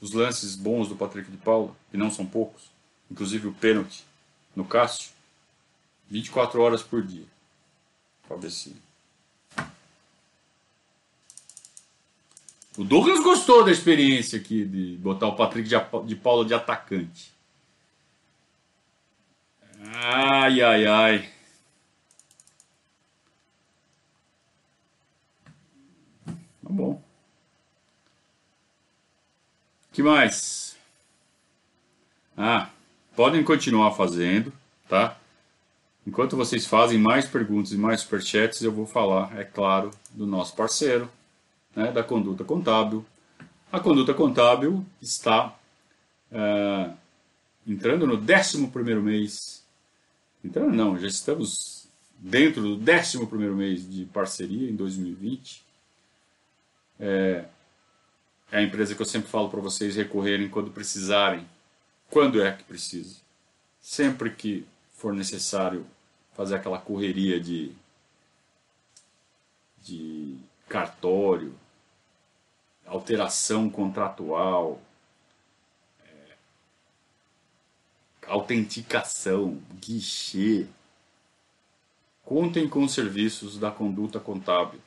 os 0.00 0.12
lances 0.12 0.56
bons 0.56 0.88
do 0.88 0.96
Patrick 0.96 1.30
de 1.30 1.36
Paula, 1.36 1.74
que 1.90 1.96
não 1.96 2.10
são 2.10 2.24
poucos. 2.24 2.70
Inclusive 3.10 3.48
o 3.48 3.52
pênalti 3.52 4.04
no 4.54 4.64
Cássio. 4.64 5.10
24 6.08 6.60
horas 6.60 6.82
por 6.82 7.02
dia. 7.02 7.26
Pra 8.26 8.36
ver 8.36 8.50
se. 8.50 8.74
O 12.78 12.84
Douglas 12.84 13.20
gostou 13.20 13.64
da 13.64 13.70
experiência 13.70 14.38
aqui 14.38 14.64
de 14.64 14.96
botar 14.96 15.26
o 15.28 15.36
Patrick 15.36 15.68
de 16.06 16.16
Paula 16.16 16.44
de 16.44 16.54
atacante. 16.54 17.32
Ai, 19.82 20.60
ai, 20.60 20.86
ai. 20.86 21.28
Tá 26.62 26.68
bom. 26.68 27.02
que 29.92 30.02
mais? 30.02 30.76
Ah, 32.36 32.70
podem 33.16 33.42
continuar 33.42 33.92
fazendo, 33.92 34.52
tá? 34.88 35.16
Enquanto 36.06 36.36
vocês 36.36 36.66
fazem 36.66 36.98
mais 36.98 37.26
perguntas 37.26 37.72
e 37.72 37.76
mais 37.76 38.00
superchats, 38.00 38.62
eu 38.62 38.72
vou 38.72 38.86
falar, 38.86 39.38
é 39.38 39.44
claro, 39.44 39.90
do 40.12 40.26
nosso 40.26 40.54
parceiro, 40.56 41.10
né, 41.74 41.92
da 41.92 42.02
Conduta 42.02 42.44
Contábil. 42.44 43.04
A 43.72 43.78
Conduta 43.80 44.14
Contábil 44.14 44.84
está 45.00 45.54
uh, 46.32 46.96
entrando 47.66 48.06
no 48.06 48.14
11 48.14 48.66
primeiro 48.68 49.02
mês 49.02 49.59
Entrando 50.42 50.74
não, 50.74 50.98
já 50.98 51.06
estamos 51.06 51.86
dentro 52.18 52.76
do 52.76 52.92
11 52.92 53.18
mês 53.54 53.90
de 53.90 54.04
parceria 54.06 54.70
em 54.70 54.74
2020. 54.74 55.62
É, 56.98 57.44
é 58.52 58.58
a 58.58 58.62
empresa 58.62 58.94
que 58.94 59.02
eu 59.02 59.06
sempre 59.06 59.28
falo 59.28 59.48
para 59.48 59.60
vocês 59.60 59.96
recorrerem 59.96 60.48
quando 60.48 60.70
precisarem. 60.70 61.46
Quando 62.08 62.42
é 62.42 62.52
que 62.52 62.64
precisa? 62.64 63.16
Sempre 63.80 64.30
que 64.30 64.66
for 64.92 65.12
necessário 65.14 65.86
fazer 66.34 66.56
aquela 66.56 66.78
correria 66.78 67.40
de, 67.40 67.72
de 69.82 70.36
cartório, 70.68 71.54
alteração 72.86 73.70
contratual, 73.70 74.80
é, 76.04 76.36
autenticação, 78.30 79.60
guichê. 79.80 80.66
Contem 82.24 82.68
com 82.68 82.84
os 82.84 82.94
serviços 82.94 83.58
da 83.58 83.70
conduta 83.70 84.20
contábil. 84.20 84.80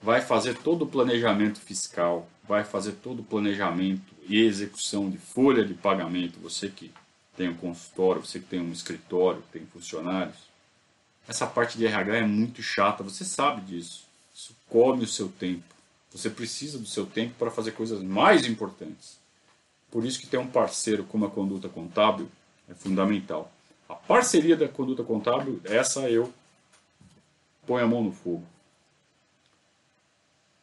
Vai 0.00 0.22
fazer 0.22 0.56
todo 0.56 0.82
o 0.82 0.86
planejamento 0.86 1.60
fiscal, 1.60 2.28
vai 2.46 2.64
fazer 2.64 2.92
todo 2.92 3.20
o 3.20 3.24
planejamento 3.24 4.14
e 4.28 4.40
execução 4.40 5.10
de 5.10 5.18
folha 5.18 5.64
de 5.64 5.74
pagamento. 5.74 6.38
Você 6.40 6.68
que 6.68 6.92
tem 7.36 7.48
um 7.48 7.56
consultório, 7.56 8.24
você 8.24 8.38
que 8.38 8.46
tem 8.46 8.60
um 8.60 8.72
escritório, 8.72 9.42
tem 9.52 9.66
funcionários. 9.66 10.38
Essa 11.28 11.46
parte 11.46 11.76
de 11.76 11.86
RH 11.86 12.16
é 12.16 12.26
muito 12.26 12.62
chata, 12.62 13.02
você 13.02 13.24
sabe 13.24 13.60
disso. 13.62 14.04
Isso 14.34 14.56
come 14.68 15.04
o 15.04 15.08
seu 15.08 15.28
tempo. 15.28 15.64
Você 16.12 16.30
precisa 16.30 16.78
do 16.78 16.86
seu 16.86 17.06
tempo 17.06 17.34
para 17.38 17.50
fazer 17.50 17.72
coisas 17.72 18.02
mais 18.02 18.46
importantes. 18.46 19.19
Por 19.90 20.04
isso 20.04 20.20
que 20.20 20.26
ter 20.26 20.38
um 20.38 20.46
parceiro 20.46 21.04
como 21.04 21.26
a 21.26 21.30
Conduta 21.30 21.68
Contábil 21.68 22.28
é 22.68 22.74
fundamental. 22.74 23.50
A 23.88 23.94
parceria 23.94 24.56
da 24.56 24.68
Conduta 24.68 25.02
Contábil, 25.02 25.60
essa 25.64 26.08
eu 26.08 26.32
ponho 27.66 27.84
a 27.84 27.88
mão 27.88 28.04
no 28.04 28.12
fogo. 28.12 28.44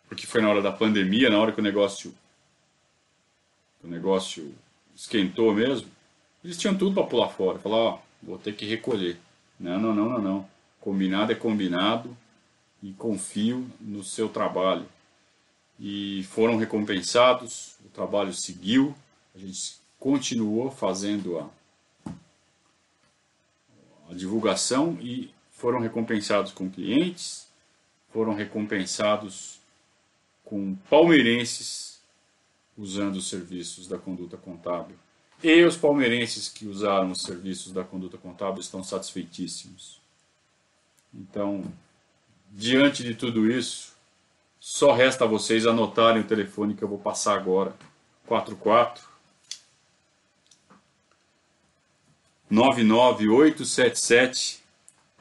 Porque 0.07 0.25
foi 0.25 0.41
na 0.41 0.49
hora 0.49 0.61
da 0.61 0.71
pandemia, 0.71 1.29
na 1.29 1.37
hora 1.37 1.51
que 1.51 1.59
o 1.59 1.63
negócio 1.63 2.13
o 3.83 3.87
negócio 3.87 4.53
esquentou 4.95 5.53
mesmo, 5.53 5.87
eles 6.43 6.57
tinham 6.57 6.75
tudo 6.75 6.93
para 6.93 7.07
pular 7.07 7.29
fora. 7.29 7.59
Falar, 7.59 7.77
ó, 7.77 7.99
vou 8.21 8.37
ter 8.37 8.55
que 8.55 8.65
recolher. 8.65 9.17
Não, 9.59 9.79
não, 9.79 9.93
não, 9.93 10.09
não, 10.09 10.21
não. 10.21 10.49
Combinado 10.79 11.31
é 11.31 11.35
combinado 11.35 12.15
e 12.81 12.91
confio 12.93 13.69
no 13.79 14.03
seu 14.03 14.29
trabalho. 14.29 14.85
E 15.79 16.23
foram 16.31 16.57
recompensados, 16.57 17.75
o 17.85 17.89
trabalho 17.89 18.33
seguiu, 18.33 18.95
a 19.37 19.39
gente 19.39 19.77
continuou 19.99 20.71
fazendo 20.71 21.37
a, 21.37 21.49
a 24.09 24.13
divulgação 24.13 24.97
e 24.99 25.31
foram 25.51 25.79
recompensados 25.79 26.51
com 26.51 26.67
clientes, 26.67 27.47
foram 28.11 28.33
recompensados 28.33 29.59
com 30.43 30.75
palmeirenses 30.89 31.99
usando 32.75 33.17
os 33.17 33.29
serviços 33.29 33.87
da 33.87 33.99
conduta 33.99 34.37
contábil. 34.37 34.95
E 35.43 35.63
os 35.63 35.77
palmeirenses 35.77 36.49
que 36.49 36.65
usaram 36.65 37.11
os 37.11 37.21
serviços 37.21 37.71
da 37.71 37.83
conduta 37.83 38.17
contábil 38.17 38.59
estão 38.59 38.83
satisfeitíssimos. 38.83 40.01
Então, 41.13 41.63
diante 42.49 43.03
de 43.03 43.13
tudo 43.13 43.51
isso, 43.51 43.95
só 44.59 44.93
resta 44.93 45.25
a 45.25 45.27
vocês 45.27 45.67
anotarem 45.67 46.23
o 46.23 46.27
telefone 46.27 46.73
que 46.73 46.83
eu 46.83 46.87
vou 46.87 46.97
passar 46.97 47.35
agora. 47.35 47.75
44 48.25 49.06
99877 52.49 54.63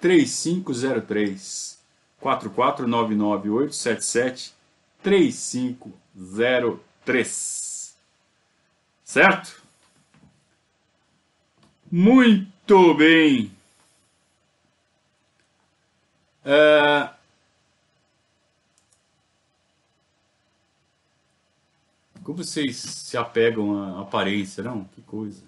3503 0.01 1.79
4499877 2.21 4.53
3503 5.03 7.67
Certo? 9.07 9.63
Muito 11.91 12.93
bem. 12.95 13.53
É... 16.45 17.11
Como 22.25 22.39
vocês 22.39 22.77
se 22.77 23.17
apegam 23.17 23.97
à 23.97 24.03
aparência, 24.03 24.65
não? 24.65 24.85
Que 24.87 25.01
coisa. 25.03 25.45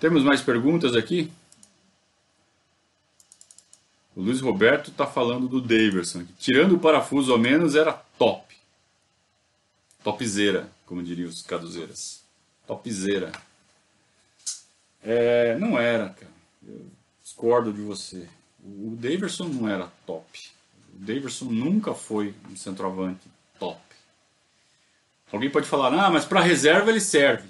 Temos 0.00 0.22
mais 0.22 0.40
perguntas 0.40 0.94
aqui? 0.94 1.30
O 4.14 4.22
Luiz 4.22 4.40
Roberto 4.40 4.90
está 4.90 5.06
falando 5.06 5.48
do 5.48 5.60
Daverson. 5.60 6.24
Tirando 6.38 6.76
o 6.76 6.78
parafuso 6.78 7.32
ao 7.32 7.38
menos, 7.38 7.74
era 7.74 7.92
top. 8.18 8.54
Topzera, 10.02 10.70
como 10.86 11.02
diriam 11.02 11.28
os 11.28 11.42
caduzeiras 11.42 12.18
topzera. 12.68 13.32
É, 15.02 15.56
não 15.56 15.78
era, 15.78 16.10
cara. 16.10 16.30
Eu 16.66 16.86
discordo 17.22 17.72
de 17.72 17.80
você. 17.80 18.28
O 18.62 18.94
Daverson 19.00 19.44
não 19.44 19.68
era 19.68 19.90
top. 20.06 20.50
O 20.94 20.98
Daverson 20.98 21.46
nunca 21.46 21.94
foi 21.94 22.34
um 22.50 22.54
centroavante 22.54 23.26
top. 23.58 23.80
Alguém 25.32 25.50
pode 25.50 25.66
falar, 25.66 25.92
ah, 25.94 26.10
mas 26.10 26.26
para 26.26 26.40
reserva 26.40 26.90
ele 26.90 27.00
serve. 27.00 27.48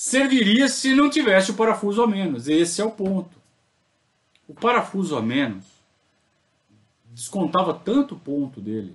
Serviria 0.00 0.68
se 0.68 0.94
não 0.94 1.10
tivesse 1.10 1.50
o 1.50 1.54
parafuso 1.54 2.00
a 2.00 2.06
menos. 2.06 2.46
Esse 2.46 2.80
é 2.80 2.84
o 2.84 2.90
ponto. 2.92 3.36
O 4.46 4.54
parafuso 4.54 5.16
a 5.16 5.20
menos 5.20 5.64
descontava 7.06 7.74
tanto 7.74 8.14
ponto 8.14 8.60
dele 8.60 8.94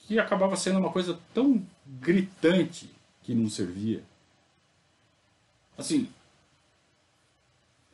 que 0.00 0.18
acabava 0.18 0.56
sendo 0.56 0.80
uma 0.80 0.90
coisa 0.90 1.16
tão 1.32 1.64
gritante 1.86 2.90
que 3.22 3.36
não 3.36 3.48
servia. 3.48 4.02
Assim, 5.78 6.10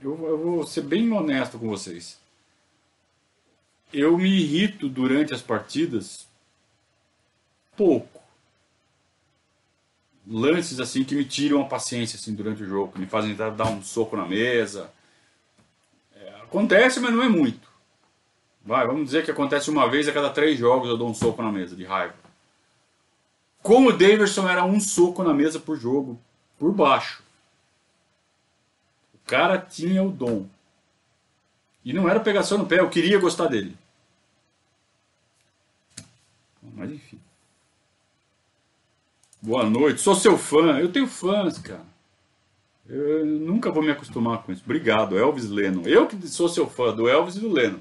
eu, 0.01 0.19
eu 0.27 0.39
vou 0.39 0.67
ser 0.67 0.85
bem 0.85 1.13
honesto 1.13 1.59
com 1.59 1.69
vocês. 1.69 2.19
Eu 3.93 4.17
me 4.17 4.41
irrito 4.41 4.89
durante 4.89 5.35
as 5.35 5.43
partidas 5.43 6.27
pouco. 7.77 8.22
Lances 10.27 10.79
assim 10.79 11.03
que 11.03 11.15
me 11.15 11.25
tiram 11.25 11.63
a 11.63 11.65
paciência 11.65 12.17
assim 12.17 12.35
durante 12.35 12.63
o 12.63 12.67
jogo, 12.67 12.93
que 12.93 13.01
me 13.01 13.07
fazem 13.07 13.35
dar 13.35 13.67
um 13.69 13.83
soco 13.83 14.17
na 14.17 14.27
mesa. 14.27 14.91
É, 16.15 16.29
acontece, 16.43 17.01
mas 17.01 17.13
não 17.13 17.23
é 17.23 17.29
muito. 17.29 17.69
Vai, 18.65 18.87
vamos 18.87 19.07
dizer 19.07 19.25
que 19.25 19.31
acontece 19.31 19.69
uma 19.69 19.91
vez 19.91 20.07
a 20.07 20.13
cada 20.13 20.31
três 20.31 20.57
jogos 20.57 20.89
eu 20.89 20.97
dou 20.97 21.11
um 21.11 21.15
soco 21.15 21.43
na 21.43 21.51
mesa 21.51 21.75
de 21.75 21.85
raiva. 21.85 22.15
Como 23.63 23.89
o 23.89 23.93
Davidson 23.93 24.49
era 24.49 24.65
um 24.65 24.81
soco 24.81 25.23
na 25.23 25.33
mesa 25.35 25.59
por 25.59 25.77
jogo, 25.77 26.21
por 26.59 26.73
baixo. 26.73 27.23
O 29.15 29.19
cara 29.27 29.59
tinha 29.59 30.03
o 30.03 30.11
dom. 30.11 30.47
E 31.85 31.93
não 31.93 32.09
era 32.09 32.21
pegação 32.21 32.59
no 32.59 32.67
pé, 32.67 32.79
eu 32.81 32.91
queria 32.91 33.19
gostar 33.19 33.49
dele. 33.49 33.77
Mas 36.63 36.91
enfim. 36.91 37.21
Boa 39.43 39.69
noite, 39.69 40.01
sou 40.01 40.15
seu 40.15 40.39
fã. 40.39 40.79
Eu 40.79 40.93
tenho 40.93 41.09
fãs, 41.09 41.59
cara. 41.59 41.85
Eu 42.89 43.27
nunca 43.27 43.73
vou 43.73 43.83
me 43.83 43.91
acostumar 43.91 44.43
com 44.43 44.53
isso. 44.53 44.63
Obrigado, 44.65 45.19
Elvis 45.19 45.49
Lennon. 45.49 45.83
Eu 45.85 46.07
que 46.07 46.29
sou 46.29 46.49
seu 46.49 46.69
fã 46.69 46.95
do 46.95 47.09
Elvis 47.09 47.35
e 47.37 47.41
do 47.41 47.49
Lennon. 47.49 47.81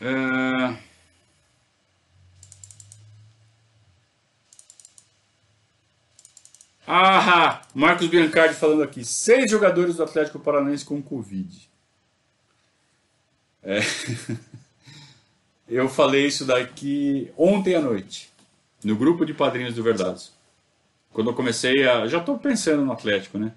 É... 0.00 0.78
Ah, 6.86 7.62
Marcos 7.74 8.08
Biancardi 8.08 8.54
falando 8.54 8.82
aqui. 8.82 9.04
Seis 9.04 9.50
jogadores 9.50 9.96
do 9.96 10.02
Atlético 10.02 10.38
Paranaense 10.38 10.84
com 10.84 11.02
Covid. 11.02 11.70
É. 13.62 13.80
Eu 15.68 15.88
falei 15.88 16.26
isso 16.26 16.46
daqui 16.46 17.30
ontem 17.36 17.74
à 17.74 17.80
noite, 17.80 18.30
no 18.82 18.96
grupo 18.96 19.26
de 19.26 19.34
padrinhos 19.34 19.74
do 19.74 19.82
Verdades. 19.82 20.32
Quando 21.12 21.30
eu 21.30 21.34
comecei 21.34 21.86
a. 21.86 22.06
Já 22.06 22.18
estou 22.18 22.38
pensando 22.38 22.84
no 22.84 22.92
Atlético, 22.92 23.38
né? 23.38 23.52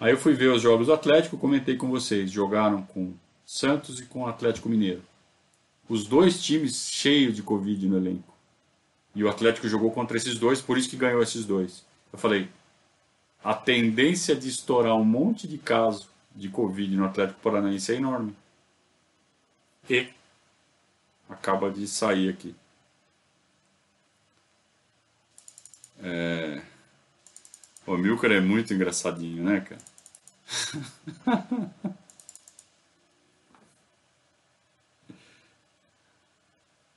Aí 0.00 0.12
eu 0.12 0.18
fui 0.18 0.34
ver 0.34 0.48
os 0.48 0.60
jogos 0.60 0.88
do 0.88 0.92
Atlético, 0.92 1.38
comentei 1.38 1.76
com 1.76 1.88
vocês. 1.88 2.30
Jogaram 2.30 2.82
com 2.82 3.14
Santos 3.46 4.00
e 4.00 4.06
com 4.06 4.26
Atlético 4.26 4.68
Mineiro. 4.68 5.02
Os 5.88 6.04
dois 6.04 6.42
times 6.42 6.90
cheios 6.90 7.36
de 7.36 7.42
Covid 7.42 7.86
no 7.86 7.96
elenco. 7.96 8.34
E 9.14 9.22
o 9.22 9.28
Atlético 9.28 9.68
jogou 9.68 9.92
contra 9.92 10.16
esses 10.16 10.38
dois, 10.38 10.60
por 10.60 10.78
isso 10.78 10.88
que 10.88 10.96
ganhou 10.96 11.22
esses 11.22 11.44
dois. 11.44 11.84
Eu 12.12 12.18
falei, 12.18 12.48
a 13.44 13.54
tendência 13.54 14.34
de 14.34 14.48
estourar 14.48 14.96
um 14.96 15.04
monte 15.04 15.46
de 15.46 15.58
caso 15.58 16.08
de 16.34 16.48
Covid 16.48 16.96
no 16.96 17.04
Atlético 17.04 17.40
Paranaense 17.40 17.92
é 17.92 17.96
enorme. 17.96 18.34
E 19.88 20.08
acaba 21.32 21.70
de 21.70 21.86
sair 21.88 22.28
aqui. 22.28 22.54
É... 26.02 26.62
O 27.86 27.96
Milker 27.96 28.32
é 28.32 28.40
muito 28.40 28.74
engraçadinho, 28.74 29.44
né, 29.44 29.60
cara? 29.60 29.80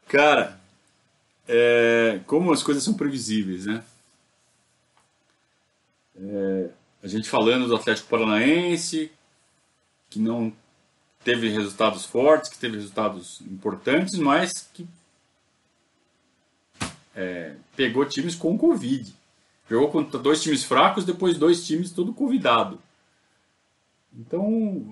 cara, 0.08 0.60
é... 1.48 2.20
como 2.26 2.52
as 2.52 2.64
coisas 2.64 2.84
são 2.84 2.94
previsíveis, 2.96 3.66
né? 3.66 3.84
É... 6.18 6.70
A 7.04 7.08
gente 7.08 7.30
falando 7.30 7.68
do 7.68 7.76
Atlético 7.76 8.10
Paranaense, 8.10 9.12
que 10.10 10.20
não 10.20 10.52
teve 11.26 11.50
resultados 11.50 12.06
fortes, 12.06 12.52
que 12.52 12.60
teve 12.60 12.76
resultados 12.78 13.42
importantes, 13.42 14.16
mas 14.20 14.70
que 14.72 14.88
é, 17.16 17.56
pegou 17.76 18.06
times 18.06 18.36
com 18.36 18.56
Covid. 18.56 19.12
Jogou 19.68 19.90
contra 19.90 20.20
dois 20.20 20.44
times 20.44 20.64
fracos, 20.64 21.04
depois 21.04 21.36
dois 21.36 21.66
times 21.66 21.92
todo 21.92 22.14
convidado. 22.14 22.80
Então, 24.14 24.48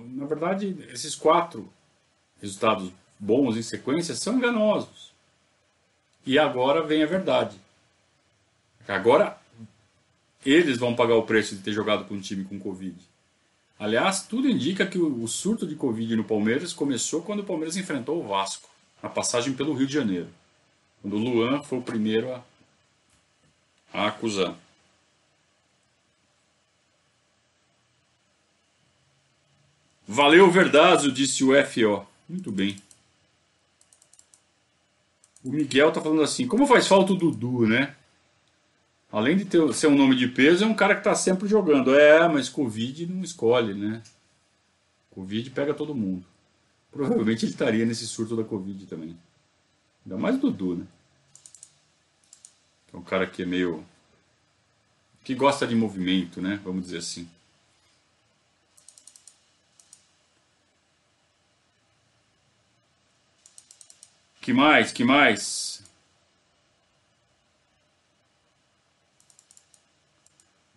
na 0.08 0.26
verdade, 0.26 0.76
esses 0.90 1.14
quatro 1.14 1.72
resultados 2.42 2.92
bons 3.20 3.56
em 3.56 3.62
sequência 3.62 4.16
são 4.16 4.38
enganosos. 4.38 5.14
E 6.26 6.40
agora 6.40 6.82
vem 6.82 7.04
a 7.04 7.08
verdade. 7.08 7.56
Agora 8.88 9.38
eles 10.44 10.80
vão 10.80 10.96
pagar 10.96 11.16
o 11.16 11.24
preço 11.24 11.56
de 11.56 11.62
ter 11.62 11.72
jogado 11.72 12.06
com 12.06 12.16
um 12.16 12.20
time 12.20 12.44
com 12.44 12.60
Covid. 12.60 12.98
Aliás, 13.80 14.24
tudo 14.24 14.48
indica 14.48 14.86
que 14.86 14.98
o 14.98 15.28
surto 15.28 15.68
de 15.68 15.76
Covid 15.76 16.16
no 16.16 16.24
Palmeiras 16.24 16.72
começou 16.72 17.22
quando 17.22 17.40
o 17.40 17.46
Palmeiras 17.46 17.76
enfrentou 17.76 18.24
o 18.24 18.28
Vasco, 18.28 18.70
na 19.02 19.10
passagem 19.10 19.54
pelo 19.54 19.74
Rio 19.74 19.88
de 19.88 19.94
Janeiro. 19.94 20.30
Quando 21.02 21.16
o 21.16 21.20
Luan 21.20 21.62
foi 21.62 21.80
o 21.80 21.82
primeiro 21.82 22.34
a, 22.34 22.44
a 23.92 24.08
acusar. 24.08 24.56
Valeu, 30.08 30.50
Verdazo, 30.52 31.12
disse 31.12 31.44
o 31.44 31.52
FO. 31.66 32.06
Muito 32.30 32.52
bem. 32.52 32.78
O 35.44 35.50
Miguel 35.52 35.92
tá 35.92 36.02
falando 36.02 36.22
assim: 36.22 36.48
como 36.48 36.66
faz 36.66 36.88
falta 36.88 37.14
o 37.14 37.18
Dudu, 37.18 37.68
né? 37.68 37.96
Além 39.14 39.38
de 39.38 39.46
ter, 39.46 39.74
ser 39.76 39.88
um 39.88 39.96
nome 39.96 40.16
de 40.16 40.28
peso, 40.28 40.64
é 40.64 40.68
um 40.68 40.74
cara 40.74 40.96
que 40.96 41.02
está 41.02 41.14
sempre 41.14 41.48
jogando. 41.48 41.94
É, 41.94 42.28
mas 42.28 42.50
Covid 42.50 43.06
não 43.06 43.24
escolhe, 43.24 43.76
né? 43.76 44.02
Covid 45.12 45.52
pega 45.52 45.74
todo 45.74 45.94
mundo. 45.94 46.26
Provavelmente 46.92 47.46
ele 47.46 47.52
estaria 47.52 47.86
nesse 47.86 48.08
surto 48.08 48.36
da 48.36 48.44
Covid 48.44 48.88
também. 48.88 49.16
Ainda 50.04 50.18
mais 50.18 50.36
o 50.36 50.40
Dudu, 50.40 50.76
né? 50.78 50.88
é 52.92 52.98
um 52.98 53.04
cara 53.04 53.28
que 53.28 53.44
é 53.44 53.46
meio. 53.46 53.86
que 55.24 55.36
gosta 55.36 55.68
de 55.68 55.76
movimento, 55.76 56.42
né? 56.42 56.60
Vamos 56.64 56.86
dizer 56.86 56.98
assim. 56.98 57.30
Que 64.42 64.52
mais? 64.54 64.92
Que 64.92 65.04
mais? 65.04 65.83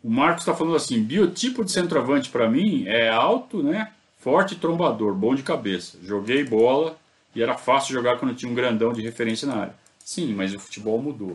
O 0.06 0.08
Marcos 0.08 0.42
está 0.42 0.54
falando 0.54 0.76
assim: 0.76 1.02
biotipo 1.02 1.64
de 1.64 1.72
centroavante 1.72 2.30
para 2.30 2.48
mim 2.48 2.84
é 2.86 3.08
alto, 3.08 3.60
né? 3.60 3.92
Forte 4.18 4.54
trombador, 4.54 5.12
bom 5.12 5.34
de 5.34 5.42
cabeça. 5.42 5.98
Joguei 6.00 6.44
bola 6.44 6.96
e 7.34 7.42
era 7.42 7.58
fácil 7.58 7.92
jogar 7.92 8.16
quando 8.16 8.32
tinha 8.32 8.50
um 8.50 8.54
grandão 8.54 8.92
de 8.92 9.02
referência 9.02 9.48
na 9.48 9.56
área. 9.56 9.74
Sim, 9.98 10.32
mas 10.32 10.54
o 10.54 10.60
futebol 10.60 11.02
mudou. 11.02 11.32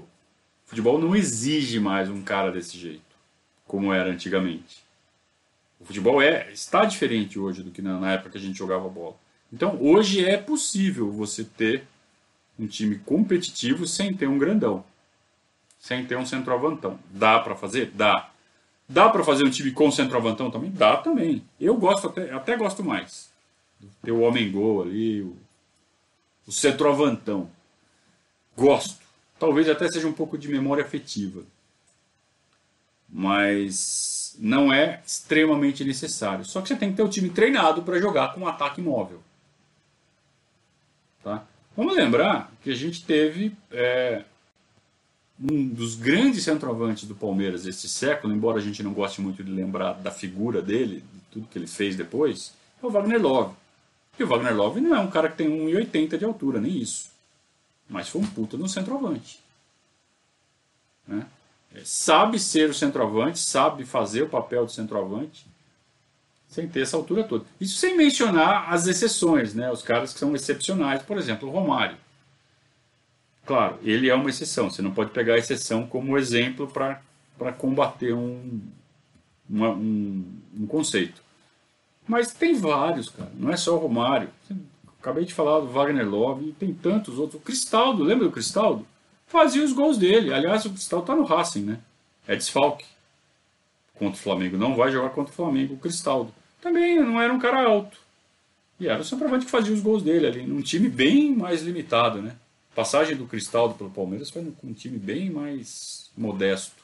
O 0.65 0.69
futebol 0.69 0.97
não 0.97 1.13
exige 1.13 1.82
mais 1.82 2.09
um 2.09 2.22
cara 2.22 2.49
desse 2.49 2.78
jeito, 2.78 3.13
como 3.67 3.91
era 3.91 4.09
antigamente. 4.09 4.86
O 5.78 5.84
futebol 5.84 6.22
é 6.22 6.49
está 6.53 6.86
diferente 6.86 7.38
hoje 7.38 7.63
do 7.63 7.72
que 7.72 7.82
na, 7.82 7.99
na 7.99 8.13
época 8.13 8.30
que 8.30 8.38
a 8.38 8.41
gente 8.41 8.57
jogava 8.57 8.88
bola. 8.88 9.17
Então, 9.51 9.78
hoje 9.82 10.24
é 10.24 10.38
possível 10.38 11.11
você 11.11 11.43
ter 11.43 11.84
um 12.57 12.65
time 12.65 12.99
competitivo 12.99 13.86
sem 13.86 14.13
ter 14.13 14.30
um 14.30 14.38
grandão, 14.38 14.82
sem 15.78 16.05
ter 16.05 16.17
um 16.17 16.26
centroavantão. 16.26 16.97
Dá 17.09 17.38
para 17.38 17.53
fazer? 17.53 17.91
Dá. 17.93 18.30
Dá 18.91 19.09
para 19.09 19.23
fazer 19.23 19.45
um 19.45 19.49
time 19.49 19.71
com 19.71 19.89
centroavantão 19.89 20.51
também? 20.51 20.69
Dá 20.69 20.97
também. 20.97 21.41
Eu 21.57 21.77
gosto 21.77 22.07
até, 22.07 22.29
até 22.33 22.57
gosto 22.57 22.83
mais. 22.83 23.31
Ter 24.03 24.11
o 24.11 24.19
homem 24.19 24.51
gol 24.51 24.83
ali, 24.83 25.21
o, 25.21 25.37
o 26.45 26.51
centroavantão. 26.51 27.49
Gosto. 28.55 28.99
Talvez 29.39 29.69
até 29.69 29.89
seja 29.89 30.05
um 30.09 30.11
pouco 30.11 30.37
de 30.37 30.49
memória 30.49 30.83
afetiva. 30.83 31.41
Mas 33.09 34.35
não 34.37 34.73
é 34.73 35.01
extremamente 35.05 35.85
necessário. 35.85 36.43
Só 36.43 36.61
que 36.61 36.67
você 36.67 36.75
tem 36.75 36.91
que 36.91 36.97
ter 36.97 37.03
o 37.03 37.09
time 37.09 37.29
treinado 37.29 37.83
para 37.83 37.97
jogar 37.97 38.33
com 38.33 38.41
um 38.41 38.47
ataque 38.47 38.81
móvel. 38.81 39.21
Tá? 41.23 41.45
Vamos 41.77 41.95
lembrar 41.95 42.51
que 42.61 42.71
a 42.71 42.75
gente 42.75 43.05
teve 43.05 43.55
é, 43.71 44.25
um 45.49 45.67
dos 45.67 45.95
grandes 45.95 46.43
centroavantes 46.43 47.07
do 47.07 47.15
Palmeiras 47.15 47.63
desse 47.63 47.89
século, 47.89 48.33
embora 48.33 48.59
a 48.59 48.61
gente 48.61 48.83
não 48.83 48.93
goste 48.93 49.21
muito 49.21 49.43
de 49.43 49.51
lembrar 49.51 49.93
da 49.93 50.11
figura 50.11 50.61
dele, 50.61 51.03
de 51.13 51.19
tudo 51.31 51.47
que 51.47 51.57
ele 51.57 51.67
fez 51.67 51.95
depois, 51.95 52.53
é 52.81 52.85
o 52.85 52.91
Wagner 52.91 53.21
Love. 53.21 53.55
E 54.19 54.23
o 54.23 54.27
Wagner 54.27 54.55
Love 54.55 54.81
não 54.81 54.95
é 54.95 54.99
um 54.99 55.09
cara 55.09 55.29
que 55.29 55.37
tem 55.37 55.49
1,80 55.49 56.17
de 56.17 56.25
altura, 56.25 56.61
nem 56.61 56.77
isso. 56.77 57.09
Mas 57.89 58.09
foi 58.09 58.21
um 58.21 58.27
puta 58.27 58.55
no 58.55 58.69
centroavante. 58.69 59.39
Né? 61.07 61.25
É, 61.73 61.81
sabe 61.83 62.37
ser 62.37 62.69
o 62.69 62.73
centroavante, 62.73 63.39
sabe 63.39 63.83
fazer 63.83 64.23
o 64.23 64.29
papel 64.29 64.65
de 64.65 64.73
centroavante, 64.73 65.45
sem 66.47 66.67
ter 66.67 66.81
essa 66.81 66.97
altura 66.97 67.23
toda. 67.23 67.45
Isso 67.59 67.79
sem 67.79 67.97
mencionar 67.97 68.71
as 68.71 68.85
exceções, 68.85 69.55
né? 69.55 69.71
os 69.71 69.81
caras 69.81 70.13
que 70.13 70.19
são 70.19 70.35
excepcionais, 70.35 71.01
por 71.01 71.17
exemplo, 71.17 71.49
o 71.49 71.51
Romário. 71.51 71.97
Claro, 73.45 73.79
ele 73.83 74.09
é 74.09 74.15
uma 74.15 74.29
exceção. 74.29 74.69
Você 74.69 74.81
não 74.81 74.91
pode 74.91 75.11
pegar 75.11 75.35
a 75.35 75.37
exceção 75.37 75.85
como 75.85 76.17
exemplo 76.17 76.67
para 76.67 77.51
combater 77.57 78.13
um, 78.13 78.61
uma, 79.49 79.69
um, 79.69 80.23
um, 80.59 80.67
conceito. 80.67 81.21
Mas 82.07 82.33
tem 82.33 82.53
vários, 82.53 83.09
cara. 83.09 83.31
Não 83.35 83.51
é 83.51 83.57
só 83.57 83.75
o 83.75 83.79
Romário. 83.79 84.29
Acabei 84.99 85.25
de 85.25 85.33
falar 85.33 85.59
do 85.59 85.67
Wagner 85.67 86.07
Love 86.07 86.53
tem 86.53 86.73
tantos 86.73 87.17
outros. 87.17 87.41
O 87.41 87.43
Cristaldo, 87.43 88.03
lembra 88.03 88.25
do 88.25 88.31
Cristaldo? 88.31 88.85
Fazia 89.27 89.63
os 89.63 89.73
gols 89.73 89.97
dele. 89.97 90.33
Aliás, 90.33 90.65
o 90.65 90.69
Cristaldo 90.69 91.03
está 91.03 91.15
no 91.15 91.23
Racing, 91.23 91.63
né? 91.63 91.79
É 92.27 92.35
desfalque 92.35 92.85
contra 93.95 94.19
o 94.19 94.21
Flamengo. 94.23 94.57
Não 94.57 94.75
vai 94.75 94.91
jogar 94.91 95.09
contra 95.09 95.31
o 95.31 95.35
Flamengo. 95.35 95.73
O 95.73 95.77
Cristaldo 95.77 96.33
também 96.61 96.99
não 96.99 97.19
era 97.19 97.33
um 97.33 97.39
cara 97.39 97.65
alto. 97.65 97.97
E 98.79 98.87
era 98.87 99.01
o 99.01 99.05
centroavante 99.05 99.45
que 99.45 99.51
fazia 99.51 99.73
os 99.73 99.81
gols 99.81 100.01
dele 100.01 100.25
ali, 100.25 100.45
num 100.45 100.61
time 100.61 100.89
bem 100.89 101.35
mais 101.35 101.61
limitado, 101.61 102.21
né? 102.21 102.35
Passagem 102.76 103.15
do 103.15 103.28
Cristaldo 103.28 103.76
pelo 103.76 103.89
Palmeiras 103.89 104.30
foi 104.30 104.43
com 104.51 104.67
um 104.67 104.74
time 104.74 104.97
bem 104.97 105.30
mais 105.30 106.09
modesto. 106.17 106.82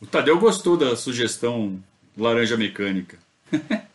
O 0.00 0.06
Tadeu 0.06 0.38
gostou 0.38 0.76
da 0.76 0.96
sugestão 0.96 1.82
laranja 2.16 2.56
mecânica. 2.56 3.18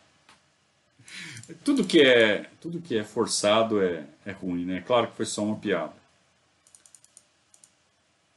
tudo 1.64 1.84
que 1.84 2.00
é 2.00 2.48
tudo 2.60 2.80
que 2.80 2.96
é 2.96 3.04
forçado 3.04 3.82
é, 3.82 4.04
é 4.24 4.32
ruim, 4.32 4.64
né? 4.64 4.82
Claro 4.86 5.08
que 5.08 5.16
foi 5.16 5.26
só 5.26 5.44
uma 5.44 5.56
piada. 5.56 5.94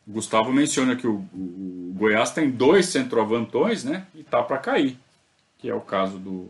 O 0.07 0.11
Gustavo 0.11 0.51
menciona 0.51 0.95
que 0.95 1.05
o, 1.05 1.17
o, 1.33 1.91
o 1.91 1.93
Goiás 1.95 2.31
tem 2.31 2.49
dois 2.49 2.87
centroavantões, 2.87 3.83
né? 3.83 4.07
E 4.15 4.23
tá 4.23 4.41
para 4.41 4.57
cair, 4.57 4.97
que 5.59 5.69
é 5.69 5.75
o 5.75 5.81
caso 5.81 6.17
do 6.17 6.49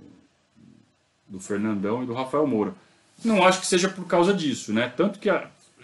do 1.29 1.39
Fernandão 1.39 2.03
e 2.03 2.05
do 2.05 2.13
Rafael 2.13 2.45
Moura. 2.47 2.73
Não 3.23 3.45
acho 3.45 3.61
que 3.61 3.67
seja 3.67 3.87
por 3.87 4.05
causa 4.05 4.33
disso, 4.33 4.73
né? 4.73 4.91
Tanto 4.95 5.19
que 5.19 5.29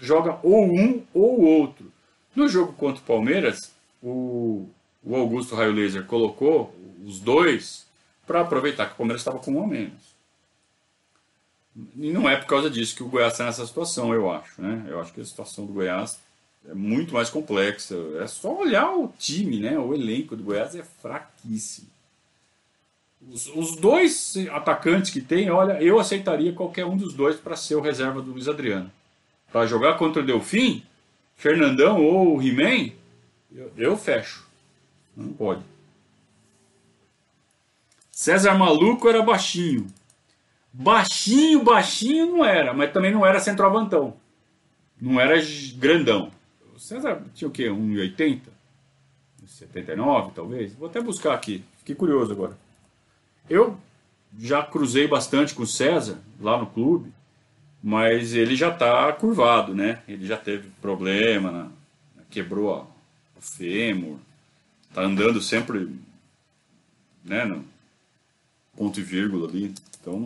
joga 0.02 0.40
ou 0.44 0.66
um 0.66 1.04
ou 1.14 1.40
o 1.40 1.46
outro. 1.46 1.92
No 2.36 2.48
jogo 2.48 2.74
contra 2.74 3.02
o 3.02 3.06
Palmeiras, 3.06 3.72
o, 4.02 4.68
o 5.04 5.16
Augusto 5.16 5.56
Raio 5.56 5.72
Laser 5.72 6.06
colocou 6.06 6.76
os 7.06 7.20
dois 7.20 7.86
para 8.26 8.42
aproveitar 8.42 8.88
que 8.88 8.94
o 8.94 8.98
Palmeiras 8.98 9.22
estava 9.22 9.40
com 9.40 9.52
um 9.52 9.64
a 9.64 9.68
menos. 9.68 10.16
E 11.98 12.12
não 12.12 12.30
é 12.30 12.38
por 12.38 12.48
causa 12.48 12.70
disso 12.70 12.96
que 12.96 13.04
o 13.04 13.08
Goiás 13.08 13.34
está 13.34 13.46
nessa 13.46 13.66
situação, 13.66 14.14
eu 14.14 14.32
acho. 14.32 14.62
Né? 14.62 14.86
Eu 14.88 15.00
acho 15.00 15.14
que 15.14 15.22
a 15.22 15.26
situação 15.26 15.66
do 15.66 15.74
Goiás 15.74 16.20
é 16.68 16.74
muito 16.74 17.14
mais 17.14 17.30
complexa. 17.30 17.96
É 18.20 18.28
só 18.28 18.58
olhar 18.58 18.90
o 18.96 19.14
time, 19.20 19.60
né? 19.60 19.78
O 19.78 19.94
elenco 19.94 20.36
do 20.36 20.44
Goiás 20.44 20.74
é 20.76 20.84
fraquíssimo. 20.84 21.88
Os, 23.32 23.48
os 23.56 23.76
dois 23.76 24.36
atacantes 24.52 25.12
que 25.12 25.22
tem, 25.22 25.50
olha, 25.50 25.82
eu 25.82 26.00
aceitaria 26.00 26.54
qualquer 26.54 26.86
um 26.86 26.96
dos 26.96 27.14
dois 27.14 27.38
para 27.38 27.56
ser 27.56 27.76
o 27.76 27.82
reserva 27.82 28.22
do 28.22 28.32
Luiz 28.32 28.48
Adriano. 28.48 28.92
Para 29.52 29.66
jogar 29.66 29.98
contra 29.98 30.22
o 30.22 30.26
Delfim, 30.26 30.84
Fernandão 31.36 32.04
ou 32.04 32.38
o 32.38 32.42
He-Man, 32.42 32.92
eu, 33.54 33.72
eu 33.78 33.98
fecho. 33.98 34.46
Não 35.16 35.34
pode. 35.34 35.62
César 38.12 38.56
Maluco 38.56 39.10
era 39.10 39.22
baixinho. 39.22 39.88
Baixinho, 40.72 41.64
baixinho 41.64 42.28
não 42.28 42.46
era, 42.46 42.74
mas 42.74 42.92
também 42.92 43.12
não 43.12 43.26
era 43.26 43.40
centroavantão. 43.40 44.16
Não 45.00 45.20
era 45.20 45.36
grandão. 45.76 46.32
O 46.74 46.80
César 46.80 47.22
tinha 47.34 47.48
o 47.48 47.52
quê? 47.52 47.70
1,80? 47.70 48.42
79, 49.46 50.32
talvez? 50.36 50.74
Vou 50.74 50.88
até 50.88 51.02
buscar 51.02 51.34
aqui. 51.34 51.64
Fiquei 51.78 51.96
curioso 51.96 52.32
agora. 52.32 52.58
Eu 53.50 53.78
já 54.40 54.64
cruzei 54.64 55.08
bastante 55.08 55.54
com 55.54 55.64
o 55.64 55.68
César 55.68 56.20
lá 56.40 56.58
no 56.58 56.68
clube, 56.68 57.12
mas 57.82 58.34
ele 58.34 58.56
já 58.56 58.70
está 58.70 59.12
curvado, 59.14 59.74
né? 59.74 60.02
Ele 60.08 60.26
já 60.26 60.38
teve 60.38 60.70
problema, 60.82 61.52
né? 61.52 61.70
quebrou 62.36 62.86
o 63.38 63.42
fêmur, 63.42 64.18
tá 64.94 65.02
andando 65.02 65.42
sempre, 65.42 65.90
né, 67.24 67.46
no 67.46 67.66
ponto 68.76 69.00
e 69.00 69.04
vírgula 69.04 69.48
ali. 69.48 69.74
Então 70.02 70.20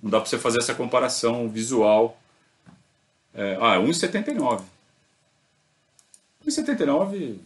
não, 0.00 0.10
dá 0.10 0.20
para 0.20 0.28
você 0.28 0.38
fazer 0.38 0.58
essa 0.60 0.74
comparação 0.74 1.48
visual. 1.48 2.20
É, 3.34 3.56
ah, 3.60 3.76
1,79. 3.78 4.62
1,79, 6.46 7.38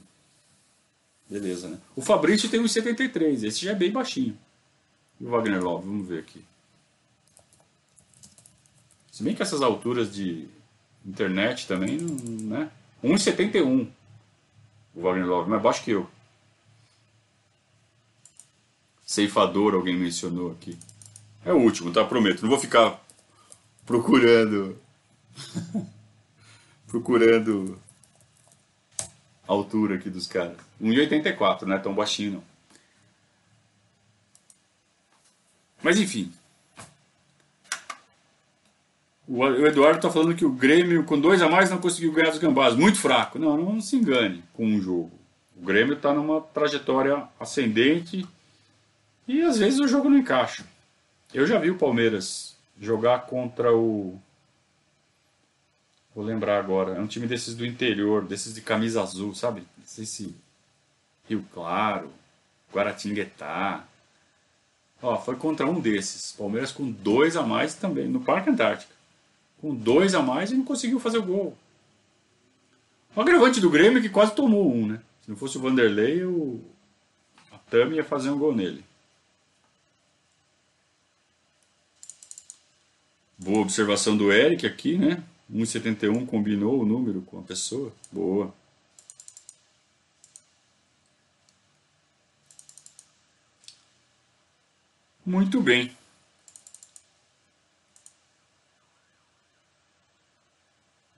beleza, 1.28 1.68
né? 1.68 1.78
O 1.96 2.02
Fabrício 2.02 2.48
tem 2.48 2.60
1,73, 2.62 3.44
esse 3.44 3.64
já 3.64 3.72
é 3.72 3.74
bem 3.74 3.90
baixinho. 3.90 4.38
E 5.20 5.24
o 5.24 5.30
Wagner 5.30 5.62
Love, 5.62 5.86
vamos 5.86 6.08
ver 6.08 6.20
aqui. 6.20 6.44
Se 9.10 9.22
bem 9.22 9.34
que 9.34 9.42
essas 9.42 9.62
alturas 9.62 10.12
de 10.12 10.48
internet 11.04 11.66
também, 11.68 11.98
né? 11.98 12.70
1,71 13.02 13.88
o 14.94 15.02
Wagner 15.02 15.26
Love, 15.26 15.50
mais 15.50 15.62
baixo 15.62 15.82
que 15.82 15.90
eu. 15.90 16.08
Ceifador, 19.04 19.74
alguém 19.74 19.96
mencionou 19.96 20.52
aqui. 20.52 20.78
É 21.44 21.52
o 21.52 21.58
último, 21.58 21.92
tá? 21.92 22.04
Prometo. 22.04 22.42
Não 22.42 22.48
vou 22.48 22.58
ficar 22.58 23.00
procurando. 23.84 24.78
procurando 26.86 27.78
a 29.46 29.52
altura 29.52 29.96
aqui 29.96 30.08
dos 30.08 30.26
caras. 30.26 30.56
1,84, 30.80 31.62
não 31.62 31.76
é 31.76 31.78
tão 31.78 31.94
baixinho 31.94 32.32
não. 32.34 32.53
Mas 35.84 36.00
enfim. 36.00 36.32
O 39.28 39.46
Eduardo 39.46 39.98
está 39.98 40.10
falando 40.10 40.34
que 40.34 40.44
o 40.44 40.50
Grêmio, 40.50 41.04
com 41.04 41.20
dois 41.20 41.42
a 41.42 41.48
mais, 41.48 41.68
não 41.68 41.78
conseguiu 41.78 42.10
ganhar 42.10 42.30
dos 42.30 42.38
gambás. 42.38 42.74
Muito 42.74 42.98
fraco. 42.98 43.38
Não, 43.38 43.56
não 43.56 43.80
se 43.82 43.96
engane 43.96 44.42
com 44.54 44.64
um 44.64 44.80
jogo. 44.80 45.12
O 45.54 45.64
Grêmio 45.64 45.94
está 45.94 46.12
numa 46.12 46.40
trajetória 46.40 47.28
ascendente 47.38 48.26
e 49.28 49.42
às 49.42 49.58
vezes 49.58 49.78
o 49.78 49.86
jogo 49.86 50.08
não 50.08 50.16
encaixa. 50.16 50.64
Eu 51.32 51.46
já 51.46 51.58
vi 51.58 51.70
o 51.70 51.78
Palmeiras 51.78 52.56
jogar 52.80 53.26
contra 53.26 53.74
o. 53.74 54.18
Vou 56.14 56.24
lembrar 56.24 56.58
agora. 56.58 56.96
É 56.96 57.00
um 57.00 57.06
time 57.06 57.26
desses 57.26 57.54
do 57.54 57.66
interior, 57.66 58.24
desses 58.24 58.54
de 58.54 58.62
camisa 58.62 59.02
azul, 59.02 59.34
sabe? 59.34 59.60
Não 59.76 59.86
sei 59.86 60.06
se. 60.06 60.34
Rio 61.28 61.44
Claro, 61.52 62.10
Guaratinguetá. 62.72 63.86
Ó, 65.04 65.18
foi 65.18 65.36
contra 65.36 65.66
um 65.66 65.78
desses. 65.78 66.32
Palmeiras 66.32 66.72
com 66.72 66.90
dois 66.90 67.36
a 67.36 67.42
mais 67.42 67.74
também, 67.74 68.08
no 68.08 68.20
Parque 68.20 68.48
Antártica. 68.48 68.94
Com 69.60 69.74
dois 69.74 70.14
a 70.14 70.22
mais 70.22 70.50
e 70.50 70.56
não 70.56 70.64
conseguiu 70.64 70.98
fazer 70.98 71.18
o 71.18 71.22
gol. 71.22 71.58
O 73.14 73.20
agravante 73.20 73.60
do 73.60 73.68
Grêmio 73.68 73.98
é 73.98 74.00
que 74.00 74.08
quase 74.08 74.34
tomou 74.34 74.72
um, 74.72 74.86
né? 74.86 75.02
Se 75.20 75.28
não 75.30 75.36
fosse 75.36 75.58
o 75.58 75.60
Vanderlei, 75.60 76.24
o... 76.24 76.58
a 77.52 77.58
Tami 77.58 77.96
ia 77.96 78.04
fazer 78.04 78.30
um 78.30 78.38
gol 78.38 78.54
nele. 78.54 78.82
Boa 83.36 83.60
observação 83.60 84.16
do 84.16 84.32
Eric 84.32 84.66
aqui, 84.66 84.96
né? 84.96 85.22
1,71 85.52 86.24
combinou 86.24 86.80
o 86.80 86.86
número 86.86 87.20
com 87.20 87.38
a 87.38 87.42
pessoa. 87.42 87.92
Boa. 88.10 88.54
Muito 95.24 95.60
bem. 95.60 95.90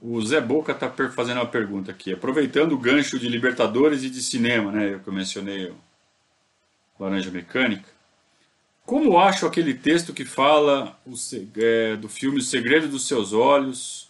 O 0.00 0.20
Zé 0.24 0.40
Boca 0.40 0.70
está 0.70 0.88
fazendo 1.10 1.38
uma 1.38 1.46
pergunta 1.46 1.90
aqui. 1.90 2.12
Aproveitando 2.12 2.72
o 2.72 2.78
gancho 2.78 3.18
de 3.18 3.28
Libertadores 3.28 4.04
e 4.04 4.10
de 4.10 4.22
cinema, 4.22 4.70
né? 4.70 4.94
Eu 4.94 5.00
que 5.00 5.10
mencionei 5.10 5.66
o 5.66 5.76
Laranja 6.98 7.30
Mecânica. 7.30 7.88
Como 8.84 9.18
acho 9.18 9.46
aquele 9.46 9.74
texto 9.74 10.14
que 10.14 10.24
fala 10.24 10.96
o, 11.04 11.14
é, 11.56 11.96
do 11.96 12.08
filme 12.08 12.38
O 12.38 12.42
Segredo 12.42 12.86
dos 12.86 13.08
Seus 13.08 13.32
Olhos? 13.32 14.08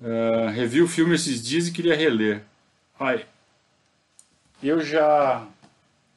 Uh, 0.00 0.50
revi 0.54 0.80
o 0.80 0.88
filme 0.88 1.16
esses 1.16 1.42
dias 1.42 1.66
e 1.66 1.72
queria 1.72 1.96
reler. 1.96 2.44
Ai, 2.98 3.26
eu 4.62 4.80
já 4.80 5.46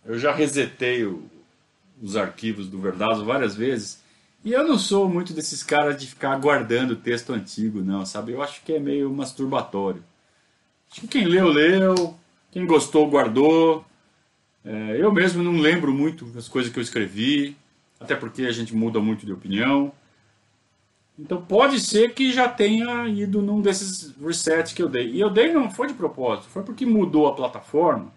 eu 0.06 0.18
já 0.20 0.32
resetei 0.32 1.04
o, 1.06 1.28
os 2.02 2.16
arquivos 2.16 2.68
do 2.68 2.80
Verdazo 2.80 3.26
várias 3.26 3.56
vezes. 3.56 4.02
E 4.44 4.52
eu 4.52 4.68
não 4.68 4.78
sou 4.78 5.08
muito 5.08 5.34
desses 5.34 5.64
caras 5.64 5.98
de 5.98 6.08
ficar 6.08 6.38
guardando 6.38 6.96
texto 6.98 7.32
antigo, 7.32 7.82
não, 7.82 8.06
sabe? 8.06 8.34
Eu 8.34 8.42
acho 8.42 8.62
que 8.64 8.74
é 8.74 8.80
meio 8.80 9.10
masturbatório. 9.10 10.04
Acho 10.92 11.02
que 11.02 11.08
quem 11.08 11.26
leu, 11.26 11.48
leu. 11.48 12.16
Quem 12.52 12.66
gostou, 12.66 13.10
guardou. 13.10 13.86
É, 14.66 14.98
eu 15.00 15.12
mesmo 15.12 15.42
não 15.42 15.60
lembro 15.60 15.94
muito 15.94 16.26
das 16.26 16.48
coisas 16.48 16.72
que 16.72 16.78
eu 16.78 16.84
escrevi, 16.84 17.58
até 18.00 18.16
porque 18.16 18.44
a 18.44 18.52
gente 18.52 18.76
muda 18.76 19.00
muito 19.00 19.26
de 19.26 19.34
opinião. 19.34 19.92
Então 21.18 21.42
pode 21.42 21.80
ser 21.80 22.14
que 22.14 22.32
já 22.32 22.50
tenha 22.50 23.08
ido 23.08 23.42
num 23.42 23.62
desses 23.62 24.14
resets 24.18 24.74
que 24.74 24.82
eu 24.82 24.90
dei. 24.90 25.10
E 25.12 25.20
eu 25.20 25.30
dei 25.30 25.54
não 25.54 25.70
foi 25.70 25.88
de 25.88 25.94
propósito, 25.94 26.50
foi 26.50 26.64
porque 26.64 26.86
mudou 26.86 27.28
a 27.28 27.36
plataforma. 27.36 28.12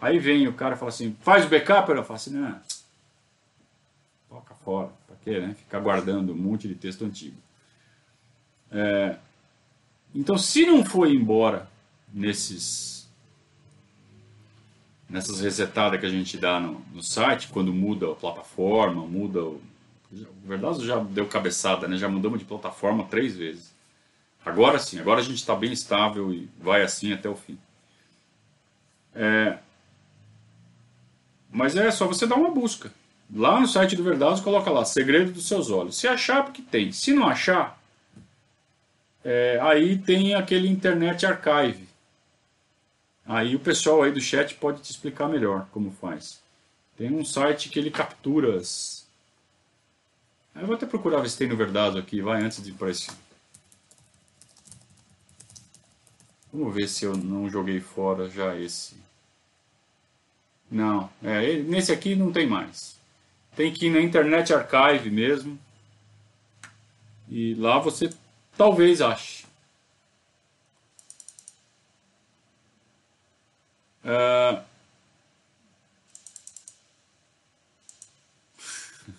Aí 0.00 0.18
vem 0.18 0.46
o 0.46 0.52
cara 0.52 0.74
e 0.74 0.78
fala 0.78 0.90
assim, 0.90 1.16
faz 1.20 1.44
o 1.44 1.48
backup? 1.48 1.90
Eu 1.90 2.04
falo 2.04 2.16
assim, 2.16 2.30
não, 2.30 2.56
fora, 4.68 4.90
para 5.06 5.16
quê, 5.24 5.40
né? 5.40 5.54
Ficar 5.54 5.80
guardando 5.80 6.34
um 6.34 6.36
monte 6.36 6.68
de 6.68 6.74
texto 6.74 7.02
antigo. 7.02 7.38
É, 8.70 9.16
então, 10.14 10.36
se 10.36 10.66
não 10.66 10.84
foi 10.84 11.14
embora 11.14 11.70
nesses 12.12 13.08
nessas 15.08 15.40
resetadas 15.40 15.98
que 15.98 16.04
a 16.04 16.10
gente 16.10 16.36
dá 16.36 16.60
no, 16.60 16.84
no 16.92 17.02
site, 17.02 17.48
quando 17.48 17.72
muda 17.72 18.12
a 18.12 18.14
plataforma, 18.14 19.06
muda 19.06 19.42
o. 19.42 19.62
Verdazo 20.44 20.86
já 20.86 20.98
deu 20.98 21.26
cabeçada, 21.26 21.88
né? 21.88 21.96
Já 21.96 22.08
mudamos 22.08 22.38
de 22.38 22.44
plataforma 22.44 23.04
três 23.04 23.36
vezes. 23.36 23.74
Agora 24.44 24.78
sim, 24.78 24.98
agora 24.98 25.20
a 25.20 25.24
gente 25.24 25.36
está 25.36 25.54
bem 25.54 25.72
estável 25.72 26.32
e 26.32 26.48
vai 26.60 26.82
assim 26.82 27.12
até 27.12 27.28
o 27.28 27.36
fim. 27.36 27.58
É, 29.14 29.58
mas 31.50 31.74
é 31.74 31.90
só 31.90 32.06
você 32.06 32.26
dar 32.26 32.36
uma 32.36 32.50
busca. 32.50 32.92
Lá 33.34 33.60
no 33.60 33.68
site 33.68 33.94
do 33.94 34.02
Verdazo, 34.02 34.42
coloca 34.42 34.70
lá, 34.70 34.84
segredo 34.84 35.32
dos 35.32 35.46
seus 35.46 35.70
olhos. 35.70 35.96
Se 35.98 36.08
achar, 36.08 36.44
porque 36.44 36.62
tem. 36.62 36.92
Se 36.92 37.12
não 37.12 37.28
achar, 37.28 37.78
é, 39.24 39.58
aí 39.62 39.98
tem 39.98 40.34
aquele 40.34 40.68
Internet 40.68 41.26
Archive. 41.26 41.86
Aí 43.26 43.54
o 43.54 43.60
pessoal 43.60 44.02
aí 44.02 44.10
do 44.10 44.20
chat 44.20 44.54
pode 44.54 44.80
te 44.80 44.90
explicar 44.90 45.28
melhor 45.28 45.66
como 45.70 45.90
faz. 45.90 46.40
Tem 46.96 47.12
um 47.12 47.24
site 47.24 47.68
que 47.68 47.78
ele 47.78 47.90
captura 47.90 48.56
as... 48.56 49.06
Eu 50.54 50.66
vou 50.66 50.74
até 50.74 50.86
procurar 50.86 51.20
ver 51.20 51.28
se 51.28 51.36
tem 51.36 51.46
no 51.46 51.56
Verdazo 51.56 51.98
aqui, 51.98 52.22
vai, 52.22 52.42
antes 52.42 52.62
de 52.62 52.70
ir 52.70 52.74
para 52.74 52.90
esse... 52.90 53.10
Vamos 56.50 56.74
ver 56.74 56.88
se 56.88 57.04
eu 57.04 57.14
não 57.16 57.48
joguei 57.50 57.78
fora 57.78 58.28
já 58.30 58.56
esse. 58.56 58.96
Não, 60.70 61.10
é, 61.22 61.56
nesse 61.58 61.92
aqui 61.92 62.16
não 62.16 62.32
tem 62.32 62.46
mais. 62.46 62.97
Tem 63.58 63.72
que 63.72 63.86
ir 63.86 63.90
na 63.90 64.00
Internet 64.00 64.54
Archive 64.54 65.10
mesmo. 65.10 65.58
E 67.28 67.54
lá 67.54 67.80
você 67.80 68.08
talvez 68.56 69.02
ache. 69.02 69.44
Uh... 74.04 74.62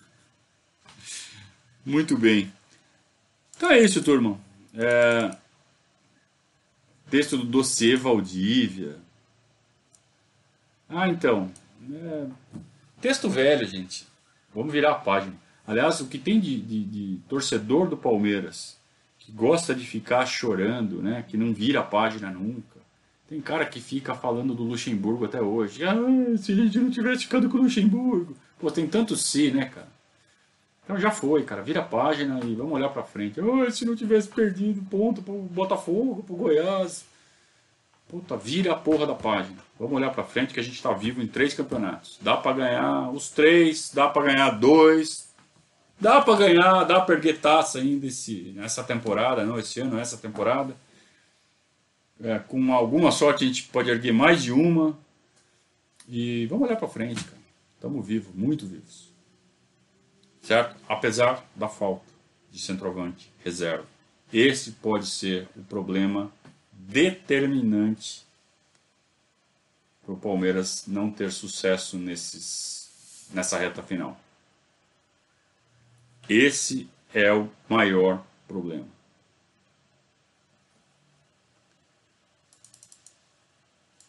Muito 1.84 2.16
bem. 2.16 2.50
Então 3.54 3.70
é 3.70 3.78
isso, 3.80 4.02
turma. 4.02 4.40
É... 4.72 5.36
Texto 7.10 7.36
do 7.36 7.44
dossiê 7.44 7.94
Valdívia. 7.94 8.96
Ah, 10.88 11.08
então. 11.08 11.52
É... 11.92 12.26
Texto 13.02 13.28
velho, 13.28 13.66
gente. 13.66 14.08
Vamos 14.54 14.72
virar 14.72 14.92
a 14.92 14.94
página. 14.96 15.34
Aliás, 15.66 16.00
o 16.00 16.06
que 16.06 16.18
tem 16.18 16.40
de, 16.40 16.60
de, 16.60 16.84
de, 16.84 17.16
torcedor 17.28 17.88
do 17.88 17.96
Palmeiras 17.96 18.78
que 19.18 19.30
gosta 19.30 19.74
de 19.74 19.84
ficar 19.84 20.26
chorando, 20.26 21.02
né? 21.02 21.24
Que 21.28 21.36
não 21.36 21.52
vira 21.52 21.80
a 21.80 21.84
página 21.84 22.30
nunca. 22.30 22.80
Tem 23.28 23.40
cara 23.40 23.64
que 23.64 23.80
fica 23.80 24.14
falando 24.14 24.54
do 24.54 24.64
Luxemburgo 24.64 25.24
até 25.24 25.40
hoje. 25.40 25.84
Ah, 25.84 25.94
se 26.36 26.52
a 26.52 26.56
gente 26.56 26.78
não 26.78 26.90
tivesse 26.90 27.22
ficado 27.22 27.48
com 27.48 27.58
o 27.58 27.62
Luxemburgo. 27.62 28.34
Pô, 28.58 28.70
tem 28.70 28.88
tanto 28.88 29.14
se, 29.14 29.52
né, 29.52 29.66
cara? 29.66 29.88
Então 30.82 30.98
já 30.98 31.12
foi, 31.12 31.44
cara. 31.44 31.62
Vira 31.62 31.80
a 31.80 31.84
página 31.84 32.40
e 32.44 32.56
vamos 32.56 32.72
olhar 32.72 32.88
para 32.88 33.04
frente. 33.04 33.40
Oh, 33.40 33.70
se 33.70 33.84
não 33.84 33.94
tivesse 33.94 34.26
perdido 34.26 34.82
ponto 34.90 35.22
pro 35.22 35.34
Botafogo, 35.34 36.24
pro 36.24 36.34
Goiás. 36.34 37.04
Puta, 38.08 38.36
vira 38.36 38.72
a 38.72 38.76
porra 38.76 39.06
da 39.06 39.14
página. 39.14 39.58
Vamos 39.80 39.96
olhar 39.96 40.10
para 40.10 40.22
frente 40.22 40.54
que 40.54 40.60
a 40.60 40.62
gente 40.62 40.76
está 40.76 40.92
vivo 40.92 41.22
em 41.22 41.26
três 41.26 41.54
campeonatos. 41.54 42.18
Dá 42.20 42.36
para 42.36 42.52
ganhar 42.52 43.10
os 43.10 43.30
três, 43.30 43.90
dá 43.92 44.08
para 44.08 44.22
ganhar 44.22 44.50
dois, 44.50 45.34
dá 45.98 46.20
para 46.20 46.36
ganhar, 46.36 46.84
dá 46.84 47.00
para 47.00 47.16
erguer 47.16 47.40
taça 47.40 47.78
ainda 47.78 48.06
esse, 48.06 48.52
nessa 48.54 48.84
temporada, 48.84 49.44
não 49.44 49.58
esse 49.58 49.80
ano, 49.80 49.98
essa 49.98 50.16
temporada. 50.16 50.76
É, 52.22 52.38
com 52.38 52.72
alguma 52.72 53.10
sorte 53.10 53.44
a 53.44 53.46
gente 53.46 53.64
pode 53.64 53.90
erguer 53.90 54.12
mais 54.12 54.42
de 54.42 54.52
uma. 54.52 54.96
E 56.06 56.46
vamos 56.46 56.68
olhar 56.68 56.76
para 56.76 56.86
frente, 56.86 57.24
cara. 57.24 57.40
Estamos 57.76 58.06
vivos, 58.06 58.34
muito 58.34 58.66
vivos 58.66 59.10
certo? 60.42 60.76
Apesar 60.88 61.44
da 61.54 61.68
falta 61.68 62.04
de 62.50 62.58
centroavante 62.58 63.30
reserva. 63.44 63.86
Esse 64.32 64.72
pode 64.72 65.06
ser 65.06 65.48
o 65.56 65.62
problema 65.62 66.30
determinante 66.72 68.24
para 70.10 70.14
o 70.14 70.16
Palmeiras 70.16 70.84
não 70.88 71.10
ter 71.10 71.30
sucesso 71.30 71.96
nesses, 71.96 73.28
nessa 73.32 73.56
reta 73.56 73.82
final. 73.82 74.18
Esse 76.28 76.88
é 77.14 77.32
o 77.32 77.48
maior 77.68 78.24
problema. 78.48 78.88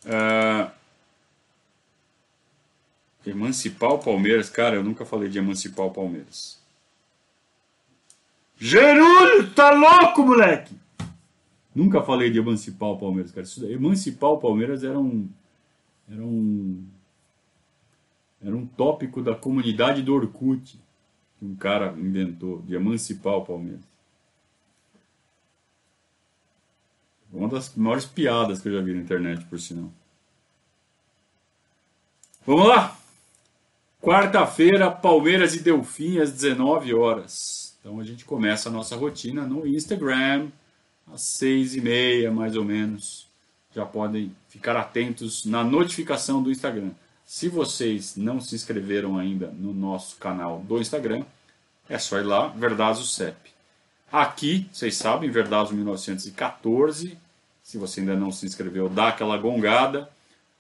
Uh, 0.05 0.71
Emancipar 3.23 3.91
o 3.91 3.99
Palmeiras? 3.99 4.49
Cara, 4.49 4.77
eu 4.77 4.83
nunca 4.83 5.05
falei 5.05 5.29
de 5.29 5.37
emancipar 5.37 5.85
o 5.85 5.91
Palmeiras. 5.91 6.59
Gerúlio, 8.57 9.53
tá 9.53 9.69
louco, 9.69 10.25
moleque? 10.25 10.75
Nunca 11.73 12.01
falei 12.01 12.31
de 12.31 12.39
emancipar 12.39 12.89
o 12.89 12.97
Palmeiras, 12.97 13.31
cara. 13.31 13.45
Emancipar 13.71 14.31
o 14.31 14.39
Palmeiras 14.39 14.83
era 14.83 14.99
um. 14.99 15.29
Era 16.11 16.23
um. 16.23 16.85
Era 18.43 18.55
um 18.55 18.65
tópico 18.65 19.21
da 19.21 19.33
comunidade 19.33 20.01
do 20.01 20.13
Orkut 20.13 20.77
que 21.37 21.45
um 21.45 21.55
cara 21.55 21.93
inventou, 21.97 22.61
de 22.63 22.75
emancipar 22.75 23.35
o 23.35 23.45
Palmeiras. 23.45 23.81
Uma 27.31 27.47
das 27.47 27.73
maiores 27.75 28.05
piadas 28.05 28.61
que 28.61 28.67
eu 28.67 28.73
já 28.73 28.81
vi 28.81 28.93
na 28.93 29.01
internet, 29.01 29.45
por 29.45 29.59
sinal. 29.59 29.89
Vamos 32.45 32.67
lá! 32.67 32.97
Quarta-feira, 34.01 34.91
Palmeiras 34.91 35.55
e 35.55 35.59
Delfim, 35.59 36.19
às 36.19 36.31
19 36.31 36.93
horas. 36.93 37.77
Então 37.79 37.99
a 37.99 38.03
gente 38.03 38.25
começa 38.25 38.67
a 38.67 38.71
nossa 38.71 38.95
rotina 38.95 39.45
no 39.45 39.65
Instagram, 39.65 40.49
às 41.11 41.21
6 41.21 41.75
e 41.75 41.81
meia, 41.81 42.31
mais 42.31 42.55
ou 42.55 42.65
menos. 42.65 43.30
Já 43.75 43.85
podem 43.85 44.35
ficar 44.49 44.75
atentos 44.75 45.45
na 45.45 45.63
notificação 45.63 46.43
do 46.43 46.51
Instagram. 46.51 46.91
Se 47.25 47.47
vocês 47.47 48.17
não 48.17 48.41
se 48.41 48.55
inscreveram 48.55 49.17
ainda 49.17 49.47
no 49.47 49.73
nosso 49.73 50.17
canal 50.17 50.59
do 50.59 50.79
Instagram, 50.79 51.23
é 51.87 51.97
só 51.97 52.19
ir 52.19 52.23
lá, 52.23 52.47
Verdazo 52.49 53.05
CEP. 53.05 53.51
Aqui, 54.11 54.67
vocês 54.71 54.95
sabem, 54.95 55.29
Verdazo 55.29 55.73
1914. 55.73 57.17
Se 57.63 57.77
você 57.77 58.01
ainda 58.01 58.15
não 58.15 58.31
se 58.31 58.45
inscreveu, 58.45 58.89
dá 58.89 59.07
aquela 59.07 59.37
gongada. 59.37 60.09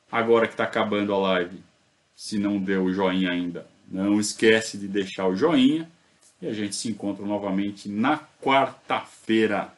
Agora 0.09 0.47
que 0.47 0.53
está 0.53 0.63
acabando 0.63 1.13
a 1.13 1.17
live, 1.17 1.61
se 2.15 2.37
não 2.37 2.57
deu 2.57 2.85
o 2.85 2.93
joinha 2.93 3.31
ainda, 3.31 3.67
não 3.85 4.19
esquece 4.19 4.77
de 4.77 4.87
deixar 4.87 5.27
o 5.27 5.35
joinha. 5.35 5.89
E 6.41 6.47
a 6.47 6.53
gente 6.53 6.75
se 6.75 6.89
encontra 6.89 7.25
novamente 7.25 7.89
na 7.89 8.19
quarta-feira. 8.41 9.73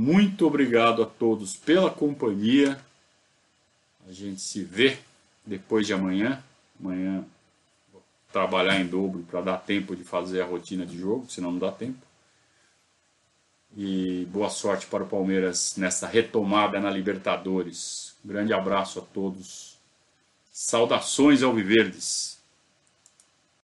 Muito 0.00 0.46
obrigado 0.46 1.02
a 1.02 1.06
todos 1.06 1.56
pela 1.56 1.90
companhia. 1.90 2.80
A 4.08 4.12
gente 4.12 4.40
se 4.40 4.62
vê 4.62 4.96
depois 5.44 5.88
de 5.88 5.92
amanhã. 5.92 6.40
Amanhã 6.78 7.24
vou 7.92 8.00
trabalhar 8.32 8.78
em 8.78 8.86
dobro 8.86 9.26
para 9.28 9.40
dar 9.40 9.56
tempo 9.56 9.96
de 9.96 10.04
fazer 10.04 10.40
a 10.40 10.46
rotina 10.46 10.86
de 10.86 10.96
jogo, 10.96 11.28
senão 11.28 11.50
não 11.50 11.58
dá 11.58 11.72
tempo. 11.72 11.98
E 13.76 14.24
boa 14.26 14.48
sorte 14.48 14.86
para 14.86 15.02
o 15.02 15.08
Palmeiras 15.08 15.74
nessa 15.76 16.06
retomada 16.06 16.78
na 16.78 16.90
Libertadores. 16.90 18.14
Grande 18.24 18.52
abraço 18.52 19.00
a 19.00 19.02
todos 19.02 19.78
Saudações 20.52 21.42
ao 21.42 21.52
Viverdes. 21.52 22.37